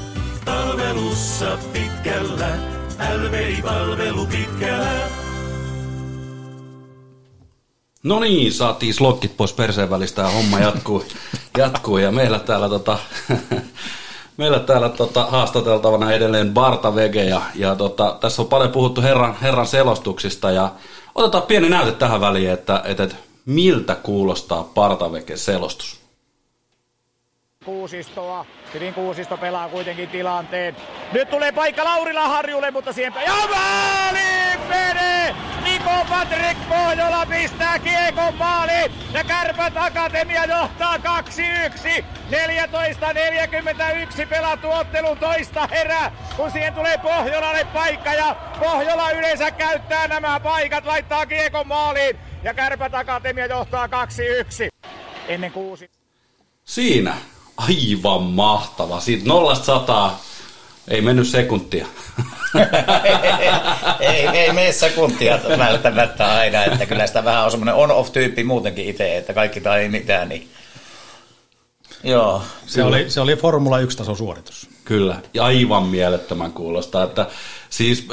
Palvelussa 0.45 1.59
pitkällä. 1.73 2.49
LVI-palvelu 3.17 4.27
pitkällä. 4.27 5.26
No 8.07 8.21
niin, 8.21 8.53
saatiin 8.53 8.95
slokkit 8.95 9.37
pois 9.37 9.53
perseen 9.53 9.91
välistä 9.91 10.23
ja 10.23 10.29
homma 10.29 10.59
jatkuu. 10.59 11.05
jatkuu 11.59 11.99
ja 11.99 12.13
meillä 12.13 12.39
täällä, 12.39 12.69
tota, 12.69 12.99
meillä 14.37 14.59
täällä 14.59 14.89
tota, 14.89 15.25
haastateltavana 15.25 16.13
edelleen 16.13 16.55
Barta 16.55 16.95
Vege 16.95 17.25
ja, 17.25 17.41
ja 17.55 17.75
tota, 17.75 18.17
tässä 18.21 18.43
on 18.43 18.49
paljon 18.49 18.73
puhuttu 18.73 19.03
herran, 19.03 19.37
herran 19.43 19.67
selostuksista 19.67 20.51
ja 20.51 20.71
otetaan 21.15 21.43
pieni 21.43 21.69
näyte 21.69 21.93
tähän 21.93 22.21
väliin, 22.21 22.51
että, 22.51 22.83
että, 22.85 23.03
että 23.03 23.17
miltä 23.47 23.95
kuulostaa 23.95 24.65
Partaveke 24.75 25.37
selostus. 25.37 26.01
Kuusistoa. 27.65 28.47
Hyvin 28.75 28.95
Kuusisto 28.95 29.37
pelaa 29.37 29.69
kuitenkin 29.69 30.09
tilanteen. 30.09 30.77
Nyt 31.13 31.31
tulee 31.31 31.53
paikka 31.53 31.85
Laurila 31.85 32.29
Harjulle, 32.29 32.71
mutta 32.71 32.93
siihen... 32.93 33.13
Ja 33.27 33.33
maali 33.33 34.59
menee! 34.69 35.56
Niko 35.87 36.05
Patrick 36.09 36.69
Pohjola 36.69 37.27
pistää 37.27 37.79
kiekon 37.79 38.35
maaliin. 38.35 38.93
Ja 39.13 39.25
Kärpät 39.25 39.77
Akatemia 39.77 40.45
johtaa 40.45 40.97
2-1. 40.97 41.01
14.41 44.23 44.27
pelattu 44.29 44.71
ottelu 44.71 45.17
toista 45.17 45.69
herää, 45.71 46.13
kun 46.37 46.51
siihen 46.51 46.75
tulee 46.75 46.99
Pohjolalle 46.99 47.65
paikka. 47.65 48.13
Ja 48.13 48.37
Pohjola 48.61 49.11
yleensä 49.11 49.51
käyttää 49.51 50.09
nämä 50.09 50.41
paikat, 50.41 50.87
laittaa 50.87 51.27
kiekon 51.27 51.67
maaliin. 51.67 52.17
Ja 52.43 52.55
Kärpät 52.55 52.95
Akatemia 52.95 53.47
johtaa 53.47 53.87
2-1. 53.87 53.91
Ennen 55.29 55.53
kuusi. 55.53 55.91
Siinä 56.65 57.15
aivan 57.57 58.23
mahtava. 58.23 59.01
Siitä 59.01 59.29
nollasta 59.29 59.65
sataa 59.65 60.21
ei 60.89 61.01
mennyt 61.01 61.29
sekuntia. 61.29 61.87
ei, 64.01 64.29
ei 64.29 64.53
mene 64.53 64.73
sekuntia 64.73 65.39
välttämättä 65.59 66.35
aina, 66.35 66.65
että 66.65 66.87
kyllä 66.87 67.07
sitä 67.07 67.25
vähän 67.25 67.45
on 67.45 67.51
semmoinen 67.51 67.75
on-off-tyyppi 67.75 68.45
muutenkin 68.45 68.89
itse, 68.89 69.17
että 69.17 69.33
kaikki 69.33 69.61
tai 69.61 69.81
ei 69.83 69.89
mitään, 69.89 70.29
niin 70.29 70.49
Joo. 72.05 72.43
Se 72.67 72.85
oli, 72.85 73.11
se 73.11 73.21
oli 73.21 73.37
Formula 73.37 73.81
1-taso 73.81 74.15
suoritus. 74.15 74.69
Kyllä, 74.85 75.17
ja 75.35 75.45
aivan 75.45 75.83
mielettömän 75.83 76.53
kuulostaa, 76.53 77.05
että 77.05 77.27
siis 77.71 78.09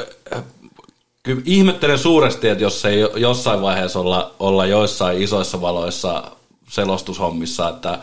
kyllä 1.22 1.42
ihmettelen 1.44 1.98
suuresti, 1.98 2.48
että 2.48 2.64
jos 2.64 2.84
ei 2.84 3.00
jossain 3.16 3.62
vaiheessa 3.62 4.00
olla, 4.00 4.34
olla 4.38 4.66
joissain 4.66 5.22
isoissa 5.22 5.60
valoissa 5.60 6.30
selostushommissa, 6.68 7.68
että 7.68 7.98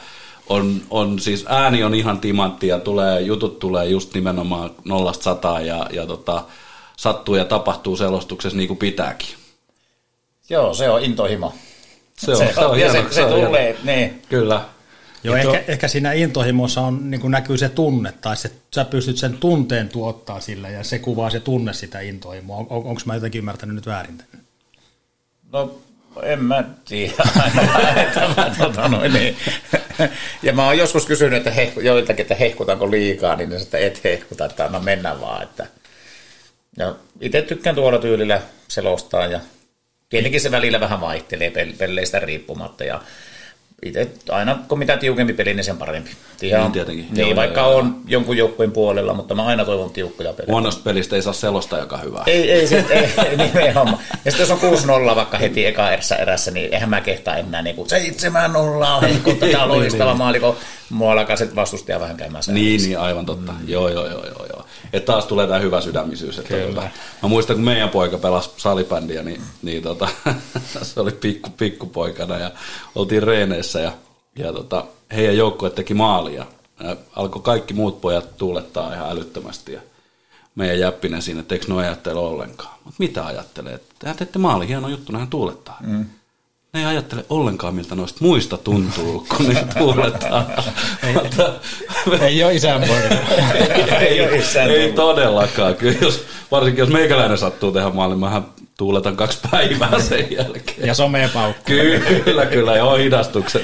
on, 0.51 0.81
on 0.89 1.19
siis 1.19 1.45
ääni 1.47 1.83
on 1.83 1.93
ihan 1.95 2.19
timantti 2.19 2.67
ja 2.67 2.79
tulee, 2.79 3.21
jutut 3.21 3.59
tulee 3.59 3.85
just 3.85 4.13
nimenomaan 4.13 4.71
nollasta 4.85 5.23
sataa 5.23 5.61
ja, 5.61 5.87
ja 5.93 6.05
tota, 6.05 6.43
sattuu 6.97 7.35
ja 7.35 7.45
tapahtuu 7.45 7.97
selostuksessa 7.97 8.57
niin 8.57 8.67
kuin 8.67 8.77
pitääkin. 8.77 9.29
Joo, 10.49 10.73
se 10.73 10.89
on 10.89 11.03
intohimo. 11.03 11.53
Se 12.17 12.31
on, 12.31 12.37
se, 12.37 12.51
se 12.53 12.65
on, 12.65 12.79
ja 12.79 12.91
hieno, 12.91 13.09
se, 13.09 13.15
se, 13.15 13.21
se 13.21 13.29
tulee, 13.29 13.77
niin. 13.83 14.21
Kyllä. 14.29 14.61
Joo, 15.23 15.35
Ja 15.35 15.43
tuo- 15.43 15.55
ehkä, 15.55 15.71
ehkä 15.71 15.87
siinä 15.87 16.11
intohimossa 16.13 16.81
on, 16.81 17.11
niin 17.11 17.21
kuin 17.21 17.31
näkyy 17.31 17.57
se 17.57 17.69
tunne, 17.69 18.13
tai 18.21 18.37
se, 18.37 18.51
sä 18.75 18.85
pystyt 18.85 19.17
sen 19.17 19.37
tunteen 19.37 19.89
tuottaa 19.89 20.39
sillä, 20.39 20.69
ja 20.69 20.83
se 20.83 20.99
kuvaa 20.99 21.29
se 21.29 21.39
tunne 21.39 21.73
sitä 21.73 21.99
intohimoa. 21.99 22.57
On, 22.57 22.67
on, 22.69 22.77
onko 22.85 23.01
mä 23.05 23.15
jotenkin 23.15 23.39
ymmärtänyt 23.39 23.75
nyt 23.75 23.85
väärin? 23.85 24.17
tämän? 24.17 24.45
No 25.51 25.75
en 26.23 26.43
mä 26.43 26.63
tiedä 26.85 27.13
ainakaan, 27.43 27.97
että 27.97 28.19
mä, 28.37 28.51
tota, 28.57 28.87
noin, 28.87 29.13
niin. 29.13 29.37
Ja 30.43 30.53
mä 30.53 30.65
oon 30.65 30.77
joskus 30.77 31.05
kysynyt 31.05 31.37
että 31.37 31.51
hehku, 31.51 31.79
joiltakin, 31.79 32.21
että 32.21 32.35
hehkutanko 32.35 32.91
liikaa, 32.91 33.35
niin 33.35 33.49
ne 33.49 33.55
että 33.55 33.77
et 33.77 34.03
hehkuta, 34.03 34.45
että 34.45 34.65
anna 34.65 34.79
mennä 34.79 35.21
vaan. 35.21 35.43
Että. 35.43 35.67
Ja 36.77 36.95
itse 37.21 37.41
tykkään 37.41 37.75
tuolla 37.75 37.99
tyylillä 37.99 38.41
selostaa 38.67 39.27
ja 39.27 39.39
tietenkin 40.09 40.41
se 40.41 40.51
välillä 40.51 40.79
vähän 40.79 41.01
vaihtelee 41.01 41.49
pel- 41.49 41.77
pelleistä 41.77 42.19
riippumatta 42.19 42.83
ja 42.83 43.01
itse 43.85 44.11
aina 44.29 44.59
kun 44.67 44.79
mitä 44.79 44.97
tiukempi 44.97 45.33
peli, 45.33 45.53
niin 45.53 45.63
sen 45.63 45.77
parempi. 45.77 46.11
Ihan, 46.41 46.61
Niin 46.61 46.71
tietenkin. 46.71 47.07
Niin, 47.11 47.27
Joo, 47.27 47.35
vaikka 47.35 47.61
joo, 47.61 47.71
joo. 47.71 47.79
on 47.79 48.01
jonkun 48.07 48.37
joukkueen 48.37 48.71
puolella, 48.71 49.13
mutta 49.13 49.35
mä 49.35 49.45
aina 49.45 49.65
toivon 49.65 49.89
tiukkoja 49.89 50.33
pelejä. 50.33 50.51
Huonosta 50.51 50.81
pelistä 50.83 51.15
ei 51.15 51.21
saa 51.21 51.33
selostaa 51.33 51.79
joka 51.79 51.97
hyvää. 51.97 52.23
Ei, 52.27 52.51
ei, 52.51 52.67
sit, 52.67 52.91
ei, 52.91 53.09
ei 53.29 53.37
nimenomaan. 53.37 53.97
Ja 54.25 54.31
sitten 54.31 54.47
jos 54.71 54.85
on 54.87 55.11
6-0 55.11 55.15
vaikka 55.15 55.37
heti 55.37 55.65
eka 55.65 55.91
erässä, 55.91 56.15
erässä 56.15 56.51
niin 56.51 56.73
eihän 56.73 56.89
mä 56.89 57.01
kehtaa 57.01 57.35
enää 57.35 57.61
niin 57.71 57.75
kuin 57.75 57.87
7-0 58.53 58.55
on 58.57 59.01
heikko, 59.01 59.31
tätä 59.33 59.67
loistava 59.67 60.13
maali, 60.13 60.39
kun 60.39 60.55
mua 60.89 61.11
alkaa 61.11 61.35
vastustaja 61.55 61.99
vähän 61.99 62.17
käymään 62.17 62.43
Niin, 62.47 62.81
niin, 62.81 62.99
aivan 62.99 63.25
totta. 63.25 63.51
Mm. 63.51 63.67
Joo, 63.67 63.89
joo, 63.89 64.07
joo, 64.07 64.25
joo, 64.25 64.45
joo. 64.53 64.65
Että 64.93 65.13
taas 65.13 65.25
tulee 65.25 65.47
tämä 65.47 65.59
hyvä 65.59 65.81
sydämisyys. 65.81 66.39
Että 66.39 66.55
tota, 66.57 66.81
mä 67.23 67.29
muistan, 67.29 67.55
kun 67.55 67.65
meidän 67.65 67.89
poika 67.89 68.17
pelasi 68.17 68.49
salibändiä, 68.57 69.23
niin, 69.23 69.41
niin 69.61 69.83
tota, 69.83 70.07
se 70.81 70.99
oli 70.99 71.11
pikku, 71.11 71.49
pikkupoikana 71.49 72.37
ja 72.37 72.51
oltiin 72.95 73.23
reeneissä 73.23 73.79
ja, 73.79 73.91
ja 74.35 74.53
tota, 74.53 74.85
heidän 75.15 75.37
joukkue 75.37 75.69
teki 75.69 75.93
maalia. 75.93 76.45
Ja 76.83 76.95
alkoi 77.15 77.41
kaikki 77.41 77.73
muut 77.73 78.01
pojat 78.01 78.37
tuulettaa 78.37 78.93
ihan 78.93 79.11
älyttömästi 79.11 79.73
ja 79.73 79.81
meidän 80.55 80.79
jäppinen 80.79 81.21
siinä, 81.21 81.39
että 81.39 81.55
eikö 81.55 81.65
ne 81.67 81.79
ajattele 81.79 82.19
ollenkaan. 82.19 82.75
Mutta 82.83 82.95
mitä 82.99 83.25
ajattelee? 83.25 83.73
Että 83.73 83.95
tehän 83.99 84.17
teette 84.17 84.39
maali, 84.39 84.67
hieno 84.67 84.87
juttu, 84.87 85.11
nehän 85.11 85.27
tuulettaa. 85.27 85.77
Mm. 85.81 86.05
Ne 86.73 86.79
ei 86.79 86.85
ajattele 86.85 87.25
ollenkaan, 87.29 87.75
miltä 87.75 87.95
noista 87.95 88.17
muista 88.21 88.57
tuntuu, 88.57 89.25
kun 89.37 89.49
ne 89.49 89.65
tuulettaa. 89.77 90.45
Mutta- 91.13 91.53
Ei 92.25 92.43
ole 92.43 92.53
isän 92.55 92.81
poika. 92.87 93.15
ei, 93.99 94.21
ole 94.21 94.35
isän 94.37 94.69
ei 94.71 94.91
todellakaan. 94.93 95.75
Kyllä 95.75 95.97
jos, 96.01 96.25
varsinkin 96.51 96.79
jos 96.81 96.89
meikäläinen 96.89 97.37
sattuu 97.37 97.71
tehdä 97.71 97.89
maalin, 97.89 98.19
mähän 98.19 98.45
tuuletan 98.77 99.15
kaksi 99.17 99.39
päivää 99.51 99.99
sen 99.99 100.27
jälkeen. 100.31 100.87
Ja 100.87 100.93
somea 100.93 101.29
paukku. 101.33 101.63
Kyllä, 101.65 102.45
kyllä, 102.45 102.75
joo, 102.77 102.95
hidastukset. 102.95 103.63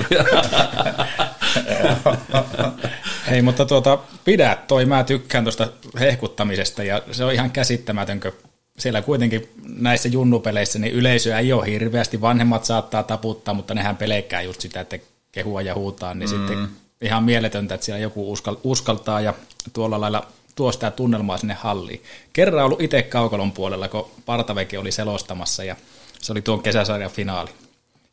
Hei, 3.30 3.42
mutta 3.42 3.66
tuota, 3.66 3.98
pidä 4.26 4.58
toi, 4.68 4.86
mä 4.86 5.04
tykkään 5.04 5.44
tuosta 5.44 5.68
hehkuttamisesta 6.00 6.84
ja 6.84 7.02
se 7.12 7.24
on 7.26 7.34
ihan 7.34 7.52
käsittämätönkö. 7.52 8.32
Siellä 8.80 9.02
kuitenkin 9.02 9.50
näissä 9.68 10.10
junnupeleissä 10.10 10.80
niin 10.80 10.94
yleisöä 10.94 11.40
ei 11.40 11.54
ole 11.54 11.66
hirveästi, 11.66 12.22
vanhemmat 12.22 12.66
saattaa 12.66 13.04
taputtaa, 13.04 13.54
mutta 13.54 13.74
nehän 13.74 13.98
pelkkää 13.98 14.42
just 14.42 14.62
sitä, 14.62 14.80
että 14.80 15.00
kehua 15.32 15.62
ja 15.62 15.76
huutaa, 15.76 16.14
niin 16.14 16.30
mm. 16.30 16.38
sitten 16.38 16.68
ihan 17.02 17.24
mieletöntä, 17.24 17.76
että 17.76 17.86
siellä 17.86 18.02
joku 18.02 18.32
uskal, 18.32 18.56
uskaltaa 18.64 19.22
ja 19.22 19.34
tuolla 19.74 20.02
lailla 20.02 20.28
tuo 20.56 20.72
sitä 20.72 20.92
tunnelmaa 20.92 21.38
sinne 21.38 21.54
halliin. 21.54 22.04
Kerran 22.34 22.66
ollut 22.66 22.82
itse 22.82 23.04
Kaukalon 23.04 23.52
puolella, 23.52 23.88
kun 23.88 24.12
Partaveke 24.26 24.80
oli 24.80 24.92
selostamassa 24.92 25.64
ja 25.64 25.76
se 26.22 26.32
oli 26.32 26.42
tuon 26.42 26.64
kesäsarjan 26.64 27.12
finaali. 27.12 27.50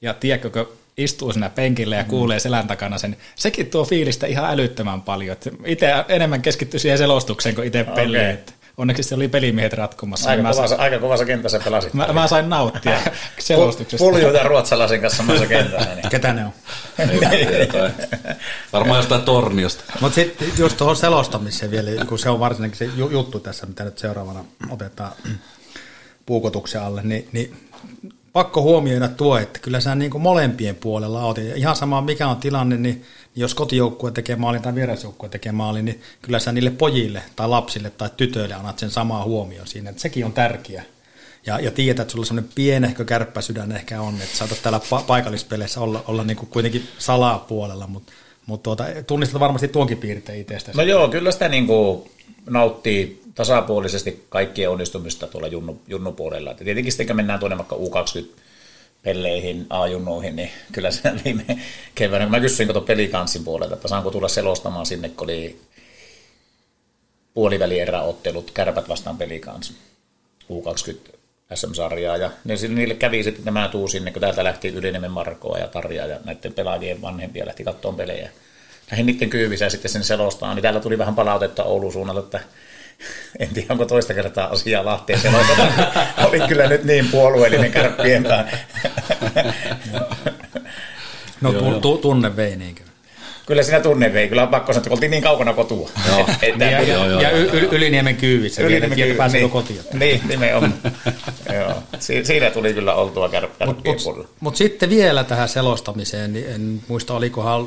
Ja 0.03 0.15
tiedätkö, 0.15 0.51
kun 0.51 0.69
istuu 0.97 1.33
siinä 1.33 1.51
penkillä 1.51 1.97
ja 1.97 2.05
kuulee 2.05 2.39
selän 2.39 2.67
takana 2.67 2.99
sen, 2.99 3.17
sekin 3.35 3.67
tuo 3.67 3.85
fiilistä 3.85 4.27
ihan 4.27 4.51
älyttömän 4.51 5.03
paljon. 5.03 5.37
Itse 5.65 5.93
enemmän 6.09 6.43
keskittyy 6.43 6.81
siihen 6.81 6.99
selostukseen 6.99 7.55
kuin 7.55 7.67
itse 7.67 7.85
peliin. 7.85 8.25
että 8.25 8.53
Onneksi 8.77 9.03
se 9.03 9.14
oli 9.14 9.29
pelimiehet 9.29 9.72
ratkomassa. 9.72 10.31
Aika, 10.31 10.43
mä, 10.43 10.51
kovassa, 10.51 10.68
sain, 10.68 10.81
aika 10.81 10.99
kovassa 10.99 11.25
kentässä 11.25 11.61
pelasit. 11.64 11.95
mä, 11.95 12.09
mä, 12.12 12.27
sain 12.27 12.49
nauttia 12.49 13.01
selostuksesta. 13.39 14.05
Puljuita 14.05 14.43
ruotsalaisen 14.43 15.01
kanssa 15.01 15.16
samassa 15.16 15.47
kentällä. 15.47 15.87
Niin. 15.95 16.09
Ketä 16.11 16.33
ne 16.33 16.45
on? 16.45 16.53
Varmaan 18.72 18.99
jostain 18.99 19.22
torniosta. 19.22 19.85
Mutta 20.01 20.14
sitten 20.14 20.49
just 20.59 20.77
tuohon 20.77 20.97
selostamiseen 20.97 21.70
vielä, 21.70 22.05
kun 22.05 22.18
se 22.18 22.31
on 22.31 22.41
varsinainen 22.41 22.79
se 22.79 22.85
ju- 22.85 23.11
juttu 23.11 23.41
tässä, 23.41 23.66
mitä 23.66 23.85
nyt 23.85 23.99
seuraavana 23.99 24.45
otetaan 24.70 25.12
puukotuksen 26.27 26.83
alle, 26.83 27.03
niin, 27.03 27.29
niin 27.33 27.57
pakko 28.33 28.62
huomioida 28.62 29.09
tuo, 29.09 29.39
että 29.39 29.59
kyllä 29.59 29.81
sä 29.81 29.95
niin 29.95 30.11
kuin 30.11 30.22
molempien 30.22 30.77
puolella 30.77 31.25
oot. 31.25 31.39
Ja 31.39 31.55
ihan 31.55 31.77
sama 31.77 32.01
mikä 32.01 32.29
on 32.29 32.37
tilanne, 32.37 32.77
niin 32.77 33.05
jos 33.37 33.55
kotijoukkue 33.55 34.11
tekee 34.11 34.37
maalin 34.37 34.62
tai 34.62 34.74
vierasjoukkue 34.74 35.28
tekee 35.28 35.53
maalin, 35.53 35.85
niin 35.85 36.01
kyllä 36.22 36.39
sä 36.39 36.53
niille 36.53 36.70
pojille 36.70 37.22
tai 37.37 37.49
lapsille 37.49 37.91
tai 37.91 38.11
tytöille 38.16 38.55
annat 38.55 38.78
sen 38.78 38.91
samaa 38.91 39.24
huomioon 39.24 39.66
siinä, 39.66 39.91
että 39.91 40.03
sekin 40.03 40.24
on 40.24 40.32
tärkeä. 40.32 40.85
Ja, 41.47 41.61
ja 41.61 41.70
tiedät, 41.70 42.01
että 42.01 42.12
sulla 42.12 42.24
semmoinen 42.24 42.53
pienehkö 42.55 43.05
kärppäsydän 43.05 43.72
ehkä 43.72 44.01
on, 44.01 44.14
että 44.14 44.37
saatat 44.37 44.62
täällä 44.62 44.78
pa- 44.78 45.03
paikallispeleissä 45.07 45.80
olla, 45.80 46.05
olla 46.07 46.24
niin 46.24 46.37
kuin 46.37 46.49
kuitenkin 46.49 46.89
salaa 46.99 47.39
puolella, 47.39 47.87
mutta 47.87 48.12
mutta 48.47 48.62
tuota, 48.62 48.85
tunnistat 49.07 49.41
varmasti 49.41 49.68
tuonkin 49.68 49.99
piirteen 49.99 50.39
itsestäsi. 50.39 50.78
No 50.78 50.85
joo, 50.85 51.09
kyllä 51.09 51.32
sitä 51.32 51.49
niin 51.49 51.66
kuin 51.66 52.11
nauttii 52.51 53.22
tasapuolisesti 53.35 54.24
kaikkien 54.28 54.70
onnistumista 54.70 55.26
tuolla 55.26 55.49
junnu, 55.49 55.82
junnupuolella. 55.89 56.51
Et 56.51 56.57
tietenkin 56.57 56.93
sitten 56.93 57.16
mennään 57.16 57.41
tuonne 57.41 57.59
vaikka 57.59 57.76
U20 57.76 58.24
pelleihin, 59.05 59.67
A-junnuihin, 59.71 60.37
niin 60.37 60.51
kyllä 60.73 60.91
se 60.91 61.13
viime 61.25 61.45
keväänä, 61.95 62.27
mä 62.27 62.41
kysyin 62.41 62.67
kato 62.67 62.81
pelikanssin 62.81 63.45
puolelta, 63.45 63.75
että 63.75 63.89
saanko 63.89 64.11
tulla 64.11 64.29
selostamaan 64.29 64.87
sinne, 64.87 65.09
kun 65.09 65.25
oli 65.25 65.61
puolivälieräottelut, 67.35 68.51
kärpät 68.51 68.89
vastaan 68.89 69.19
pelikans, 69.19 69.75
U20 70.53 71.15
SM-sarjaa, 71.55 72.17
ja 72.17 72.31
ne, 72.45 72.55
niille 72.69 72.95
kävi 72.95 73.23
sitten, 73.23 73.53
mä 73.53 73.69
tuun 73.69 73.91
sinne, 73.91 74.11
kun 74.11 74.21
täältä 74.21 74.45
lähti 74.45 74.69
Yliniemen 74.69 75.11
Markoa 75.11 75.59
ja 75.59 75.69
Tarja 75.69 76.07
ja 76.07 76.19
näiden 76.25 76.53
pelaajien 76.53 77.03
vanhempia 77.03 77.47
lähti 77.47 77.65
kattoon 77.65 77.97
pelejä. 77.97 78.31
Lähdin 78.91 79.07
niiden 79.07 79.31
kyyvissä 79.31 79.71
sitten 79.71 79.91
sen 79.91 80.05
selostaa, 80.05 80.55
niin 80.55 80.63
täällä 80.63 80.81
tuli 80.81 80.99
vähän 80.99 81.15
palautetta 81.15 81.65
Oulun 81.65 81.93
suunnalta, 81.93 82.21
että 82.21 82.41
en 83.39 83.49
tiedä, 83.49 83.67
onko 83.71 83.85
toista 83.85 84.15
kertaa 84.15 84.47
asiaa 84.49 84.85
Lahteen 84.85 85.21
selostaa. 85.21 85.67
Oli 86.25 86.41
kyllä 86.49 86.67
nyt 86.67 86.85
niin 86.85 87.09
puolueellinen 87.09 87.73
kärppien. 87.73 88.25
No 91.41 91.53
tu, 91.53 91.81
tu, 91.81 91.99
tunne 91.99 92.37
vei 92.37 92.57
niinkö? 92.57 92.83
Kyllä 93.47 93.63
siinä 93.63 93.81
tunne 93.81 94.13
vei, 94.13 94.29
kyllä 94.29 94.43
on 94.43 94.49
pakko 94.49 94.73
sanoa, 94.73 94.83
että 94.83 94.95
oltiin 94.95 95.11
niin 95.11 95.23
kaukana 95.23 95.53
kotua. 95.53 95.91
Joo. 96.09 96.29
Että, 96.43 96.65
Ja, 96.65 96.83
Joo, 96.83 97.07
joo, 97.09 97.21
ja 97.21 97.31
joo, 97.31 97.39
y, 97.41 97.59
y, 97.59 97.69
Yliniemen 97.73 98.17
kyyvissä, 98.17 98.63
Yliniemen 98.63 98.99
kyyvissä 98.99 99.19
pääseekö 99.19 99.45
niin, 99.45 99.51
kotiin. 99.53 99.81
Niin, 99.93 100.21
nimenomaan. 100.29 100.75
Joo. 101.55 101.83
Si- 101.99 102.25
siinä 102.25 102.51
tuli 102.51 102.75
kyllä 102.75 102.95
oltua 102.95 103.27
kär- 103.29 103.49
kärppien 103.59 103.97
puolella. 104.05 104.29
Mutta 104.41 104.59
sitten 104.59 104.91
vielä 104.91 105.25
tähän 105.25 105.49
selostamiseen, 105.49 106.33
niin 106.33 106.47
en 106.49 106.81
muista 106.89 107.15
olikohan 107.15 107.67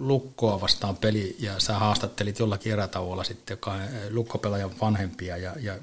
Lukkoa 0.00 0.60
vastaan 0.60 0.96
peli, 0.96 1.36
ja 1.38 1.52
sä 1.58 1.74
haastattelit 1.74 2.38
jollakin 2.38 2.72
erätauolla 2.72 3.24
sitten 3.24 3.54
joka 3.54 3.74
lukkopelaajan 4.10 4.70
vanhempia, 4.80 5.36
ja, 5.36 5.52
ja 5.60 5.74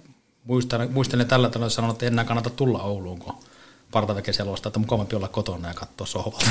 muistan, 0.43 0.91
muistan 0.91 1.19
ne 1.19 1.25
tällä 1.25 1.49
tavalla 1.49 1.69
sanonut, 1.69 1.95
että 1.95 2.05
enää 2.05 2.25
kannata 2.25 2.49
tulla 2.49 2.83
Ouluun, 2.83 3.19
kun 3.19 3.33
partaveke 3.91 4.33
selostaa, 4.33 4.69
että 4.69 4.79
mukavampi 4.79 5.15
olla 5.15 5.27
kotona 5.27 5.67
ja 5.67 5.73
katsoa 5.73 6.07
sohvalta. 6.07 6.45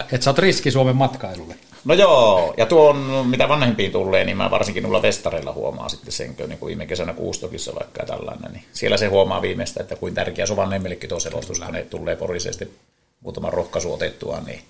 että 0.12 0.24
sä 0.24 0.30
oot 0.30 0.38
riski 0.38 0.70
Suomen 0.70 0.96
matkailulle. 0.96 1.54
No 1.84 1.94
joo, 1.94 2.54
ja 2.56 2.66
tuon, 2.66 2.96
mitä 3.26 3.48
vanhempiin 3.48 3.92
tulee, 3.92 4.24
niin 4.24 4.36
mä 4.36 4.50
varsinkin 4.50 4.82
nulla 4.82 5.00
festareilla 5.00 5.52
huomaan 5.52 5.90
sitten 5.90 6.12
sen, 6.12 6.34
niin 6.46 6.58
kuin 6.58 6.68
viime 6.68 6.86
kesänä 6.86 7.12
Kuustokissa 7.12 7.74
vaikka 7.74 8.02
ja 8.02 8.06
tällainen, 8.06 8.52
niin 8.52 8.64
siellä 8.72 8.96
se 8.96 9.06
huomaa 9.06 9.42
viimeistä, 9.42 9.82
että 9.82 9.96
kuin 9.96 10.14
tärkeä 10.14 10.46
se 10.46 10.52
on 10.52 10.56
vanhemmillekin 10.56 11.08
tuo 11.08 11.20
selostus, 11.20 11.60
kun 11.60 11.72
ne 11.72 11.82
tulee 11.82 12.16
porisesti 12.16 12.76
muutaman 13.20 13.52
rohkaisu 13.52 13.92
otettua, 13.92 14.40
niin 14.46 14.60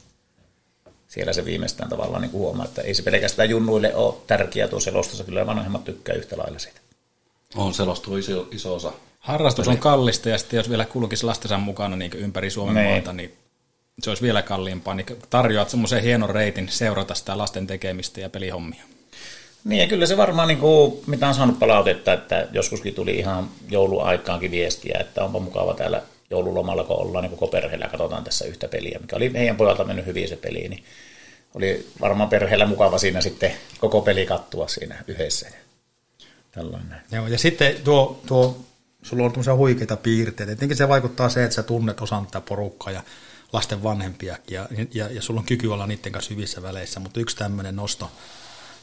siellä 1.16 1.32
se 1.32 1.44
viimeistään 1.44 1.90
tavallaan 1.90 2.22
niin 2.22 2.32
huomaa, 2.32 2.64
että 2.64 2.82
ei 2.82 2.94
se 2.94 3.02
pelkästään 3.02 3.50
junnuille 3.50 3.94
ole 3.94 4.14
tärkeä 4.26 4.68
tuo 4.68 4.80
selostus, 4.80 5.22
kyllä 5.22 5.46
vanhemmat 5.46 5.84
tykkää 5.84 6.14
yhtä 6.14 6.38
lailla 6.38 6.58
siitä. 6.58 6.80
On 7.54 7.74
selostuu 7.74 8.16
iso, 8.16 8.48
iso 8.50 8.74
osa. 8.74 8.92
Harrastus 9.18 9.68
on 9.68 9.78
kallista 9.78 10.28
ja 10.28 10.38
sitten 10.38 10.56
jos 10.56 10.70
vielä 10.70 10.84
kulkisi 10.84 11.26
lastensa 11.26 11.58
mukana 11.58 11.96
niin 11.96 12.12
ympäri 12.14 12.50
Suomen 12.50 12.74
Niin. 12.74 12.90
maata, 12.90 13.12
niin 13.12 13.32
se 14.02 14.10
olisi 14.10 14.22
vielä 14.22 14.42
kalliimpaa. 14.42 14.94
Niin 14.94 15.06
tarjoat 15.30 15.70
semmoisen 15.70 16.02
hienon 16.02 16.30
reitin 16.30 16.68
seurata 16.68 17.14
sitä 17.14 17.38
lasten 17.38 17.66
tekemistä 17.66 18.20
ja 18.20 18.30
pelihommia. 18.30 18.82
Niin 19.64 19.80
ja 19.80 19.88
kyllä 19.88 20.06
se 20.06 20.16
varmaan, 20.16 20.48
niin 20.48 20.58
kuin, 20.58 21.00
mitä 21.06 21.28
on 21.28 21.34
saanut 21.34 21.58
palautetta, 21.58 22.12
että 22.12 22.48
joskuskin 22.52 22.94
tuli 22.94 23.14
ihan 23.18 23.48
jouluaikaankin 23.70 24.50
viestiä, 24.50 24.98
että 25.00 25.24
onpa 25.24 25.40
mukava 25.40 25.74
täällä 25.74 26.02
joululomalla, 26.30 26.84
kun 26.84 26.96
ollaan 26.96 27.22
niin 27.24 27.30
koko 27.30 27.46
perheellä, 27.46 27.88
katsotaan 27.88 28.24
tässä 28.24 28.44
yhtä 28.44 28.68
peliä, 28.68 28.98
mikä 29.00 29.16
oli 29.16 29.32
heidän 29.34 29.56
pojalta 29.56 29.84
mennyt 29.84 30.06
hyvin 30.06 30.28
se 30.28 30.36
peli, 30.36 30.68
niin 30.68 30.84
oli 31.56 31.88
varmaan 32.00 32.28
perheellä 32.28 32.66
mukava 32.66 32.98
siinä 32.98 33.20
sitten 33.20 33.52
koko 33.78 34.00
peli 34.00 34.26
kattua 34.26 34.68
siinä 34.68 35.04
yhdessä. 35.06 35.48
Tällainen. 36.52 37.00
Joo, 37.12 37.26
ja 37.26 37.38
sitten 37.38 37.74
tuo, 37.84 38.20
tuo 38.26 38.64
sulla 39.02 39.24
on 39.24 39.30
tämmöisiä 39.30 39.54
huikeita 39.54 39.96
piirteitä. 39.96 40.50
Tietenkin 40.50 40.76
se 40.76 40.88
vaikuttaa 40.88 41.28
se, 41.28 41.44
että 41.44 41.54
sä 41.54 41.62
tunnet 41.62 42.00
osan 42.00 42.26
tätä 42.26 42.40
porukkaa 42.40 42.92
ja 42.92 43.02
lasten 43.52 43.82
vanhempiakin 43.82 44.54
ja, 44.54 44.68
ja, 44.94 45.08
ja 45.10 45.22
sulla 45.22 45.40
on 45.40 45.46
kyky 45.46 45.68
olla 45.68 45.86
niiden 45.86 46.12
kanssa 46.12 46.34
hyvissä 46.34 46.62
väleissä, 46.62 47.00
mutta 47.00 47.20
yksi 47.20 47.36
tämmöinen 47.36 47.76
nosto, 47.76 48.10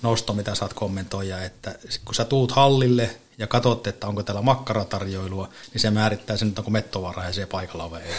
nosto, 0.02 0.34
mitä 0.34 0.56
saat 0.56 0.74
kommentoida, 0.74 1.44
että 1.44 1.76
kun 2.06 2.16
sä 2.16 2.26
tuut 2.26 2.52
hallille 2.52 3.10
ja 3.38 3.48
katsot, 3.48 3.88
että 3.88 4.08
onko 4.08 4.24
täällä 4.24 4.42
makkaratarjoilua, 4.42 5.50
niin 5.74 5.82
se 5.82 5.92
määrittää 5.92 6.38
sen, 6.38 6.48
että 6.48 6.62
onko 6.62 6.72
mettovara 6.72 7.26
ja 7.26 7.34
se 7.34 7.46
paikalla 7.46 7.92
vai 7.92 8.02
ei. 8.02 8.14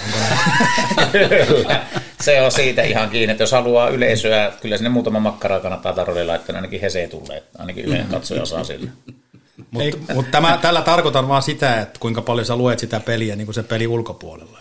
Kyllä, 1.28 1.86
se 2.20 2.42
on 2.42 2.52
siitä 2.52 2.82
ihan 2.82 3.10
kiinni, 3.10 3.32
että 3.32 3.42
jos 3.42 3.52
haluaa 3.52 3.88
yleisöä, 3.88 4.52
kyllä 4.62 4.76
sinne 4.76 4.90
muutama 4.90 5.20
makkaraa 5.20 5.60
kannattaa 5.60 5.92
tarjolla 5.92 6.26
laittaa, 6.26 6.56
ainakin 6.56 6.80
Hese 6.80 7.08
tulee, 7.08 7.42
ainakin 7.58 7.84
yleinen 7.84 8.08
katsoja 8.08 8.46
saa 8.46 8.64
sille. 8.64 8.90
Mutta 9.70 10.14
mut 10.14 10.30
tämä, 10.30 10.58
tällä 10.62 10.82
tarkoitan 10.82 11.28
vaan 11.28 11.42
sitä, 11.42 11.80
että 11.80 12.00
kuinka 12.00 12.22
paljon 12.22 12.46
sä 12.46 12.56
luet 12.56 12.78
sitä 12.78 13.00
peliä 13.00 13.36
niin 13.36 13.46
kuin 13.46 13.54
se 13.54 13.62
peli 13.62 13.86
ulkopuolella. 13.86 14.58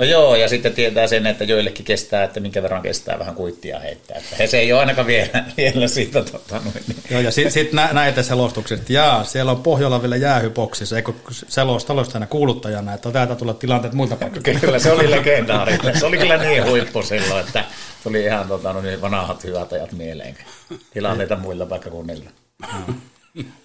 No 0.00 0.04
joo, 0.04 0.36
ja 0.36 0.48
sitten 0.48 0.72
tietää 0.72 1.06
sen, 1.06 1.26
että 1.26 1.44
joillekin 1.44 1.84
kestää, 1.84 2.24
että 2.24 2.40
minkä 2.40 2.62
verran 2.62 2.82
kestää 2.82 3.18
vähän 3.18 3.34
kuittia 3.34 3.78
heittää. 3.78 4.16
Että 4.16 4.36
he 4.38 4.46
se 4.46 4.58
ei 4.58 4.72
ole 4.72 4.80
ainakaan 4.80 5.06
vielä, 5.06 5.44
vielä 5.56 5.88
siitä. 5.88 6.22
Tota, 6.22 6.54
noin, 6.54 6.84
niin. 6.86 6.96
Joo, 7.10 7.20
ja 7.20 7.30
sitten 7.30 7.52
sit 7.52 7.72
nä, 7.72 7.88
näitä 7.92 8.22
selostuksia, 8.22 8.76
että 8.76 8.92
jaa, 8.92 9.24
siellä 9.24 9.52
on 9.52 9.62
Pohjola 9.62 10.02
vielä 10.02 10.16
jäähyboksissa, 10.16 10.96
eikö 10.96 11.12
selostajana 11.30 12.26
kuuluttajana, 12.26 12.94
että 12.94 13.12
täältä 13.12 13.34
tulla 13.34 13.54
tilanteet 13.54 13.94
muilta 13.94 14.16
paikoilta. 14.16 14.60
Kyllä 14.60 14.78
se 14.78 14.92
oli 14.92 15.10
legendaarinen. 15.10 16.00
Se 16.00 16.06
oli 16.06 16.18
kyllä 16.18 16.36
niin 16.36 16.66
huippu 16.66 17.02
silloin, 17.02 17.46
että 17.46 17.64
tuli 18.02 18.24
ihan 18.24 18.48
tota, 18.48 18.72
no, 18.72 18.80
niin 18.80 19.00
vanhat 19.00 19.44
hyvät 19.44 19.72
ajat 19.72 19.92
mieleen. 19.92 20.36
Tilanteita 20.92 21.36
muilla 21.36 21.66
paikkakunnilla. 21.66 22.30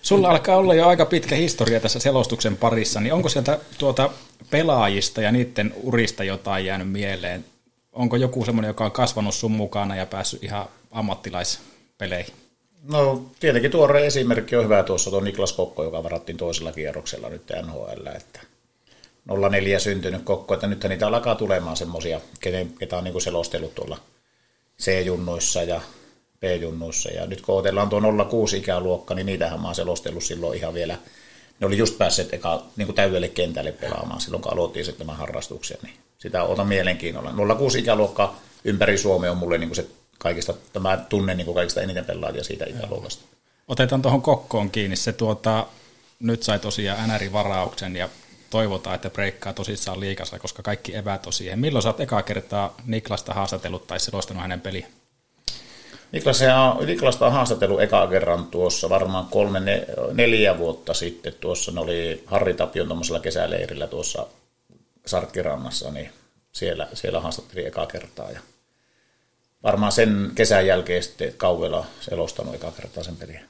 Sulla 0.02 0.30
alkaa 0.30 0.58
olla 0.58 0.74
jo 0.74 0.88
aika 0.88 1.06
pitkä 1.06 1.36
historia 1.36 1.80
tässä 1.80 2.00
selostuksen 2.00 2.58
parissa, 2.58 3.00
niin 3.00 3.14
onko 3.14 3.30
sieltä 3.30 3.60
tuota 3.78 4.10
pelaajista 4.50 5.22
ja 5.22 5.32
niiden 5.32 5.74
urista 5.84 6.24
jotain 6.24 6.66
jäänyt 6.66 6.92
mieleen? 6.92 7.46
Onko 7.94 8.16
joku 8.16 8.46
semmoinen, 8.46 8.70
joka 8.70 8.86
on 8.86 8.92
kasvanut 8.92 9.36
sun 9.36 9.52
mukana 9.52 9.96
ja 9.96 10.06
päässyt 10.06 10.44
ihan 10.44 10.68
ammattilaispeleihin? 10.92 12.34
No 12.84 13.26
tietenkin 13.40 13.72
tuore 13.72 14.06
esimerkki 14.06 14.56
on 14.56 14.64
hyvä 14.64 14.84
tuossa 14.84 15.10
tuo 15.10 15.20
Niklas 15.20 15.54
Kokko, 15.54 15.84
joka 15.84 16.04
varattiin 16.04 16.38
toisella 16.38 16.72
kierroksella 16.72 17.30
nyt 17.30 17.52
NHL, 17.62 18.08
että 18.16 18.40
04 19.50 19.80
syntynyt 19.80 20.24
Kokko, 20.24 20.54
että 20.54 20.68
nythän 20.68 20.90
niitä 20.90 21.08
alkaa 21.08 21.36
tulemaan 21.36 21.78
semmoisia, 21.78 22.22
ketä 22.80 22.98
on 22.98 23.04
niin 23.04 23.22
selostellut 23.22 23.76
tuolla 23.76 23.98
C-junnoissa 24.82 25.64
ja 25.64 25.82
B-junnuissa. 26.40 27.10
Ja 27.10 27.26
nyt 27.26 27.42
kun 27.42 27.58
otellaan 27.58 27.90
tuo 27.90 28.02
06 28.30 28.58
ikäluokka, 28.58 29.16
niin 29.16 29.26
niitähän 29.26 29.62
mä 29.62 29.68
oon 29.68 29.76
selostellut 29.76 30.24
silloin 30.24 30.58
ihan 30.58 30.74
vielä. 30.74 30.98
Ne 31.60 31.68
oli 31.68 31.78
just 31.78 31.98
päässeet 31.98 32.34
eka, 32.34 32.64
niin 32.76 32.86
kuin 32.86 32.96
täydelle 32.96 33.28
kentälle 33.28 33.72
pelaamaan 33.72 34.22
silloin, 34.22 34.44
kun 34.44 34.54
aloitin 34.54 34.86
sitten 34.86 35.08
tämän 35.08 35.20
harrastuksen. 35.20 35.78
Niin 35.84 35.94
sitä 36.18 36.44
otan 36.44 36.68
mielenkiinnolla. 36.68 37.56
06 37.56 37.80
ikäluokka 37.80 38.36
ympäri 38.64 38.98
Suomea 38.98 39.32
on 39.32 39.38
mulle 39.38 39.58
niin 39.58 39.70
kuin 39.70 39.76
se 39.76 39.88
kaikista, 40.18 40.54
tämä 40.74 40.98
tunne 40.98 41.36
niin 41.36 41.46
kuin 41.46 41.56
kaikista 41.56 41.82
eniten 41.82 42.06
pelaajia 42.06 42.44
siitä 42.44 42.66
ikäluokasta. 42.66 43.26
Otetaan 43.68 44.02
tuohon 44.02 44.22
kokkoon 44.22 44.72
kiinni. 44.72 44.96
Se 44.96 45.14
tuota, 45.14 45.68
nyt 46.20 46.44
sai 46.44 46.60
tosiaan 46.60 47.10
NR-varauksen 47.10 47.96
ja 47.96 48.10
toivotaan, 48.50 48.96
että 48.96 49.10
breikkaa 49.10 49.54
tosissaan 49.54 50.00
liikassa, 50.00 50.40
koska 50.40 50.64
kaikki 50.64 50.96
evät 50.96 51.26
on 51.26 51.34
siihen. 51.34 51.60
Milloin 51.60 51.84
sä 51.84 51.90
oot 51.90 52.00
ekaa 52.00 52.24
kertaa 52.24 52.76
Niklasta 52.86 53.34
haastatellut 53.34 53.88
tai 53.88 54.00
selostanut 54.00 54.42
hänen 54.42 54.62
peliä? 54.62 54.88
Niklasia, 56.12 56.76
Niklasta 56.86 57.26
on 57.26 57.32
haastatellut 57.32 57.82
eka 57.82 58.08
kerran 58.08 58.46
tuossa 58.46 58.90
varmaan 58.90 59.26
kolme, 59.26 59.60
ne, 59.60 59.86
neljä 60.14 60.58
vuotta 60.58 60.94
sitten. 60.94 61.34
Tuossa 61.40 61.72
ne 61.72 61.80
oli 61.80 62.24
Harri 62.26 62.54
Tapion 62.54 62.88
tuommoisella 62.88 63.20
kesäleirillä 63.20 63.88
tuossa 63.88 64.28
Sarkkirannassa, 65.06 65.92
niin 65.92 66.10
siellä, 66.52 66.88
siellä 66.94 67.20
haastattelin 67.20 67.68
eka 67.68 67.86
kertaa. 67.86 68.32
Ja 68.32 68.40
varmaan 69.64 69.92
sen 69.92 70.32
kesän 70.36 70.68
jälkeen 70.68 71.04
sitten 71.04 71.34
kauella 71.38 71.86
selostanut 72.00 72.56
eka 72.56 72.72
kertaa 72.72 73.04
sen 73.04 73.16
peliä. 73.16 73.42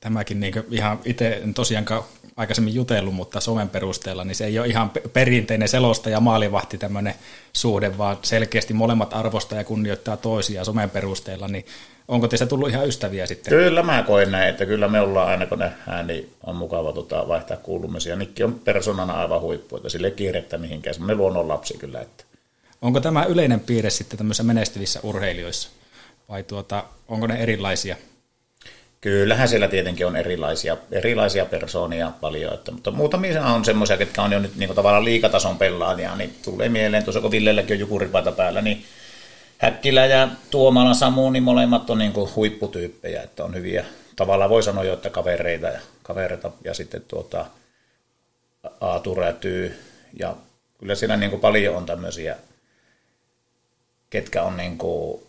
Tämäkin 0.00 0.40
niin 0.40 0.54
ihan 0.70 1.00
itse 1.04 1.28
en 1.28 1.54
tosiaankaan 1.54 2.04
aikaisemmin 2.36 2.74
jutellut, 2.74 3.14
mutta 3.14 3.40
somen 3.40 3.68
perusteella, 3.68 4.24
niin 4.24 4.34
se 4.34 4.46
ei 4.46 4.58
ole 4.58 4.66
ihan 4.66 4.90
perinteinen 5.12 5.68
selosta 5.68 6.10
ja 6.10 6.20
maalivahti 6.20 6.78
tämmöinen 6.78 7.14
suhde, 7.52 7.98
vaan 7.98 8.18
selkeästi 8.22 8.74
molemmat 8.74 9.14
arvostaa 9.14 9.58
ja 9.58 9.64
kunnioittaa 9.64 10.16
toisia 10.16 10.64
somen 10.64 10.90
perusteella, 10.90 11.48
niin 11.48 11.64
onko 12.08 12.28
teistä 12.28 12.46
tullut 12.46 12.68
ihan 12.68 12.88
ystäviä 12.88 13.26
sitten? 13.26 13.50
Kyllä 13.50 13.82
mä 13.82 14.02
koen 14.02 14.32
näin, 14.32 14.48
että 14.48 14.66
kyllä 14.66 14.88
me 14.88 15.00
ollaan 15.00 15.28
aina 15.28 15.46
kun 15.46 15.58
nähdään, 15.58 16.06
niin 16.06 16.30
on 16.46 16.56
mukava 16.56 16.92
tota, 16.92 17.28
vaihtaa 17.28 17.56
kuulumisia. 17.56 18.16
Nikki 18.16 18.44
on 18.44 18.54
persoonana 18.54 19.12
aivan 19.12 19.40
huippu, 19.40 19.76
että 19.76 19.88
sille 19.88 20.10
kiirettä 20.10 20.58
mihinkään, 20.58 20.94
semmoinen 20.94 21.16
luonnon 21.16 21.48
lapsi 21.48 21.78
kyllä. 21.78 22.00
Että. 22.00 22.24
Onko 22.82 23.00
tämä 23.00 23.24
yleinen 23.24 23.60
piirre 23.60 23.90
sitten 23.90 24.18
tämmöisissä 24.18 24.42
menestyvissä 24.42 25.00
urheilijoissa 25.02 25.68
vai 26.28 26.42
tuota, 26.42 26.84
onko 27.08 27.26
ne 27.26 27.34
erilaisia? 27.34 27.96
Kyllähän 29.06 29.48
siellä 29.48 29.68
tietenkin 29.68 30.06
on 30.06 30.16
erilaisia, 30.16 30.76
erilaisia 30.92 31.44
persoonia 31.44 32.12
paljon, 32.20 32.54
että, 32.54 32.72
mutta 32.72 32.90
muutamia 32.90 33.46
on 33.46 33.64
semmoisia, 33.64 33.96
ketkä 33.96 34.22
on 34.22 34.32
jo 34.32 34.38
nyt 34.38 34.56
niin 34.56 34.74
tavallaan 34.74 35.04
liikatason 35.04 35.58
pelaajia, 35.58 36.16
niin 36.16 36.34
tulee 36.44 36.68
mieleen, 36.68 37.04
tuossa 37.04 37.20
kun 37.20 37.30
Villelläkin 37.30 37.74
on 37.74 37.80
joku 37.80 38.00
päällä, 38.36 38.62
niin 38.62 38.84
Häkkilä 39.58 40.06
ja 40.06 40.28
Tuomala 40.50 40.94
Samu, 40.94 41.30
niin 41.30 41.42
molemmat 41.42 41.90
on 41.90 41.98
niin 41.98 42.12
huipputyyppejä, 42.36 43.22
että 43.22 43.44
on 43.44 43.54
hyviä, 43.54 43.84
tavallaan 44.16 44.50
voi 44.50 44.62
sanoa 44.62 44.84
jo, 44.84 44.92
että 44.92 45.10
kavereita 45.10 45.66
ja, 45.66 45.80
kavereita, 46.02 46.50
ja 46.64 46.74
sitten 46.74 47.02
tuota, 47.08 47.46
Aatu 48.80 49.14
Rätyy, 49.14 49.78
ja 50.18 50.36
kyllä 50.78 50.94
siinä 50.94 51.16
niin 51.16 51.40
paljon 51.40 51.76
on 51.76 51.86
tämmöisiä, 51.86 52.36
ketkä 54.10 54.42
on 54.42 54.56
niin 54.56 54.78
kuin 54.78 55.25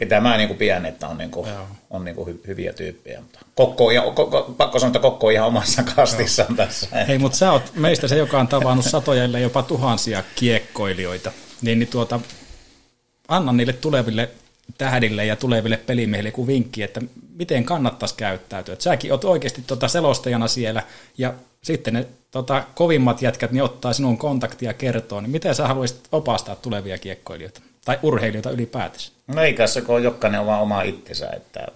ketä 0.00 0.20
mä 0.20 0.36
niin 0.36 0.56
pidän, 0.56 0.86
että 0.86 1.08
on, 1.08 1.18
niin 1.18 1.30
kuin, 1.30 1.48
on 1.90 2.04
niin 2.04 2.14
kuin 2.14 2.26
hy, 2.26 2.40
hyviä 2.46 2.72
tyyppejä. 2.72 3.20
Mutta 3.20 3.38
Kokko, 3.54 3.90
ja, 3.90 4.02
ko, 4.14 4.54
pakko 4.56 4.78
sanoa, 4.78 4.88
että 4.88 4.98
Kokko 4.98 5.26
on 5.26 5.32
ihan 5.32 5.48
omassa 5.48 5.82
kastissaan 5.96 6.48
Joo. 6.48 6.66
tässä. 6.66 6.88
Hei, 7.08 7.18
mutta 7.18 7.38
sä 7.38 7.52
oot 7.52 7.72
meistä 7.74 8.08
se, 8.08 8.16
joka 8.16 8.40
on 8.40 8.48
tavannut 8.48 8.84
satoja, 8.84 9.38
jopa 9.38 9.62
tuhansia 9.62 10.22
kiekkoilijoita. 10.34 11.32
Niin, 11.62 11.78
niin 11.78 11.88
tuota, 11.88 12.20
anna 13.28 13.52
niille 13.52 13.72
tuleville 13.72 14.30
tähdille 14.78 15.26
ja 15.26 15.36
tuleville 15.36 15.76
pelimiehille 15.76 16.30
kuin 16.30 16.46
vinkki, 16.46 16.82
että 16.82 17.00
miten 17.34 17.64
kannattaisi 17.64 18.14
käyttäytyä. 18.14 18.72
Et 18.72 18.80
säkin 18.80 19.12
oot 19.12 19.24
oikeasti 19.24 19.62
tuota 19.66 19.88
selostajana 19.88 20.48
siellä 20.48 20.82
ja 21.18 21.34
sitten 21.62 21.94
ne 21.94 22.06
tota, 22.30 22.64
kovimmat 22.74 23.22
jätkät 23.22 23.52
niin 23.52 23.62
ottaa 23.62 23.92
sinun 23.92 24.18
kontaktia 24.18 24.74
kertoa, 24.74 25.20
niin 25.20 25.30
miten 25.30 25.54
sä 25.54 25.68
haluaisit 25.68 26.00
opastaa 26.12 26.56
tulevia 26.56 26.98
kiekkoilijoita 26.98 27.60
tai 27.84 27.98
urheilijoita 28.02 28.50
ylipäätänsä? 28.50 29.12
No 29.26 29.42
ei 29.42 29.52
tässä, 29.52 29.80
kun 29.80 30.02
jokainen 30.02 30.40
on 30.40 30.48
oma 30.48 30.82
itsensä, 30.82 31.30
että 31.36 31.66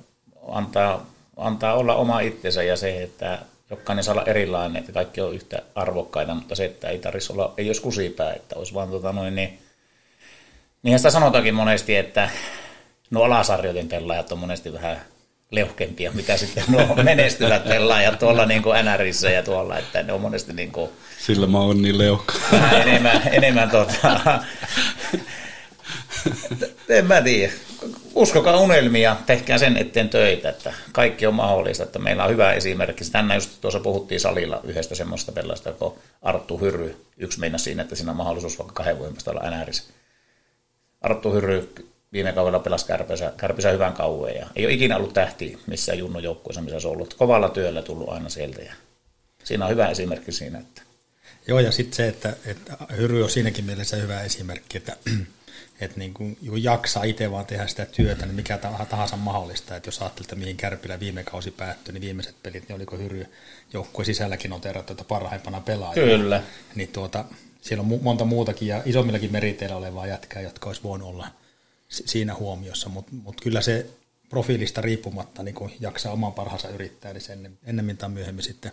antaa, 0.48 1.06
antaa 1.36 1.74
olla 1.74 1.94
oma 1.94 2.20
itsensä 2.20 2.62
ja 2.62 2.76
se, 2.76 3.02
että 3.02 3.38
jokainen 3.70 4.04
saa 4.04 4.12
olla 4.12 4.24
erilainen, 4.26 4.76
että 4.76 4.92
kaikki 4.92 5.20
on 5.20 5.34
yhtä 5.34 5.62
arvokkaita, 5.74 6.34
mutta 6.34 6.54
se, 6.54 6.64
että 6.64 6.88
ei 6.88 6.98
tarvitsisi 6.98 7.32
olla, 7.32 7.54
ei 7.56 7.68
olisi 7.68 7.82
kusipää, 7.82 8.32
että 8.32 8.56
olisi 8.56 8.74
vaan 8.74 8.90
tota 8.90 9.12
noin, 9.12 9.34
niin, 9.34 9.58
niin 10.82 10.98
sitä 10.98 11.10
sanotaankin 11.10 11.54
monesti, 11.54 11.96
että 11.96 12.30
no 13.10 13.22
alasarjojen 13.22 13.88
pelaajat 13.88 14.32
on 14.32 14.38
monesti 14.38 14.72
vähän 14.72 15.00
leuhkempia, 15.50 16.12
mitä 16.12 16.36
sitten 16.36 16.64
nuo 16.68 16.94
menestyvät 17.02 17.64
pelaajat 17.64 18.18
tuolla 18.18 18.46
niin 18.46 18.62
kuin 18.62 18.84
NRissä 18.84 19.30
ja 19.30 19.42
tuolla, 19.42 19.78
että 19.78 20.02
ne 20.02 20.12
on 20.12 20.20
monesti 20.20 20.52
niin 20.52 20.72
kuin, 20.72 20.90
Sillä 21.18 21.46
mä 21.46 21.58
oon 21.58 21.82
niin 21.82 21.98
leuhka. 21.98 22.34
enemmän, 22.82 23.22
enemmän 23.32 23.70
tota, 23.70 24.20
en 26.88 27.06
mä 27.06 27.22
tiedä. 27.22 27.52
Uskokaa 28.14 28.60
unelmia, 28.60 29.16
tehkää 29.26 29.58
sen 29.58 29.76
eteen 29.76 30.08
töitä, 30.08 30.48
että 30.48 30.74
kaikki 30.92 31.26
on 31.26 31.34
mahdollista, 31.34 31.84
että 31.84 31.98
meillä 31.98 32.24
on 32.24 32.30
hyvä 32.30 32.52
esimerkki. 32.52 33.04
Tänään 33.12 33.36
just 33.36 33.50
tuossa 33.60 33.80
puhuttiin 33.80 34.20
salilla 34.20 34.60
yhdestä 34.64 34.94
semmoista 34.94 35.32
pelaajasta, 35.32 35.72
kun 35.72 35.98
Arttu 36.22 36.58
Hyrry, 36.58 36.96
yksi 37.16 37.40
meinä 37.40 37.58
siinä, 37.58 37.82
että 37.82 37.96
siinä 37.96 38.10
on 38.10 38.16
mahdollisuus 38.16 38.58
vaikka 38.58 38.74
kahden 38.74 38.98
voimasta 38.98 39.30
olla 39.30 39.50
NRissä. 39.50 39.84
Arttu 41.00 41.32
Hyrry 41.32 41.72
viime 42.12 42.32
kaudella 42.32 42.58
pelasi 42.58 42.86
Kärpysä, 42.86 43.32
Kärpysä 43.36 43.70
hyvän 43.70 43.92
kauan 43.92 44.34
ja 44.34 44.46
ei 44.56 44.64
ole 44.64 44.72
ikinä 44.72 44.96
ollut 44.96 45.14
tähti 45.14 45.58
missään 45.66 45.98
junnon 45.98 46.22
joukkueessa, 46.22 46.62
missä 46.62 46.80
se 46.80 46.88
on 46.88 46.94
ollut. 46.94 47.14
Kovalla 47.14 47.48
työllä 47.48 47.82
tullut 47.82 48.08
aina 48.08 48.28
sieltä 48.28 48.62
ja 48.62 48.72
siinä 49.44 49.64
on 49.64 49.70
hyvä 49.70 49.88
esimerkki 49.88 50.32
siinä. 50.32 50.58
Että. 50.58 50.82
Joo 51.46 51.60
ja 51.60 51.72
sitten 51.72 51.96
se, 51.96 52.08
että, 52.08 52.36
että 52.46 52.76
Hyry 52.96 53.22
on 53.22 53.30
siinäkin 53.30 53.64
mielessä 53.64 53.96
hyvä 53.96 54.22
esimerkki, 54.22 54.78
että 54.78 54.96
että 55.80 55.98
niin 55.98 56.14
kun, 56.14 56.36
kun 56.36 56.62
jaksaa 56.62 57.04
itse 57.04 57.30
vaan 57.30 57.46
tehdä 57.46 57.66
sitä 57.66 57.86
työtä, 57.86 58.26
niin 58.26 58.36
mikä 58.36 58.58
tahansa 58.90 59.16
mahdollista. 59.16 59.76
Että 59.76 59.88
jos 59.88 60.02
ajattelee, 60.02 60.24
että 60.24 60.36
mihin 60.36 60.56
Kärpilä 60.56 61.00
viime 61.00 61.24
kausi 61.24 61.50
päättyi, 61.50 61.92
niin 61.92 62.00
viimeiset 62.00 62.36
pelit, 62.42 62.68
niin 62.68 62.76
oliko 62.76 62.96
Hyry 62.96 63.26
joukkueen 63.72 64.06
sisälläkin 64.06 64.52
on 64.52 64.60
että 64.90 65.04
parhaimpana 65.04 65.60
pelaajana. 65.60 66.06
Kyllä. 66.06 66.42
Niin 66.74 66.88
tuota, 66.88 67.24
siellä 67.60 67.82
on 67.82 68.00
monta 68.02 68.24
muutakin 68.24 68.68
ja 68.68 68.82
isommillakin 68.84 69.32
meriteillä 69.32 69.76
olevaa 69.76 70.06
jätkää, 70.06 70.42
jotka 70.42 70.68
olisi 70.70 70.82
voinut 70.82 71.08
olla 71.08 71.28
siinä 71.88 72.34
huomiossa, 72.34 72.88
mutta 72.88 73.12
mut 73.22 73.40
kyllä 73.40 73.60
se 73.60 73.86
profiilista 74.28 74.80
riippumatta 74.80 75.42
niin 75.42 75.54
kun 75.54 75.70
jaksaa 75.80 76.12
oman 76.12 76.32
parhaansa 76.32 76.68
yrittää, 76.68 77.12
niin 77.12 77.20
sen 77.20 77.58
ennemmin 77.64 77.96
tai 77.96 78.08
myöhemmin 78.08 78.42
sitten, 78.42 78.72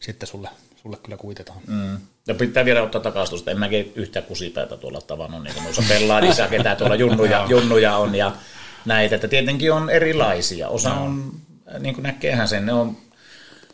sitten 0.00 0.26
sulle, 0.26 0.48
sulle 0.88 0.98
kyllä 1.02 1.16
kuitetaan. 1.16 1.58
Mm. 1.66 1.98
Ja 2.26 2.34
pitää 2.34 2.64
vielä 2.64 2.82
ottaa 2.82 3.00
takaisin, 3.00 3.38
että 3.38 3.50
en 3.50 3.58
mäkin 3.58 3.92
yhtä 3.94 4.22
kusipäätä 4.22 4.76
tuolla 4.76 5.00
tavannut, 5.00 5.42
niin 5.42 5.54
kuin 5.54 5.64
noissa 5.64 5.82
pelaajissa, 5.88 6.48
ketä 6.48 6.76
tuolla 6.76 6.94
junnuja, 6.94 7.46
junnuja 7.48 7.96
on 7.96 8.14
ja 8.14 8.32
näitä, 8.84 9.14
että 9.14 9.28
tietenkin 9.28 9.72
on 9.72 9.90
erilaisia. 9.90 10.68
Osa 10.68 10.94
on, 10.94 11.32
niin 11.78 11.94
kuin 11.94 12.02
näkeehän 12.02 12.48
sen, 12.48 12.66
ne 12.66 12.72
on, 12.72 12.96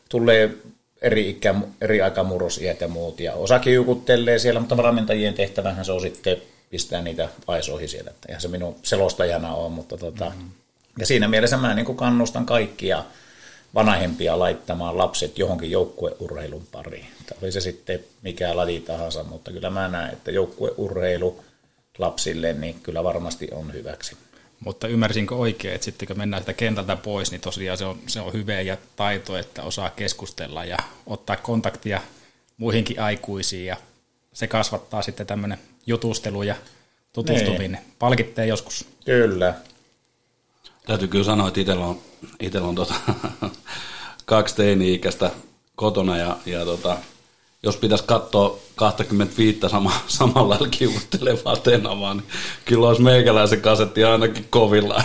tulee 0.08 0.56
eri, 1.02 1.30
ikä, 1.30 1.54
eri 1.80 2.02
aikamurrosiät 2.02 2.80
ja 2.80 2.88
muut, 2.88 3.20
ja 3.20 3.34
osa 3.34 3.58
kiukuttelee 3.58 4.38
siellä, 4.38 4.60
mutta 4.60 4.76
valmentajien 4.76 5.34
tehtävähän 5.34 5.84
se 5.84 5.92
on 5.92 6.00
sitten 6.00 6.36
pistää 6.70 7.02
niitä 7.02 7.28
aisoihin 7.46 7.88
siellä, 7.88 8.10
että 8.10 8.28
eihän 8.28 8.40
se 8.40 8.48
minun 8.48 8.76
selostajana 8.82 9.54
on, 9.54 9.72
mutta 9.72 9.96
tota, 9.96 10.24
mm-hmm. 10.24 10.50
ja 10.98 11.06
siinä 11.06 11.28
mielessä 11.28 11.56
mä 11.56 11.74
niin 11.74 11.86
kuin 11.86 11.96
kannustan 11.96 12.46
kaikkia 12.46 13.04
vanhempia 13.74 14.38
laittamaan 14.38 14.98
lapset 14.98 15.38
johonkin 15.38 15.70
joukkueurheilun 15.70 16.66
pariin. 16.72 17.06
Tai 17.26 17.38
oli 17.42 17.52
se 17.52 17.60
sitten 17.60 18.04
mikä 18.22 18.56
laji 18.56 18.80
tahansa, 18.80 19.24
mutta 19.24 19.52
kyllä 19.52 19.70
mä 19.70 19.88
näen, 19.88 20.12
että 20.12 20.30
joukkueurheilu 20.30 21.44
lapsille 21.98 22.52
niin 22.52 22.80
kyllä 22.82 23.04
varmasti 23.04 23.48
on 23.52 23.72
hyväksi. 23.72 24.16
Mutta 24.60 24.88
ymmärsinkö 24.88 25.34
oikein, 25.34 25.74
että 25.74 25.84
sitten 25.84 26.08
kun 26.08 26.18
mennään 26.18 26.42
sitä 26.42 26.52
kentältä 26.52 26.96
pois, 26.96 27.30
niin 27.30 27.40
tosiaan 27.40 27.78
se 27.78 27.84
on, 27.84 27.98
se 28.06 28.20
on 28.20 28.32
hyvä 28.32 28.60
ja 28.60 28.76
taito, 28.96 29.36
että 29.36 29.62
osaa 29.62 29.90
keskustella 29.90 30.64
ja 30.64 30.76
ottaa 31.06 31.36
kontaktia 31.36 32.00
muihinkin 32.56 33.00
aikuisiin 33.00 33.66
ja 33.66 33.76
se 34.32 34.46
kasvattaa 34.46 35.02
sitten 35.02 35.26
tämmöinen 35.26 35.58
jutustelu 35.86 36.42
ja 36.42 36.54
tutustuminen. 37.12 37.72
Niin. 37.72 37.94
Palkittee 37.98 38.46
joskus. 38.46 38.86
Kyllä. 39.04 39.54
Täytyy 40.86 41.08
kyllä 41.08 41.24
sanoa, 41.24 41.48
että 41.48 41.60
itsellä 41.60 41.86
on, 41.86 41.98
itsellä 42.40 42.68
on 42.68 42.74
tota, 42.74 42.94
kaksi 44.24 44.56
teini-ikäistä 44.56 45.30
kotona 45.76 46.16
ja, 46.16 46.36
ja 46.46 46.64
tota, 46.64 46.96
jos 47.62 47.76
pitäisi 47.76 48.04
katsoa 48.04 48.58
25 48.76 49.58
sama, 49.66 49.92
samalla 50.06 50.58
kiukuttelevaa 50.70 51.56
tenavaa, 51.56 52.14
niin 52.14 52.26
kyllä 52.64 52.88
olisi 52.88 53.02
meikäläisen 53.02 53.60
kasetti 53.60 54.04
ainakin 54.04 54.46
kovilla. 54.50 55.02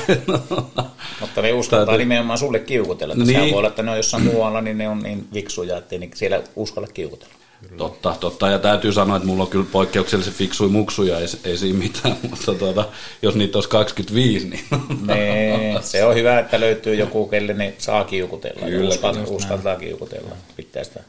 Mutta 1.22 1.42
ne 1.42 1.54
uskaltaa 1.54 1.86
Täytyy... 1.86 2.06
nimenomaan 2.06 2.40
sulle 2.40 2.60
kiukutella. 2.60 3.16
Niin. 3.16 3.28
Sehän 3.28 3.50
voi 3.52 3.58
olla, 3.58 3.68
että 3.68 3.84
ne 3.84 3.92
on 3.92 3.98
jossain 3.98 4.24
muualla, 4.24 4.62
niin 4.62 4.78
ne 4.78 4.90
on 4.90 5.00
niin 5.00 5.28
viksuja, 5.34 5.78
että 5.78 5.96
siellä 6.16 6.42
uskalla 6.56 6.88
kiukutella. 6.88 7.39
Kyllä. 7.62 7.78
Totta, 7.78 8.16
totta, 8.20 8.50
ja 8.50 8.60
täytyy 8.60 8.92
sanoa, 8.92 9.18
että 9.18 9.28
mulla 9.28 9.44
on 9.44 9.50
kyllä 9.50 9.66
poikkeuksellisen 9.72 10.34
fiksui 10.34 10.70
muksuja, 10.70 11.20
ei, 11.20 11.28
ei 11.44 11.58
siinä 11.58 11.80
mitään, 11.80 12.18
mutta 12.30 12.54
tuota, 12.54 12.90
jos 13.22 13.36
niitä 13.36 13.58
olisi 13.58 13.70
25, 13.70 14.50
niin... 14.50 14.64
Nee, 15.06 15.82
se 15.82 16.04
on 16.06 16.16
hyvä, 16.16 16.40
että 16.40 16.60
löytyy 16.60 16.96
joku, 16.96 17.28
kelle 17.28 17.54
ne 17.54 17.74
saa 17.78 18.04
kiukutella, 18.04 18.66
kyllä, 18.66 18.90
uskaltaa, 18.90 19.24
uskaltaa 19.28 19.76
kiukutella, 19.76 20.36
pitää 20.56 20.84
sitä. 20.84 21.00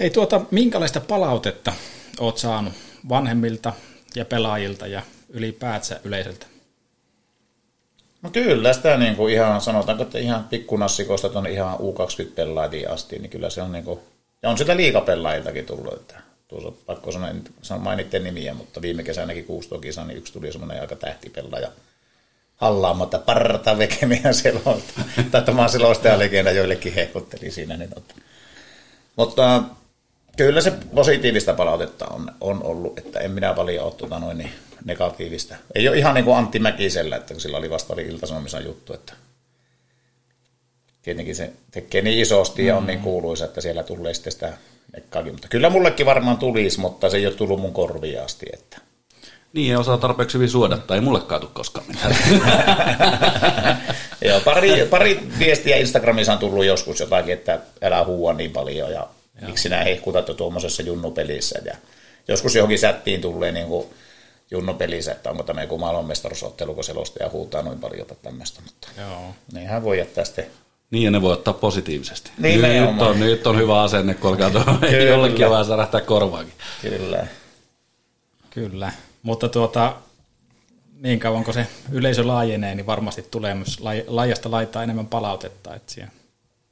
Hei, 0.00 0.10
tuota, 0.10 0.40
minkälaista 0.50 1.00
palautetta 1.00 1.72
oot 2.20 2.38
saanut 2.38 2.72
vanhemmilta 3.08 3.72
ja 4.14 4.24
pelaajilta 4.24 4.86
ja 4.86 5.02
ylipäätään 5.28 6.00
yleiseltä? 6.04 6.46
No 8.22 8.30
kyllä, 8.30 8.72
sitä 8.72 8.96
niin 8.96 9.16
kuin 9.16 9.34
ihan 9.34 9.60
sanotaanko, 9.60 10.02
että 10.02 10.18
ihan 10.18 10.44
pikkunassikosta 10.44 11.30
on 11.34 11.46
ihan 11.46 11.78
U20-pelaajia 11.78 12.92
asti, 12.92 13.18
niin 13.18 13.30
kyllä 13.30 13.50
se 13.50 13.62
on 13.62 13.72
niin 13.72 13.84
kuin, 13.84 14.00
ja 14.42 14.50
on 14.50 14.58
sitä 14.58 14.76
liikapelaajiltakin 14.76 15.66
tullut, 15.66 15.94
että 15.94 16.14
tuossa 16.48 16.72
pakko 16.86 17.12
sanoa, 17.12 17.28
en 17.28 17.44
mainitse 17.78 18.18
nimiä, 18.18 18.54
mutta 18.54 18.82
viime 18.82 19.02
kesänäkin 19.02 19.44
16 19.44 19.82
kisa, 19.82 20.04
niin 20.04 20.18
yksi 20.18 20.32
tuli 20.32 20.52
semmoinen 20.52 20.80
aika 20.80 20.96
tähtipelaaja 20.96 21.68
hallaamatta 22.56 23.18
parta 23.18 23.78
vekemiä 23.78 24.32
selosta. 24.32 25.00
tai 25.30 25.42
tämä 25.42 25.68
selostajalegenda 25.68 26.50
joillekin 26.50 26.94
hehkutteli 26.94 27.50
siinä. 27.50 27.76
Niin 27.76 27.90
totta. 27.90 28.14
Mutta 29.16 29.62
kyllä 30.36 30.60
se 30.60 30.72
positiivista 30.94 31.54
palautetta 31.54 32.06
on, 32.06 32.32
on 32.40 32.62
ollut, 32.62 32.98
että 32.98 33.20
en 33.20 33.30
minä 33.30 33.54
paljon 33.54 33.84
ole 33.84 33.94
tuota 33.94 34.18
noin 34.18 34.38
niin 34.38 34.52
negatiivista. 34.84 35.54
Ei 35.74 35.88
ole 35.88 35.98
ihan 35.98 36.14
niin 36.14 36.24
kuin 36.24 36.36
Antti 36.36 36.58
Mäkisellä, 36.58 37.16
että 37.16 37.38
sillä 37.38 37.58
oli 37.58 37.70
vasta 37.70 37.92
oli 37.92 38.02
iltasanomissa 38.02 38.60
juttu, 38.60 38.92
että 38.94 39.12
tietenkin 41.08 41.36
se 41.36 41.50
tekee 41.70 42.02
niin 42.02 42.18
isosti 42.18 42.66
ja 42.66 42.76
on 42.76 42.86
niin 42.86 42.98
mm. 42.98 43.02
kuuluisa, 43.02 43.44
että 43.44 43.60
siellä 43.60 43.82
tulee 43.82 44.14
sitten 44.14 44.32
sitä 44.32 44.52
nekkaakin. 44.92 45.32
Mutta 45.32 45.48
kyllä 45.48 45.70
mullekin 45.70 46.06
varmaan 46.06 46.36
tulisi, 46.36 46.80
mutta 46.80 47.10
se 47.10 47.16
ei 47.16 47.26
ole 47.26 47.34
tullut 47.34 47.60
mun 47.60 47.72
korviin 47.72 48.22
asti. 48.22 48.46
Että. 48.52 48.78
Niin, 49.52 49.70
ei 49.70 49.76
osaa 49.76 49.98
tarpeeksi 49.98 50.34
hyvin 50.34 50.50
suodattaa, 50.50 50.94
ei 50.94 51.00
mulle 51.00 51.20
kaatu 51.20 51.50
koskaan 51.52 51.86
mitään. 51.88 52.16
Joo, 54.28 54.40
pari, 54.40 54.86
pari 54.90 55.20
viestiä 55.38 55.76
Instagramissa 55.76 56.32
on 56.32 56.38
tullut 56.38 56.64
joskus 56.64 57.00
jotakin, 57.00 57.34
että 57.34 57.60
älä 57.82 58.04
huua 58.04 58.32
niin 58.32 58.50
paljon 58.50 58.90
ja 58.90 58.96
Joo. 58.96 59.46
miksi 59.46 59.62
sinä 59.62 59.84
hehkutat 59.84 60.28
jo 60.28 60.34
tuommoisessa 60.34 60.82
junnupelissä. 60.82 61.58
Ja 61.64 61.76
joskus 62.28 62.54
johonkin 62.54 62.78
sättiin 62.78 63.20
tulee 63.20 63.52
niin 63.52 63.66
kuin 63.66 63.86
junnupelissä, 64.50 65.12
että 65.12 65.30
onko 65.30 65.42
tämä 65.42 65.62
joku 65.62 65.78
maailmanmestaruusottelu, 65.78 66.74
kun 66.74 66.84
selostaja 66.84 67.30
huutaa 67.30 67.62
noin 67.62 67.78
paljon 67.78 68.06
tämmöistä. 68.22 68.60
Mutta 68.64 68.88
Joo. 69.00 69.34
niinhän 69.52 69.84
voi 69.84 69.98
jättää 69.98 70.24
sitten 70.24 70.46
niin, 70.90 71.04
ja 71.04 71.10
ne 71.10 71.22
voi 71.22 71.32
ottaa 71.32 71.54
positiivisesti. 71.54 72.30
Niin, 72.38 72.62
nyt, 72.62 73.02
on, 73.02 73.20
nyt 73.20 73.46
on 73.46 73.58
hyvä 73.58 73.82
asenne, 73.82 74.14
kun 74.14 74.30
alkaa 74.30 74.78
jollekin 75.08 75.50
vähän 75.50 75.64
särähtää 75.64 76.00
korvaakin. 76.00 76.52
Kyllä. 76.82 77.26
Kyllä, 78.50 78.92
mutta 79.22 79.48
tuota, 79.48 79.94
niin 81.02 81.20
kauan 81.20 81.44
kun 81.44 81.54
se 81.54 81.66
yleisö 81.92 82.26
laajenee, 82.26 82.74
niin 82.74 82.86
varmasti 82.86 83.22
tulee 83.30 83.54
myös 83.54 83.80
laajasta 84.06 84.50
laittaa 84.50 84.82
enemmän 84.82 85.06
palautetta. 85.06 85.74
Että 85.74 85.92
siellä 85.92 86.12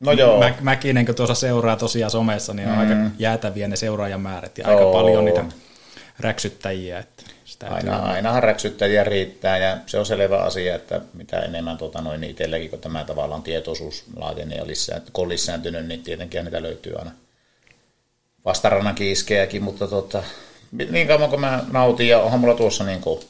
No 0.01 0.13
joo. 0.13 0.39
Mä, 0.39 0.55
mäkin, 0.61 1.07
kun 1.07 1.15
tuossa 1.15 1.35
seuraa 1.35 1.77
tosiaan 1.77 2.11
somessa, 2.11 2.55
niin 2.55 2.69
on 2.69 2.75
mm. 2.75 2.81
aika 2.81 2.95
jäätäviä 3.19 3.69
ne 3.69 3.77
seuraajamäärät 3.77 4.59
ja 4.59 4.69
aika 4.69 4.93
paljon 4.93 5.25
niitä 5.25 5.45
räksyttäjiä. 6.21 6.99
Että 6.99 7.23
Aina, 7.71 7.97
ainahan 7.97 8.43
räksyttäjiä 8.43 9.05
riittää 9.05 9.59
ja 9.59 9.77
se 9.87 9.99
on 9.99 10.07
selvä 10.07 10.39
asia, 10.39 10.75
että 10.75 11.01
mitä 11.15 11.41
enemmän 11.41 11.79
tuota, 11.79 12.01
noin 12.01 12.25
itselläkin, 12.25 12.71
kun 12.71 12.79
tämä 12.79 13.05
tavallaan 13.05 13.43
tietoisuus 13.43 14.05
laajenee 14.17 14.59
ja 14.59 14.67
lisää, 14.67 15.01
kun 15.13 15.23
on 15.23 15.29
lisääntynyt, 15.29 15.87
niin 15.87 16.03
tietenkin 16.03 16.45
niitä 16.45 16.63
löytyy 16.63 16.95
aina. 16.99 17.11
Vastarannan 18.45 18.95
kiiskeäkin, 18.95 19.63
mutta 19.63 19.87
tota, 19.89 20.23
niin 20.91 21.07
kauan 21.07 21.31
kuin 21.31 21.41
mä 21.41 21.65
nautin 21.73 22.09
ja 22.09 22.21
onhan 22.21 22.41
mulla 22.41 22.55
tuossa 22.55 22.85
niin 22.85 23.01
kuin, 23.01 23.21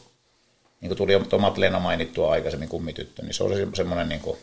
niin 0.80 0.88
kuin 0.88 0.98
tuli 0.98 1.12
jo 1.12 1.20
Tomat 1.20 1.58
Leena 1.58 1.80
mainittua 1.80 2.32
aikaisemmin 2.32 2.68
kummityttö, 2.68 3.22
niin 3.22 3.34
se 3.34 3.44
on 3.44 3.52
semmoinen 3.74 4.08
niin 4.08 4.20
kuin, 4.20 4.38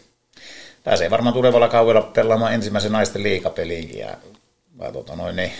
pääsee 0.83 1.09
varmaan 1.09 1.33
tulevalla 1.33 1.67
kaudella 1.67 2.01
pelaamaan 2.01 2.53
ensimmäisen 2.53 2.91
naisten 2.91 3.23
liikapeliinkin 3.23 3.99
ja, 3.99 4.17
ja 4.81 4.91
tota 4.91 5.15
noin, 5.15 5.35
niin 5.35 5.51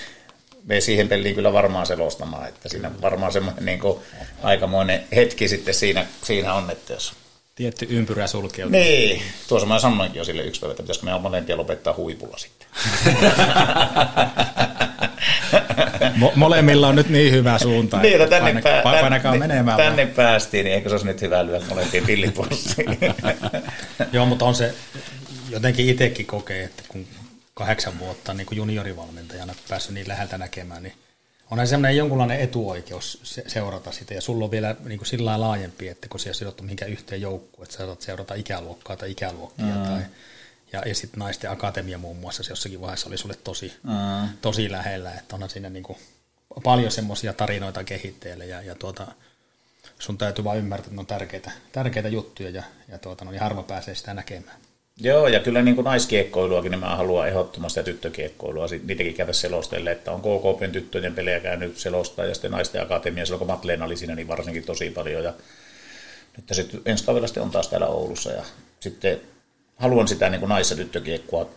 me 0.64 0.82
siihen 0.82 1.08
peliin 1.08 1.36
kyllä 1.36 1.54
varmaan 1.54 1.86
selostamaan, 1.86 2.48
että 2.48 2.70
siinä 2.70 2.92
varmaan 3.02 3.32
semmoinen 3.32 3.66
niin 3.66 3.80
kuin, 3.80 4.00
aikamoinen 4.44 5.04
hetki 5.16 5.48
sitten 5.48 5.74
siinä, 5.74 6.06
siinä 6.24 6.54
on, 6.54 6.72
että 6.72 6.94
jos... 6.94 7.14
Tietty 7.56 7.88
ympyrä 7.90 8.28
sulkeutuu. 8.28 8.72
Niin, 8.80 9.22
tuossa 9.48 9.68
mä 9.68 9.80
sanoinkin 9.80 10.20
jo 10.20 10.26
sille 10.26 10.44
yksi 10.44 10.62
päivä, 10.62 10.72
että 10.72 10.84
pitäisikö 10.84 11.06
me 11.06 11.20
molempia 11.20 11.58
lopettaa 11.58 11.94
huipulla 11.94 12.38
sitten. 12.38 12.68
Mo- 16.16 16.32
molemmilla 16.36 16.88
on 16.88 16.96
nyt 16.96 17.10
niin 17.10 17.34
hyvä 17.34 17.58
suunta, 17.58 17.98
niin, 17.98 18.22
että 18.22 18.40
tänne, 18.40 18.62
pää, 18.62 18.82
tänne, 18.84 19.40
menemään. 19.40 19.78
Tänne 19.78 20.04
vaan. 20.04 20.16
päästiin, 20.16 20.66
niin 20.66 20.76
eikö 20.76 20.90
se 20.90 20.94
olisi 20.94 21.06
nyt 21.06 21.22
hyvä 21.22 21.46
lyödä 21.46 21.66
molempien 21.70 22.06
pillipussiin. 22.06 22.98
Joo, 24.14 24.26
mutta 24.26 24.46
on 24.46 24.56
se, 24.56 24.74
jotenkin 25.50 25.90
itsekin 25.90 26.26
kokee, 26.26 26.64
että 26.64 26.84
kun 26.88 27.08
kahdeksan 27.54 28.00
vuotta 28.00 28.34
niin 28.34 28.48
kuin 28.48 28.58
juniorivalmentajana 28.58 29.56
päässyt 29.70 29.94
niin 29.94 30.08
läheltä 30.08 30.38
näkemään, 30.38 30.84
niin 30.84 30.94
onhan 31.52 31.68
semmoinen 31.68 31.98
jonkunlainen 31.98 32.40
etuoikeus 32.40 33.20
seurata 33.48 33.92
sitä, 33.92 34.14
ja 34.14 34.22
sulla 34.22 34.46
on 34.46 34.52
vielä 34.52 34.76
niin 34.84 34.98
kuin 34.98 35.08
sillä 35.08 35.40
laajempi, 35.40 35.88
että 35.88 36.08
kun 36.08 36.20
siellä 36.20 36.38
sidottu 36.38 36.64
mihinkä 36.64 36.86
yhteen 36.86 37.22
joukkuun, 37.22 37.64
että 37.64 37.78
sä 37.78 37.86
saat 37.86 38.02
seurata 38.02 38.34
ikäluokkaa 38.34 38.98
tai 38.98 39.12
ikäluokkia, 39.12 39.66
mm. 39.66 39.84
tai, 39.84 40.02
ja, 40.74 40.82
ja 40.86 40.96
sitten 40.96 41.20
naisten 41.20 41.52
akatemia 41.52 41.98
muun 41.98 42.18
muassa, 42.18 42.44
se 42.44 42.52
jossakin 42.52 42.82
vaiheessa 42.82 43.08
oli 43.08 43.18
sulle 43.18 43.36
tosi, 43.44 43.74
mm. 43.84 44.30
tosi 44.42 44.72
lähellä, 44.72 45.14
että 45.14 45.36
onhan 45.36 45.50
siinä 45.50 45.70
niin 45.70 45.84
kuin 45.84 45.98
paljon 46.64 46.92
semmoisia 46.92 47.34
tarinoita 47.34 47.84
kehitteille, 47.84 48.46
ja, 48.46 48.62
ja 48.62 48.76
tuota, 48.76 49.08
sun 50.00 50.18
täytyy 50.18 50.44
vaan 50.44 50.58
ymmärtää, 50.58 50.86
että 50.86 50.96
ne 50.96 51.00
on 51.00 51.06
tärkeitä, 51.06 51.52
tärkeitä 51.72 52.10
juttuja, 52.10 52.50
ja, 52.50 52.64
ja 52.88 52.98
tuota, 52.98 53.26
no, 53.26 53.32
niin 53.32 53.42
harva 53.42 53.64
pääsee 53.64 53.96
sitä 53.96 54.14
näkemään. 54.14 54.58
Joo, 55.00 55.28
ja 55.28 55.40
kyllä 55.40 55.62
niin 55.62 55.76
kuin 55.76 55.86
naiskiekkoiluakin 55.86 56.72
niin 56.72 56.80
mä 56.80 56.96
haluan 56.96 57.28
ehdottomasti 57.28 57.80
ja 57.80 57.84
tyttökiekkoilua. 57.84 58.66
Niitäkin 58.84 59.14
käydä 59.14 59.34
selostelle, 59.34 59.92
että 59.92 60.12
on 60.12 60.22
KKPn 60.22 60.72
tyttöjen 60.72 61.16
pelejä 61.16 61.40
käynyt 61.40 61.78
selostaa 61.78 62.26
ja 62.26 62.34
sitten 62.34 62.52
naisten 62.52 62.82
akatemia, 62.82 63.26
silloin 63.26 63.40
kun 63.40 63.48
Matleena 63.48 63.86
oli 63.86 63.98
siinä, 63.98 64.16
niin 64.16 64.28
varsinkin 64.28 64.64
tosi 64.64 64.90
paljon. 64.90 65.24
Ja 65.24 65.34
nyt 66.38 66.46
sitten 66.52 66.82
ensi 66.86 67.04
kaudella 67.04 67.28
sitten 67.28 67.44
on 67.44 67.52
taas 67.52 67.68
täällä 67.68 67.88
Oulussa 67.88 68.32
ja 68.32 68.44
sitten 68.80 69.22
haluan 69.76 70.08
sitä 70.08 70.30
niin 70.30 70.40
kuin 70.40 70.50
nais- 70.50 70.72
ja 70.72 70.78
tyttökiekkoa 70.78 71.50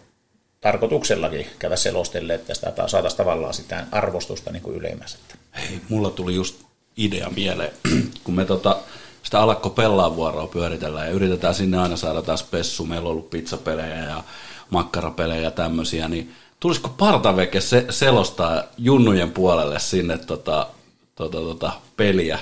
tarkoituksellakin 0.60 1.46
käydä 1.58 1.76
selostelle, 1.76 2.34
että 2.34 2.54
sitä 2.54 2.72
saataisiin 2.86 3.16
tavallaan 3.16 3.54
sitä 3.54 3.86
arvostusta 3.92 4.52
niin 4.52 4.62
kuin 4.62 4.76
ylemmäs. 4.76 5.18
Hei, 5.56 5.80
mulla 5.88 6.10
tuli 6.10 6.34
just 6.34 6.56
idea 6.96 7.30
mieleen, 7.30 7.72
kun 8.24 8.34
me 8.34 8.44
tota, 8.44 8.78
sitä 9.26 9.40
alakko 9.40 9.70
pelaa 9.70 10.16
vuoroa 10.16 10.46
pyöritellään 10.46 11.06
ja 11.06 11.12
yritetään 11.12 11.54
sinne 11.54 11.78
aina 11.78 11.96
saada 11.96 12.22
taas 12.22 12.42
pessu. 12.42 12.84
Meillä 12.84 13.06
on 13.06 13.12
ollut 13.12 13.30
pizzapelejä 13.30 13.96
ja 13.96 14.22
makkarapelejä 14.70 15.40
ja 15.40 15.50
tämmöisiä, 15.50 16.08
niin 16.08 16.32
tulisiko 16.60 16.88
Partaveke 16.88 17.60
se, 17.60 17.86
selostaa 17.90 18.62
junnujen 18.78 19.30
puolelle 19.30 19.78
sinne 19.78 20.18
tota, 20.18 20.66
tota, 21.14 21.38
tota, 21.38 21.72
peliä, 21.96 22.38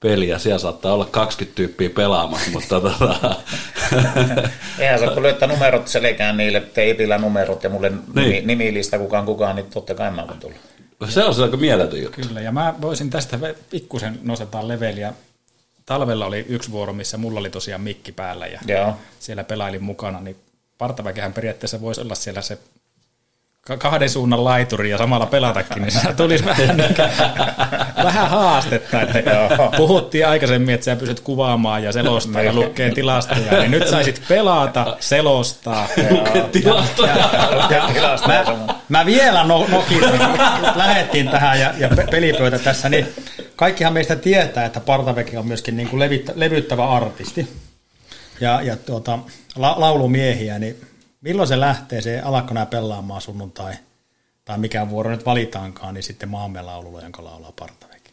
peliä. 0.00 0.38
Siellä 0.38 0.58
saattaa 0.58 0.92
olla 0.92 1.04
20 1.04 1.56
tyyppiä 1.56 1.90
pelaamassa, 1.90 2.50
mutta 2.50 2.80
tota... 2.80 3.36
Eihän 4.78 4.98
se, 4.98 5.06
kun 5.06 5.22
löytää 5.22 5.48
numerot 5.48 5.88
selkään 5.88 6.36
niille, 6.36 6.60
teipillä 6.60 7.18
numerot 7.18 7.64
ja 7.64 7.70
mulle 7.70 7.88
niin. 7.90 8.00
nimi, 8.14 8.42
nimilista 8.46 8.98
kukaan 8.98 9.26
kukaan, 9.26 9.56
niin 9.56 9.66
totta 9.66 9.94
kai 9.94 10.10
mä 10.10 10.26
voin 10.28 10.38
tulla. 10.38 10.56
Se 11.08 11.24
on 11.24 11.34
se 11.34 11.42
aika 11.42 11.56
mieletön 11.56 12.02
juttu. 12.02 12.20
Kyllä, 12.28 12.40
ja 12.40 12.52
mä 12.52 12.74
voisin 12.80 13.10
tästä 13.10 13.38
pikkusen 13.70 14.18
nostetaan 14.22 14.68
leveliä. 14.68 15.12
Talvella 15.86 16.26
oli 16.26 16.46
yksi 16.48 16.70
vuoro, 16.70 16.92
missä 16.92 17.16
mulla 17.16 17.40
oli 17.40 17.50
tosiaan 17.50 17.80
mikki 17.80 18.12
päällä 18.12 18.46
ja 18.46 18.60
Joo. 18.66 18.96
siellä 19.20 19.44
pelailin 19.44 19.82
mukana, 19.84 20.20
niin 20.20 20.36
Partaväkehän 20.78 21.32
periaatteessa 21.32 21.80
voisi 21.80 22.00
olla 22.00 22.14
siellä 22.14 22.42
se 22.42 22.58
ka- 23.60 23.76
kahden 23.76 24.10
suunnan 24.10 24.44
laituri 24.44 24.90
ja 24.90 24.98
samalla 24.98 25.26
pelatakin, 25.26 25.82
niin 25.82 25.92
se 25.92 26.12
tulisi 26.16 26.44
vähän, 26.44 26.76
vähän 28.02 28.30
haastetta, 28.30 29.02
että 29.02 29.48
puhuttiin 29.76 30.26
aikaisemmin, 30.26 30.74
että 30.74 30.84
sä 30.84 30.96
pystyt 30.96 31.20
kuvaamaan 31.20 31.82
ja 31.82 31.92
selostaa 31.92 32.42
ja 32.42 32.52
lukeen 32.52 32.94
tilastoja, 32.94 33.60
niin 33.60 33.70
nyt 33.70 33.88
saisit 33.88 34.22
pelata, 34.28 34.96
selostaa. 35.00 35.88
Tilastoja. 36.52 37.14
Mä, 38.26 38.74
mä 38.88 39.06
vielä 39.06 39.44
no, 39.44 39.66
nokin, 39.68 40.00
lähettiin 40.74 41.28
tähän 41.28 41.60
ja, 41.60 41.74
ja 41.78 41.88
pe- 41.96 42.06
pelipöytä 42.10 42.58
tässä, 42.58 42.88
niin 42.88 43.06
kaikkihan 43.56 43.92
meistä 43.92 44.16
tietää, 44.16 44.64
että 44.64 44.80
Partaveki 44.80 45.36
on 45.36 45.46
myöskin 45.46 45.76
niin 45.76 45.88
kuin 45.88 46.00
levittä, 46.00 46.32
levyttävä 46.34 46.88
artisti 46.88 47.48
ja, 48.40 48.62
ja 48.62 48.76
tuota, 48.76 49.18
la, 49.56 49.74
laulumiehiä, 49.78 50.58
niin 50.58 50.80
milloin 51.20 51.48
se 51.48 51.60
lähtee, 51.60 52.00
se 52.00 52.20
alakko 52.20 52.54
nämä 52.54 52.66
pelaamaan 52.66 53.20
sunnuntai, 53.20 53.74
tai 54.46 54.58
mikä 54.58 54.90
vuoro 54.90 55.10
nyt 55.10 55.26
valitaankaan, 55.26 55.94
niin 55.94 56.02
sitten 56.02 56.28
maamme 56.28 56.62
laululla, 56.62 57.02
jonka 57.02 57.24
laulaa 57.24 57.52
Partaveki. 57.58 58.10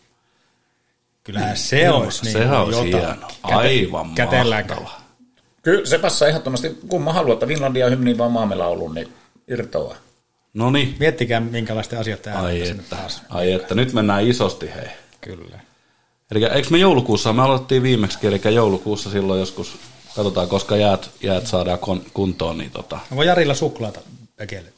Kyllähän 1.23 1.57
se 1.57 1.89
olisi 1.89 2.23
niin 2.23 2.31
Sehän 2.33 2.61
olisi 2.61 2.89
jotakin. 2.91 3.07
hieno. 3.09 3.27
Aivan 3.43 4.15
kätelläänkö? 4.15 4.75
Kyllä 5.61 5.85
se 5.85 5.97
passaa 5.97 6.27
ehdottomasti, 6.27 6.77
kun 6.87 7.03
mä 7.03 7.13
haluan, 7.13 7.33
että 7.33 7.45
Finlandia 7.47 7.89
hymni 7.89 8.17
vaan 8.17 8.31
maamme 8.31 8.55
laulun, 8.55 8.95
niin 8.95 9.13
irtoaa. 9.47 9.95
No 10.53 10.71
niin, 10.71 10.95
Miettikää, 10.99 11.39
minkälaisten 11.39 11.99
asioiden 11.99 12.37
ai 12.37 12.69
että, 12.69 12.83
taas. 12.89 13.21
ai 13.29 13.51
että, 13.51 13.75
nyt 13.75 13.93
mennään 13.93 14.27
isosti 14.27 14.69
hei. 14.75 14.87
Kyllä. 15.21 15.59
Eli 16.31 16.45
eikö 16.45 16.67
me 16.69 16.77
joulukuussa, 16.77 17.33
me 17.33 17.41
aloitettiin 17.41 17.83
viimeksi, 17.83 18.27
eli 18.27 18.41
joulukuussa 18.53 19.09
silloin 19.11 19.39
joskus, 19.39 19.77
katsotaan 20.15 20.47
koska 20.47 20.77
jäät, 20.77 21.09
jäät 21.23 21.47
saadaan 21.47 21.79
kon- 21.79 22.09
kuntoon, 22.13 22.57
niin 22.57 22.71
tota, 22.71 22.99
Onko 23.11 23.23
Jarilla 23.23 23.53
suklaata 23.53 23.99
Pekelle? 24.35 24.69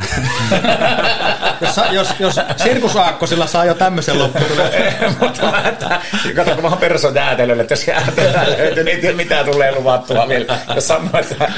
jos, 1.60 1.74
sa- 1.74 1.92
jos, 1.92 2.08
jos 2.18 2.40
Sirkus 2.56 2.96
Aakkosilla 2.96 3.46
saa 3.46 3.64
jo 3.64 3.74
tämmöisen 3.74 4.18
lopputuleen. 4.18 4.94
Mutta 5.20 5.50
mä, 5.50 5.68
että, 5.68 6.00
kato, 6.34 6.54
kun 6.54 6.62
mä 6.62 6.68
oon 6.68 6.78
persoon 6.78 7.14
jäätelölle, 7.14 7.62
että 7.62 7.72
jos 7.72 7.88
jäätelöä 7.88 8.46
löytyy, 8.58 8.84
niin 8.84 8.94
ei 8.94 9.00
tiedä 9.00 9.16
mitä 9.16 9.44
tulee 9.44 9.74
luvattua 9.74 10.28
vielä. 10.28 10.58
Jos 10.74 10.88
sanoo, 10.88 11.20
että... 11.20 11.52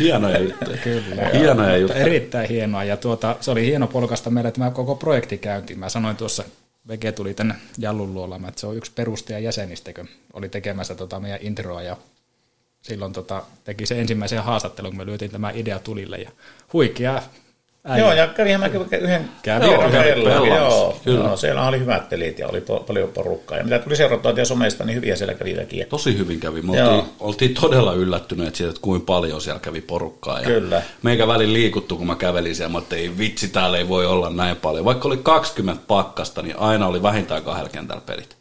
hienoja 0.00 0.38
juttuja. 0.38 0.76
Kyllä. 0.76 1.30
Hienoja 1.34 1.76
juttuja. 1.76 2.04
Erittäin 2.04 2.48
hienoa 2.48 2.84
ja 2.84 2.96
tuota, 2.96 3.36
se 3.40 3.50
oli 3.50 3.66
hieno 3.66 3.86
polkasta 3.86 4.30
meille 4.30 4.50
tämä 4.50 4.70
koko 4.70 4.94
projekti 4.94 5.38
käyntiin. 5.38 5.78
Mä 5.78 5.88
sanoin 5.88 6.16
tuossa, 6.16 6.44
Vege 6.88 7.12
tuli 7.12 7.34
tänne 7.34 7.54
Jallun 7.78 8.14
luolamaan, 8.14 8.48
että 8.48 8.60
se 8.60 8.66
on 8.66 8.76
yksi 8.76 8.92
perustaja 8.94 9.38
jäsenistä, 9.38 9.92
kun 9.92 10.08
oli 10.32 10.48
tekemässä 10.48 10.94
tota 10.94 11.20
meidän 11.20 11.38
introa 11.42 11.82
ja 11.82 11.96
silloin 12.82 13.12
tota, 13.12 13.42
teki 13.64 13.86
se 13.86 14.00
ensimmäisen 14.00 14.44
haastattelun, 14.44 14.90
kun 14.90 14.98
me 14.98 15.06
lyötiin 15.06 15.30
tämä 15.30 15.50
idea 15.50 15.78
tulille 15.78 16.16
ja 16.16 16.30
huikea 16.72 17.22
äijä. 17.84 18.04
Joo, 18.04 18.12
ja 18.12 18.26
kävinhän 18.26 18.60
mä 18.60 18.66
yhden 19.00 19.28
Kävi 19.42 19.66
Joo, 19.66 21.00
kyllä. 21.04 21.24
joo, 21.24 21.36
siellä 21.36 21.66
oli 21.66 21.78
hyvät 21.78 22.08
pelit 22.08 22.38
ja 22.38 22.48
oli 22.48 22.60
po- 22.60 22.84
paljon 22.84 23.08
porukkaa. 23.08 23.58
Ja 23.58 23.64
mitä 23.64 23.78
tuli 23.78 23.96
seurattua 23.96 24.32
ja 24.32 24.44
somesta, 24.44 24.84
niin 24.84 24.96
hyviä 24.96 25.16
siellä 25.16 25.34
kävi 25.34 25.56
väkiä. 25.56 25.86
Tosi 25.86 26.18
hyvin 26.18 26.40
kävi. 26.40 26.62
Me 26.62 26.82
oltiin, 26.82 27.12
oltiin 27.20 27.54
todella 27.54 27.94
yllättyneet 27.94 28.54
siitä, 28.54 28.70
että 28.70 28.82
kuinka 28.82 29.04
paljon 29.04 29.40
siellä 29.40 29.60
kävi 29.60 29.80
porukkaa. 29.80 30.40
Ja 30.40 30.46
Kyllä. 30.46 30.82
Meikä 31.02 31.26
välin 31.26 31.52
liikuttu, 31.52 31.96
kun 31.96 32.06
mä 32.06 32.14
kävelin 32.14 32.56
siellä, 32.56 32.72
mä 32.72 32.78
ajattelin, 32.78 33.02
ei 33.04 33.18
vitsi, 33.18 33.48
täällä 33.48 33.78
ei 33.78 33.88
voi 33.88 34.06
olla 34.06 34.30
näin 34.30 34.56
paljon. 34.56 34.84
Vaikka 34.84 35.08
oli 35.08 35.16
20 35.16 35.82
pakkasta, 35.86 36.42
niin 36.42 36.58
aina 36.58 36.86
oli 36.86 37.02
vähintään 37.02 37.42
kahdella 37.42 37.68
kentällä 37.68 38.02
pelit. 38.06 38.36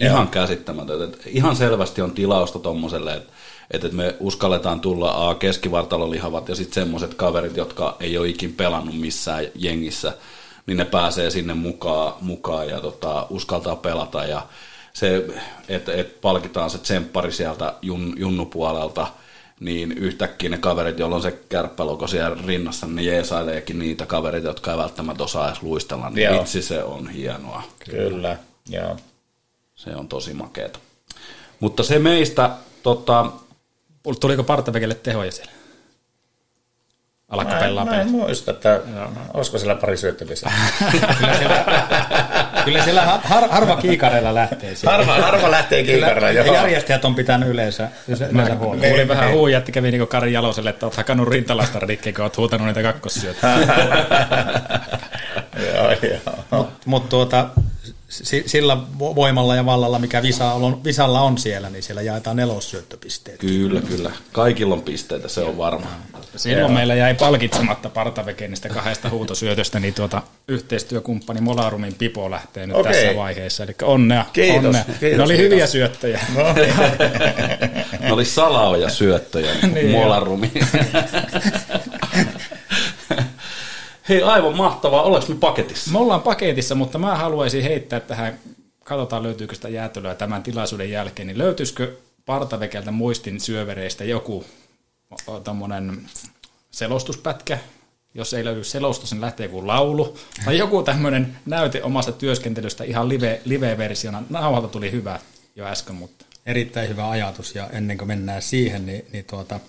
Ihan 0.00 0.28
käsittämätöntä. 0.28 1.18
Ihan 1.26 1.56
selvästi 1.56 2.02
on 2.02 2.10
tilausta 2.10 2.58
tommoselle, 2.58 3.14
että 3.14 3.32
että 3.74 3.88
me 3.88 4.16
uskalletaan 4.20 4.80
tulla 4.80 5.28
A, 5.30 5.34
keskivartalolihavat 5.34 6.48
ja 6.48 6.54
sitten 6.54 6.74
semmoiset 6.74 7.14
kaverit, 7.14 7.56
jotka 7.56 7.96
ei 8.00 8.18
ole 8.18 8.28
ikin 8.28 8.52
pelannut 8.52 9.00
missään 9.00 9.44
jengissä, 9.54 10.12
niin 10.66 10.76
ne 10.76 10.84
pääsee 10.84 11.30
sinne 11.30 11.54
mukaan, 11.54 12.12
mukaan 12.20 12.68
ja 12.68 12.80
tota, 12.80 13.26
uskaltaa 13.30 13.76
pelata 13.76 14.24
ja 14.24 14.46
se, 14.92 15.26
että 15.68 15.92
et 15.92 16.20
palkitaan 16.20 16.70
se 16.70 16.78
tsemppari 16.78 17.32
sieltä 17.32 17.74
jun, 17.82 18.14
junnupuolelta, 18.16 19.06
niin 19.60 19.92
yhtäkkiä 19.92 20.50
ne 20.50 20.58
kaverit, 20.58 20.98
joilla 20.98 21.16
on 21.16 21.22
se 21.22 21.38
kärppälogo 21.48 22.06
siellä 22.06 22.36
rinnassa, 22.46 22.86
niin 22.86 22.96
ne 22.96 23.02
jeesaileekin 23.02 23.78
niitä 23.78 24.06
kavereita, 24.06 24.48
jotka 24.48 24.70
ei 24.70 24.78
välttämättä 24.78 25.24
osaa 25.24 25.48
edes 25.48 25.62
luistella, 25.62 26.10
niin 26.10 26.24
Joo. 26.24 26.38
vitsi 26.38 26.62
se 26.62 26.82
on 26.82 27.08
hienoa. 27.08 27.62
Kyllä, 27.90 28.38
joo. 28.68 28.96
Se 29.74 29.96
on 29.96 30.08
tosi 30.08 30.34
makeeta. 30.34 30.78
Mutta 31.60 31.82
se 31.82 31.98
meistä, 31.98 32.50
tota, 32.82 33.26
Tuliko 34.20 34.44
Partavekelle 34.44 34.94
tehoja 34.94 35.32
siellä? 35.32 35.52
Alakka 37.28 37.54
Mä, 37.54 37.60
pelaa 37.60 37.82
en- 37.84 37.88
mä 37.90 38.00
en 38.00 38.08
muista, 38.08 38.50
että 38.50 38.80
olisiko 39.34 39.58
siellä 39.58 39.74
pari 39.74 39.96
syöttöpesiä. 39.96 40.52
Kyllä 42.64 42.84
siellä 42.84 43.02
har, 43.02 43.20
har, 43.24 43.48
harva 43.50 43.76
kiikareilla 43.76 44.34
lähtee. 44.34 44.74
siellä. 44.74 44.96
Harva, 44.96 45.14
harva 45.26 45.50
lähtee 45.50 45.82
kiikarilla, 45.84 46.28
Kyllä 46.28 46.42
joo. 46.44 46.54
järjestäjät 46.54 47.04
on 47.04 47.14
pitänyt 47.14 47.48
yleensä, 47.48 47.88
yleensä 48.30 48.54
huolta. 48.54 48.86
Kuulin 48.86 49.08
vähän 49.08 49.32
huuja, 49.32 49.58
että 49.58 49.72
kävi 49.72 49.90
niin 49.90 50.08
Kari 50.08 50.32
Jaloselle, 50.32 50.70
että 50.70 50.86
oot 50.86 50.94
hakannut 50.96 51.28
rintalasta 51.28 51.78
rikki, 51.78 52.12
kun 52.12 52.22
oot 52.24 52.36
huutanut 52.36 52.66
niitä 52.66 52.82
kakkosyötä. 52.82 53.48
joo, 55.74 55.90
joo. 55.92 56.20
Mutta 56.50 56.82
mut 56.86 57.08
tuota, 57.08 57.46
sillä 58.46 58.74
vo- 58.74 59.14
voimalla 59.14 59.56
ja 59.56 59.66
vallalla, 59.66 59.98
mikä 59.98 60.22
Visa 60.22 60.52
on, 60.52 60.84
Visalla 60.84 61.20
on 61.20 61.38
siellä, 61.38 61.70
niin 61.70 61.82
siellä 61.82 62.02
jaetaan 62.02 62.36
nelossyöttöpisteet. 62.36 63.38
kyllä, 63.40 63.80
kyllä. 63.80 64.10
Kaikilla 64.32 64.74
on 64.74 64.82
pisteitä, 64.82 65.28
se 65.28 65.40
on 65.40 65.58
varma. 65.58 65.86
Silloin 66.36 66.72
meillä 66.72 66.94
jäi 66.94 67.14
palkitsematta 67.14 67.88
Partaveken 67.88 68.50
niistä 68.50 68.68
kahdesta 68.68 69.10
huutosyötöstä, 69.10 69.80
niin 69.80 69.94
tuota, 69.94 70.22
yhteistyökumppani 70.48 71.40
Molarumin 71.40 71.94
Pipo 71.94 72.30
lähtee 72.30 72.66
nyt 72.66 72.76
Okei. 72.76 72.92
tässä 72.92 73.16
vaiheessa. 73.16 73.62
Eli 73.64 73.74
onnea. 73.82 74.24
Kiitos, 74.32 74.64
onnea. 74.64 74.84
kiitos, 75.00 75.16
ne 75.18 75.22
oli 75.22 75.32
kiitos. 75.36 75.50
hyviä 75.50 75.66
syöttöjä. 75.66 76.20
No, 76.36 76.52
niin. 76.52 76.74
Ne 78.00 78.12
oli 78.12 78.24
salaoja 78.24 78.88
syöttöjä, 78.90 79.50
Niin, 79.74 79.90
molarumi. 79.90 80.52
Hei, 84.08 84.22
aivan 84.22 84.56
mahtavaa. 84.56 85.02
Oleks 85.02 85.28
me 85.28 85.34
paketissa? 85.34 85.90
Me 85.90 85.98
ollaan 85.98 86.22
paketissa, 86.22 86.74
mutta 86.74 86.98
mä 86.98 87.16
haluaisin 87.16 87.62
heittää 87.62 88.00
tähän, 88.00 88.38
katsotaan 88.84 89.22
löytyykö 89.22 89.54
sitä 89.54 89.68
jäätelöä 89.68 90.14
tämän 90.14 90.42
tilaisuuden 90.42 90.90
jälkeen, 90.90 91.26
niin 91.26 91.38
löytyisikö 91.38 91.96
Partavekeltä 92.26 92.90
muistin 92.90 93.40
syövereistä 93.40 94.04
joku 94.04 94.44
tommonen 95.44 96.06
selostuspätkä, 96.70 97.58
jos 98.14 98.34
ei 98.34 98.44
löydy 98.44 98.64
selostus, 98.64 99.12
niin 99.12 99.20
lähtee 99.20 99.46
joku 99.46 99.66
laulu, 99.66 100.18
tai 100.44 100.58
joku 100.58 100.82
tämmöinen 100.82 101.36
näyte 101.46 101.82
omasta 101.82 102.12
työskentelystä 102.12 102.84
ihan 102.84 103.08
live, 103.08 103.40
live-versiona. 103.44 104.22
Nauhalta 104.30 104.68
tuli 104.68 104.92
hyvä 104.92 105.20
jo 105.56 105.66
äsken, 105.66 105.94
mutta 105.94 106.24
Erittäin 106.46 106.88
hyvä 106.88 107.10
ajatus 107.10 107.54
ja 107.54 107.68
ennen 107.72 107.98
kuin 107.98 108.08
mennään 108.08 108.42
siihen, 108.42 108.86
niin, 108.86 109.04
niin 109.12 109.24
tuota, 109.24 109.60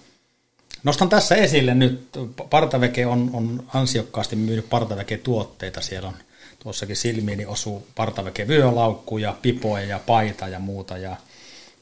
nostan 0.86 1.10
tässä 1.10 1.36
esille 1.36 1.74
nyt, 1.74 2.08
Partaveke 2.50 3.06
on, 3.06 3.30
on 3.34 3.64
ansiokkaasti 3.74 4.36
myynyt 4.36 4.70
Partaveke-tuotteita, 4.70 5.82
siellä 5.82 6.08
on 6.08 6.16
tuossakin 6.60 6.96
silmiini 6.96 7.46
osuu 7.46 7.88
Partaveke 7.96 8.48
vyölaukkuja, 8.48 9.36
pipoja 9.42 9.86
ja 9.86 10.00
paita 10.06 10.48
ja 10.48 10.60
muuta 10.60 10.98
ja 10.98 11.16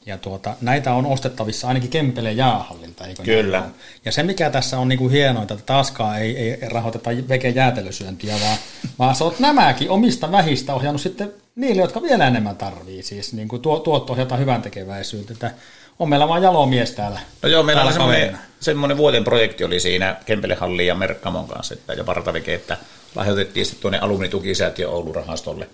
ja 0.06 0.18
tuota, 0.18 0.56
näitä 0.60 0.94
on 0.94 1.06
ostettavissa 1.06 1.68
ainakin 1.68 1.90
Kempeleen 1.90 2.36
jäähallilta. 2.36 3.06
Eikö 3.06 3.22
Kyllä. 3.22 3.60
näin? 3.60 3.72
Ja 4.04 4.12
se 4.12 4.22
mikä 4.22 4.50
tässä 4.50 4.78
on 4.78 4.88
niinku 4.88 5.08
hienointa, 5.08 5.54
että 5.54 5.66
taaskaan 5.66 6.18
ei, 6.18 6.38
ei 6.38 6.68
rahoiteta 6.68 7.10
veke 7.28 7.48
jäätelösyöntiä, 7.48 8.34
vaan, 8.40 8.58
vaan 8.98 9.14
sä 9.14 9.24
oot 9.24 9.38
nämäkin 9.38 9.90
omista 9.90 10.32
vähistä 10.32 10.74
ohjannut 10.74 11.02
sitten 11.02 11.32
niille, 11.56 11.82
jotka 11.82 12.02
vielä 12.02 12.26
enemmän 12.26 12.56
tarvii. 12.56 13.02
Siis 13.02 13.32
niin 13.32 13.48
kuin 13.48 13.62
tuo, 13.62 13.78
tuotto 13.78 14.12
ohjata 14.12 14.36
hyvän 14.36 14.62
tekeväisyyttä. 14.62 15.32
Että 15.32 15.50
on 15.98 16.08
meillä 16.08 16.28
vaan 16.28 16.42
jalomies 16.42 16.92
täällä. 16.92 17.20
No 17.42 17.48
joo, 17.48 17.62
meillä 17.62 17.80
täällä 17.80 17.92
semmoinen, 17.92 18.20
kaverina. 18.20 18.53
Semmoinen 18.64 18.96
vuoden 18.96 19.24
projekti 19.24 19.64
oli 19.64 19.80
siinä 19.80 20.16
Kempelehalli 20.26 20.86
ja 20.86 20.94
Merkkamon 20.94 21.48
kanssa 21.48 21.74
että, 21.74 21.92
ja 21.92 22.04
Partaveke, 22.04 22.54
että 22.54 22.76
lahjoitettiin 23.14 23.66
sitten 23.66 23.82
tuonne 23.82 23.98
alumnitukisäätiö 23.98 24.88
Oulu-rahastolle. 24.88 25.68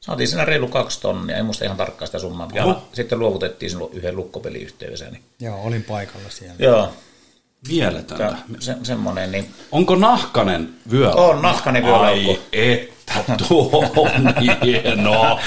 Saatiin 0.00 0.28
siinä 0.28 0.44
reilu 0.44 0.68
kaksi 0.68 1.00
tonnia, 1.00 1.36
en 1.36 1.44
muista 1.44 1.64
ihan 1.64 1.76
tarkkaan 1.76 2.06
sitä 2.06 2.18
summaa. 2.18 2.48
Ja 2.54 2.80
sitten 2.92 3.18
luovutettiin 3.18 3.70
silloin 3.70 3.92
yhden 3.92 4.16
lukkopeliyhteydessä. 4.16 5.10
Niin. 5.10 5.22
Joo, 5.40 5.62
olin 5.62 5.84
paikalla 5.84 6.30
siellä. 6.30 6.54
Joo, 6.58 6.92
Mieletöntä. 7.68 8.36
Se, 8.58 8.76
semmoinen, 8.82 9.32
niin 9.32 9.50
Onko 9.72 9.94
nahkanen 9.94 10.68
vyöllä? 10.90 11.14
On 11.14 11.42
nahkanen 11.42 11.84
vyölaukku. 11.84 12.30
Ai 12.30 12.92
että 13.20 13.36
tuo 13.48 13.92
on 13.96 14.34
hienoa. 14.64 15.40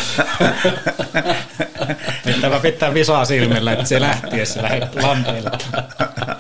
Nyt 2.25 2.41
tämä 2.41 2.59
pitää 2.59 2.93
visaa 2.93 3.25
silmillä, 3.25 3.71
että 3.73 3.85
se 3.85 4.01
lähtiessä 4.01 4.61
lähdet 4.63 4.95
lampeille. 4.95 5.51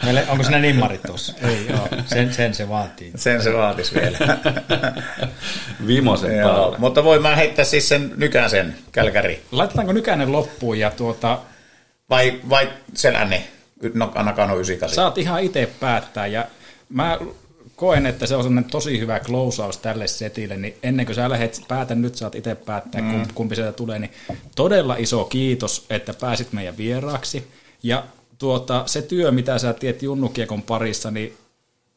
Meille, 0.03 0.25
onko 0.29 0.43
siinä 0.43 0.59
nimmarit 0.59 1.01
tuossa? 1.07 1.33
Ei 1.41 1.65
joo, 1.69 1.87
sen, 2.05 2.33
sen 2.33 2.53
se 2.53 2.69
vaatii. 2.69 3.11
sen 3.15 3.41
se 3.43 3.53
vaatisi 3.53 3.95
vielä. 3.95 4.37
Vimosen 5.87 6.37
Joo, 6.37 6.53
päälle. 6.53 6.77
mutta 6.77 7.03
voin 7.03 7.21
mä 7.21 7.35
heittää 7.35 7.65
siis 7.65 7.89
sen 7.89 8.11
nykäisen 8.17 8.75
kälkäri. 8.91 9.43
Laitetaanko 9.51 9.93
nykäinen 9.93 10.31
loppuun 10.31 10.79
ja 10.79 10.91
tuota, 10.91 11.39
Vai, 12.09 12.39
vai 12.49 12.69
selänne? 12.93 13.43
No, 13.93 14.11
Nakano 14.15 14.53
98. 14.55 14.95
saat 14.95 15.17
ihan 15.17 15.43
itse 15.43 15.69
päättää 15.79 16.27
ja 16.27 16.45
mä 16.89 17.17
koen, 17.79 18.05
että 18.05 18.25
se 18.25 18.35
on 18.35 18.43
sellainen 18.43 18.71
tosi 18.71 18.99
hyvä 18.99 19.19
closeaus 19.19 19.77
tälle 19.77 20.07
setille, 20.07 20.57
niin 20.57 20.75
ennen 20.83 21.05
kuin 21.05 21.15
sä 21.15 21.29
lähdet 21.29 21.61
päätä, 21.67 21.95
nyt 21.95 22.15
saat 22.15 22.35
itse 22.35 22.55
päättää, 22.55 23.01
mm. 23.01 23.25
kumpi 23.33 23.55
sieltä 23.55 23.71
tulee, 23.71 23.99
niin 23.99 24.11
todella 24.55 24.95
iso 24.95 25.23
kiitos, 25.25 25.85
että 25.89 26.13
pääsit 26.13 26.53
meidän 26.53 26.77
vieraaksi. 26.77 27.47
Ja 27.83 28.03
tuota, 28.37 28.83
se 28.85 29.01
työ, 29.01 29.31
mitä 29.31 29.57
sä 29.57 29.73
teet 29.73 30.03
Junnukiekon 30.03 30.61
parissa, 30.61 31.11
niin 31.11 31.37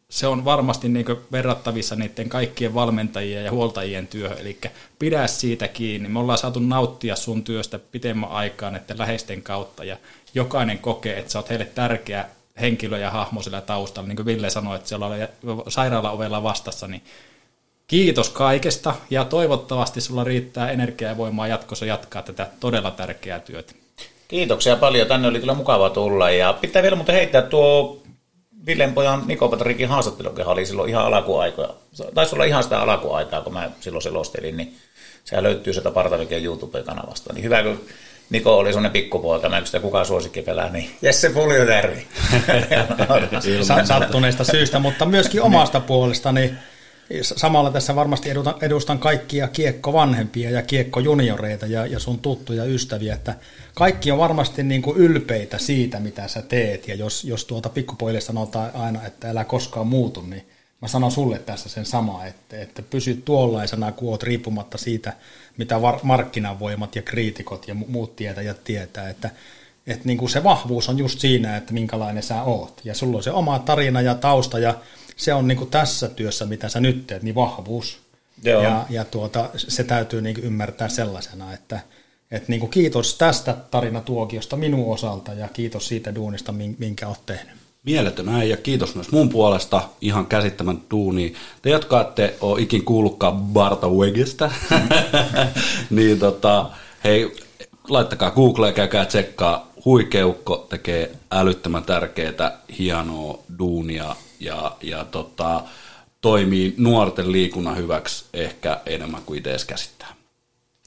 se 0.09 0.27
on 0.27 0.45
varmasti 0.45 0.89
niin 0.89 1.07
verrattavissa 1.33 1.97
niiden 1.97 2.29
kaikkien 2.29 2.75
valmentajien 2.75 3.45
ja 3.45 3.51
huoltajien 3.51 4.07
työhön, 4.07 4.39
eli 4.39 4.59
pidä 4.99 5.27
siitä 5.27 5.69
kiinni. 5.69 6.09
Me 6.09 6.19
ollaan 6.19 6.39
saatu 6.39 6.61
nauttia 6.61 7.17
sun 7.17 7.45
työstä 7.45 7.79
pitemmän 7.79 8.31
aikaan 8.31 8.77
että 8.77 8.95
läheisten 8.99 9.43
kautta, 9.43 9.85
ja 9.85 9.97
jokainen 10.35 10.79
kokee, 10.79 11.19
että 11.19 11.33
sä 11.33 11.39
oot 11.39 11.51
heille 11.51 11.65
tärkeä 11.65 12.29
henkilö 12.61 12.99
ja 12.99 13.11
hahmo 13.11 13.43
sillä 13.43 13.61
taustalla, 13.61 14.09
niin 14.09 14.17
kuin 14.17 14.27
Ville 14.27 14.51
sanoi, 14.51 14.77
että 14.77 14.89
siellä 14.89 15.07
oli 15.07 15.17
sairaalaovella 15.69 16.43
vastassa, 16.43 16.89
niin 16.89 17.03
kiitos 17.87 18.31
kaikesta, 18.31 18.95
ja 19.11 19.25
toivottavasti 19.25 20.01
sulla 20.01 20.25
riittää 20.25 20.71
energiaa 20.71 21.11
ja 21.11 21.17
voimaa 21.17 21.47
jatkossa 21.47 21.87
jatkaa 21.87 22.23
tätä 22.23 22.47
todella 22.61 22.91
tärkeää 22.91 23.41
työtä. 23.41 23.73
Kiitoksia 24.29 24.77
paljon. 24.77 25.09
Tänne 25.09 25.29
oli 25.29 25.41
kyllä 25.41 25.55
mukava 25.55 25.91
tulla. 25.91 26.31
Ja 26.31 26.53
pitää 26.53 26.83
vielä 26.83 26.97
muuten 26.97 27.15
heittää 27.15 27.43
tuo 27.43 28.03
Villen 28.67 28.95
pojan 28.95 29.23
Niko 29.27 29.49
Patrikin 29.49 29.89
haastattelu, 29.89 30.29
joka 30.39 30.51
oli 30.51 30.67
silloin 30.67 30.91
ihan 30.91 31.07
alkuaikoja. 31.07 31.75
Taisi 32.15 32.35
olla 32.35 32.45
ihan 32.45 32.63
sitä 32.63 32.81
alkuaikaa, 32.81 33.41
kun 33.41 33.53
mä 33.53 33.71
silloin 33.81 34.03
selostelin, 34.03 34.57
niin 34.57 34.77
sehän 35.25 35.45
löytyy 35.45 35.73
sieltä 35.73 35.91
Partaviken 35.91 36.45
YouTube-kanavasta. 36.45 37.33
Niin 37.33 37.45
hyvä, 37.45 37.63
kun 37.63 37.81
Niko 38.31 38.59
oli 38.59 38.69
semmoinen 38.69 38.93
pikkupoika, 38.93 39.49
mä 39.49 39.59
en 39.59 39.67
sitä 39.67 39.81
kukaan 39.81 40.07
suosikki 40.07 40.43
pelää, 40.43 40.71
niin 40.73 40.91
Jesse 41.03 41.31
Puljujärvi. 41.31 42.07
Sa- 43.63 43.85
sattuneesta 43.85 44.45
syystä, 44.45 44.79
mutta 44.79 45.07
myöskin 45.07 45.43
omasta 45.43 45.81
puolestani. 45.81 46.55
Samalla 47.23 47.71
tässä 47.71 47.97
varmasti 47.97 48.31
edustan, 48.31 48.55
edustan 48.61 48.99
kaikkia 48.99 49.49
kiekko-vanhempia 49.49 50.51
ja 50.51 50.63
kiekko-junioreita 50.63 51.67
ja, 51.67 51.87
ja 51.87 51.99
sun 51.99 52.19
tuttuja 52.19 52.65
ystäviä, 52.65 53.15
että 53.15 53.35
kaikki 53.75 54.11
on 54.11 54.19
varmasti 54.19 54.63
niin 54.63 54.83
kuin 54.83 54.97
ylpeitä 54.97 55.59
siitä, 55.59 56.01
mitä 56.01 56.29
sä 56.29 56.43
teet, 56.43 56.89
ja 56.89 56.95
jos, 56.95 57.25
jos 57.25 57.45
tuolta 57.45 57.69
pikkupojille 57.69 58.21
sanotaan 58.21 58.71
aina, 58.75 59.07
että 59.07 59.31
älä 59.31 59.45
koskaan 59.45 59.87
muutu, 59.87 60.23
niin 60.23 60.47
mä 60.83 60.89
sanon 60.89 61.13
sulle 61.13 61.39
tässä 61.39 61.69
sen 61.69 61.87
sama, 61.87 62.25
että, 62.25 62.61
että 62.61 62.83
pysy 62.83 63.23
tuollaisena, 63.25 63.93
kun 63.93 64.11
oot 64.11 64.23
riippumatta 64.23 64.79
siitä, 64.79 65.13
mitä 65.57 65.83
var, 65.83 65.99
markkinavoimat 66.03 66.97
ja 66.97 67.03
kriitikot 67.03 67.69
ja 67.69 67.75
mu- 67.75 67.89
muut 67.89 68.17
tietäjät 68.17 68.65
tietää, 68.65 69.09
että 69.09 69.31
että 69.87 70.05
niin 70.05 70.19
kuin 70.19 70.31
se 70.31 70.45
vahvuus 70.45 70.89
on 70.89 70.99
just 70.99 71.19
siinä, 71.19 71.57
että 71.57 71.73
minkälainen 71.73 72.23
sä 72.23 72.43
oot. 72.43 72.81
Ja 72.85 72.95
sulla 72.95 73.17
on 73.17 73.23
se 73.23 73.31
oma 73.31 73.59
tarina 73.59 74.01
ja 74.01 74.15
tausta, 74.15 74.59
ja 74.59 74.75
se 75.17 75.35
on 75.35 75.49
niin 75.49 75.59
kuin 75.59 75.71
tässä 75.71 76.09
työssä, 76.09 76.47
mitä 76.47 76.69
sä 76.69 76.81
nyt 76.81 77.07
teet, 77.07 77.23
niin 77.23 77.35
vahvuus. 77.35 78.01
Joo. 78.45 78.63
Ja, 78.63 78.87
ja 78.91 79.05
tuota, 79.05 79.51
se 79.57 79.85
täytyy 79.85 80.23
niin 80.23 80.35
kuin 80.35 80.45
ymmärtää 80.45 80.89
sellaisena, 80.89 81.53
että, 81.53 81.81
että 82.31 82.49
niin 82.49 82.61
kuin 82.61 82.71
kiitos 82.71 83.15
tästä 83.15 83.57
tarinatuokiosta 83.71 84.57
minun 84.57 84.93
osalta, 84.93 85.35
ja 85.35 85.49
kiitos 85.49 85.89
siitä 85.89 86.15
duunista, 86.15 86.53
min- 86.53 86.77
minkä 86.79 87.09
oot 87.09 87.27
tehnyt. 87.27 87.62
Mieletön 87.87 88.27
näin 88.27 88.49
ja 88.49 88.57
kiitos 88.57 88.95
myös 88.95 89.11
mun 89.11 89.29
puolesta 89.29 89.83
ihan 90.01 90.27
käsittämän 90.27 90.81
duuni. 90.91 91.35
Te, 91.63 91.71
jotka 91.71 92.01
ette 92.01 92.37
ole 92.41 92.61
ikin 92.61 92.85
kuullutkaan 92.85 93.37
Barta 93.37 93.89
Wegestä, 93.89 94.51
niin 95.91 96.19
tota, 96.19 96.71
hei, 97.05 97.37
laittakaa 97.89 98.31
Googleen, 98.31 98.75
käykää 98.75 99.05
tsekkaa. 99.05 99.73
Huikeukko 99.85 100.67
tekee 100.69 101.11
älyttömän 101.31 101.85
tärkeää, 101.85 102.59
hienoa 102.79 103.39
duunia 103.59 104.17
ja, 104.41 104.77
ja 104.83 105.05
tota, 105.05 105.63
toimii 106.21 106.75
nuorten 106.77 107.33
liikunnan 107.33 107.77
hyväksi 107.77 108.25
ehkä 108.33 108.81
enemmän 108.87 109.23
kuin 109.27 109.39
itse 109.39 109.67
käsittää. 109.67 110.22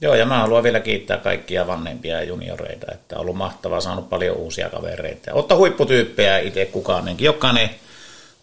Joo, 0.02 0.16
ja 0.16 0.26
mä 0.26 0.40
haluan 0.40 0.64
vielä 0.64 0.80
kiittää 0.80 1.18
kaikkia 1.18 1.68
vanhempia 1.68 2.16
ja 2.16 2.24
junioreita, 2.24 2.92
että 2.92 3.16
on 3.16 3.22
ollut 3.22 3.36
mahtavaa, 3.36 3.82
saanut 3.82 4.10
paljon 4.10 4.38
uusia 4.38 4.70
kavereita. 4.70 5.30
Ja 5.30 5.34
ottaa 5.34 5.58
huipputyyppejä 5.58 6.40
itse 6.40 6.66
kukaanenkin, 6.66 7.26
jokainen 7.26 7.70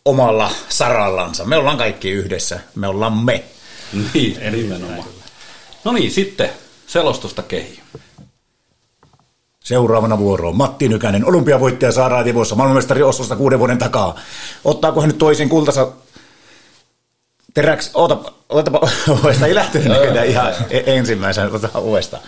omalla 0.05 0.51
sarallansa. 0.69 1.45
Me 1.45 1.57
ollaan 1.57 1.79
kaikki 1.79 2.11
yhdessä, 2.11 2.61
me 2.75 2.87
ollaan 2.87 3.13
me. 3.19 3.45
Niin, 4.15 4.53
nimenomaan. 4.53 5.09
No 5.85 5.93
niin, 5.93 6.11
sitten 6.11 6.51
selostusta 6.87 7.43
kehiin. 7.43 7.83
Seuraavana 9.61 10.19
vuoroon 10.19 10.57
Matti 10.57 10.89
Nykänen, 10.89 11.25
olympiavoittaja 11.25 11.93
Tivossa, 12.25 12.55
maailmanmestari 12.55 13.03
Oslosta 13.03 13.37
kuuden 13.37 13.59
vuoden 13.59 13.79
takaa. 13.79 14.19
Ottaako 14.65 15.01
hän 15.01 15.09
nyt 15.09 15.19
toisen 15.19 15.49
kultansa 15.49 15.89
teräksi? 17.55 17.91
Oota, 17.95 18.19
otapa 18.49 18.81
uudestaan, 19.23 19.49
ei 19.49 19.55
lähtenyt 19.55 19.89
näköjään 19.89 20.27
ihan 20.27 20.53
e- 20.71 20.83
ensimmäisenä, 20.97 21.51
otetaan 21.53 21.85
uudestaan. 21.85 22.23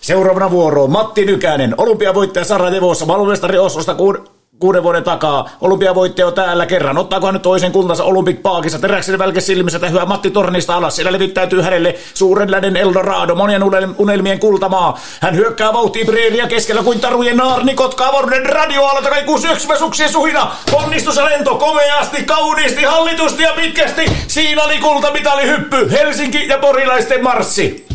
Seuraavana 0.00 0.50
vuoroon 0.50 0.90
Matti 0.90 1.24
Nykänen, 1.24 1.74
olympiavoittaja 1.78 2.44
Sarajevossa, 2.44 3.06
maailmanmestari 3.06 3.58
Oslosta 3.58 3.94
kuuden, 3.94 4.22
kuuden 4.60 4.82
vuoden 4.82 5.04
takaa. 5.04 5.50
Olympiavoittaja 5.60 6.26
on 6.26 6.32
täällä 6.32 6.66
kerran. 6.66 6.98
Ottaako 6.98 7.26
hän 7.26 7.32
nyt 7.32 7.42
toisen 7.42 7.72
kultansa 7.72 8.04
Olympic 8.04 8.42
Parkissa? 8.42 8.78
Teräksen 8.78 9.18
välke 9.18 9.40
silmissä 9.40 9.78
tähyä 9.78 10.04
Matti 10.04 10.30
Tornista 10.30 10.76
alas. 10.76 10.96
Siellä 10.96 11.12
levittäytyy 11.12 11.62
hänelle 11.62 11.94
suuren 12.14 12.50
läden 12.50 12.76
Eldorado, 12.76 13.34
monien 13.34 13.62
unel- 13.62 13.94
unelmien 13.98 14.38
kultamaa. 14.38 15.00
Hän 15.20 15.36
hyökkää 15.36 15.72
vauhtiin 15.72 16.06
preeria 16.06 16.46
keskellä 16.46 16.82
kuin 16.82 17.00
tarujen 17.00 17.36
naarnikot. 17.36 17.94
Kavornen 17.94 18.46
radioaalta 18.46 19.10
kaikuu 19.10 19.38
syöksymäsuksien 19.38 20.12
suhina. 20.12 20.50
Ponnistus 20.70 21.16
ja 21.16 21.24
lento 21.24 21.54
komeasti, 21.54 22.22
kauniisti, 22.22 22.82
hallitusti 22.82 23.42
ja 23.42 23.52
pitkästi. 23.52 24.12
Siinä 24.26 24.62
oli 24.62 24.78
kultamitali 24.78 25.46
hyppy. 25.46 25.90
Helsinki 25.90 26.48
ja 26.48 26.58
porilaisten 26.58 27.22
marssi. 27.22 27.86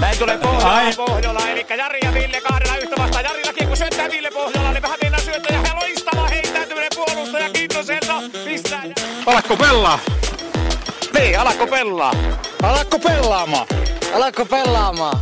Näin 0.00 0.18
tulee 0.18 0.38
Pohjola, 0.38 0.80
Pohjola, 0.96 1.48
eli 1.48 1.66
Jari 1.78 1.98
ja 2.04 2.14
Ville 2.14 2.40
kahdella 2.40 2.75
yhtä 2.96 3.02
vastaan. 3.02 3.24
Jarilla 3.24 3.52
kiekko 3.52 3.76
syöttää 3.76 4.10
Ville 4.10 4.30
Pohjolalle, 4.30 4.82
vähän 4.82 4.98
mennään 5.02 5.24
syöttäjä, 5.24 5.62
ja 5.62 5.74
loistava 5.74 6.28
heittäytyminen 6.28 6.90
puolustaja, 6.94 7.50
kiitos 7.50 7.90
Enso, 7.90 8.12
pistää. 8.44 8.82
Alakko 9.26 9.56
pelaa? 9.56 9.98
Niin, 11.14 11.40
alakko 11.40 11.66
pelaa? 11.66 12.12
Alakko 12.62 12.98
pelaamaan? 12.98 13.66
Alakko 14.14 14.44
pelaamaan? 14.44 15.20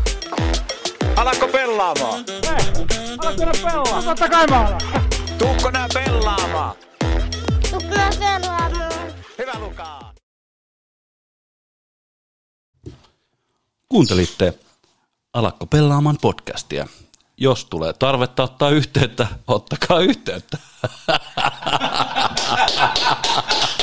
Alakko 1.16 1.48
pelaamaan? 1.48 2.24
Alakko 3.18 3.46
pelaa? 3.62 4.02
Totta 4.02 4.28
kai 4.28 4.46
mä 4.46 4.60
alan. 4.60 4.80
Tuukko 5.38 5.70
nää 5.70 5.88
pelaamaan? 5.94 6.76
Tukla 7.70 8.10
pelaamaan. 8.18 8.72
Hyvä 9.38 9.52
Lukaa. 9.58 10.14
Kuuntelitte 13.88 14.54
Alakko 15.32 15.66
pelaamaan 15.66 16.16
podcastia 16.22 16.86
jos 17.36 17.64
tulee 17.64 17.92
tarvetta 17.92 18.42
ottaa 18.42 18.70
yhteyttä, 18.70 19.26
ottakaa 19.46 20.00
yhteyttä. 20.00 20.58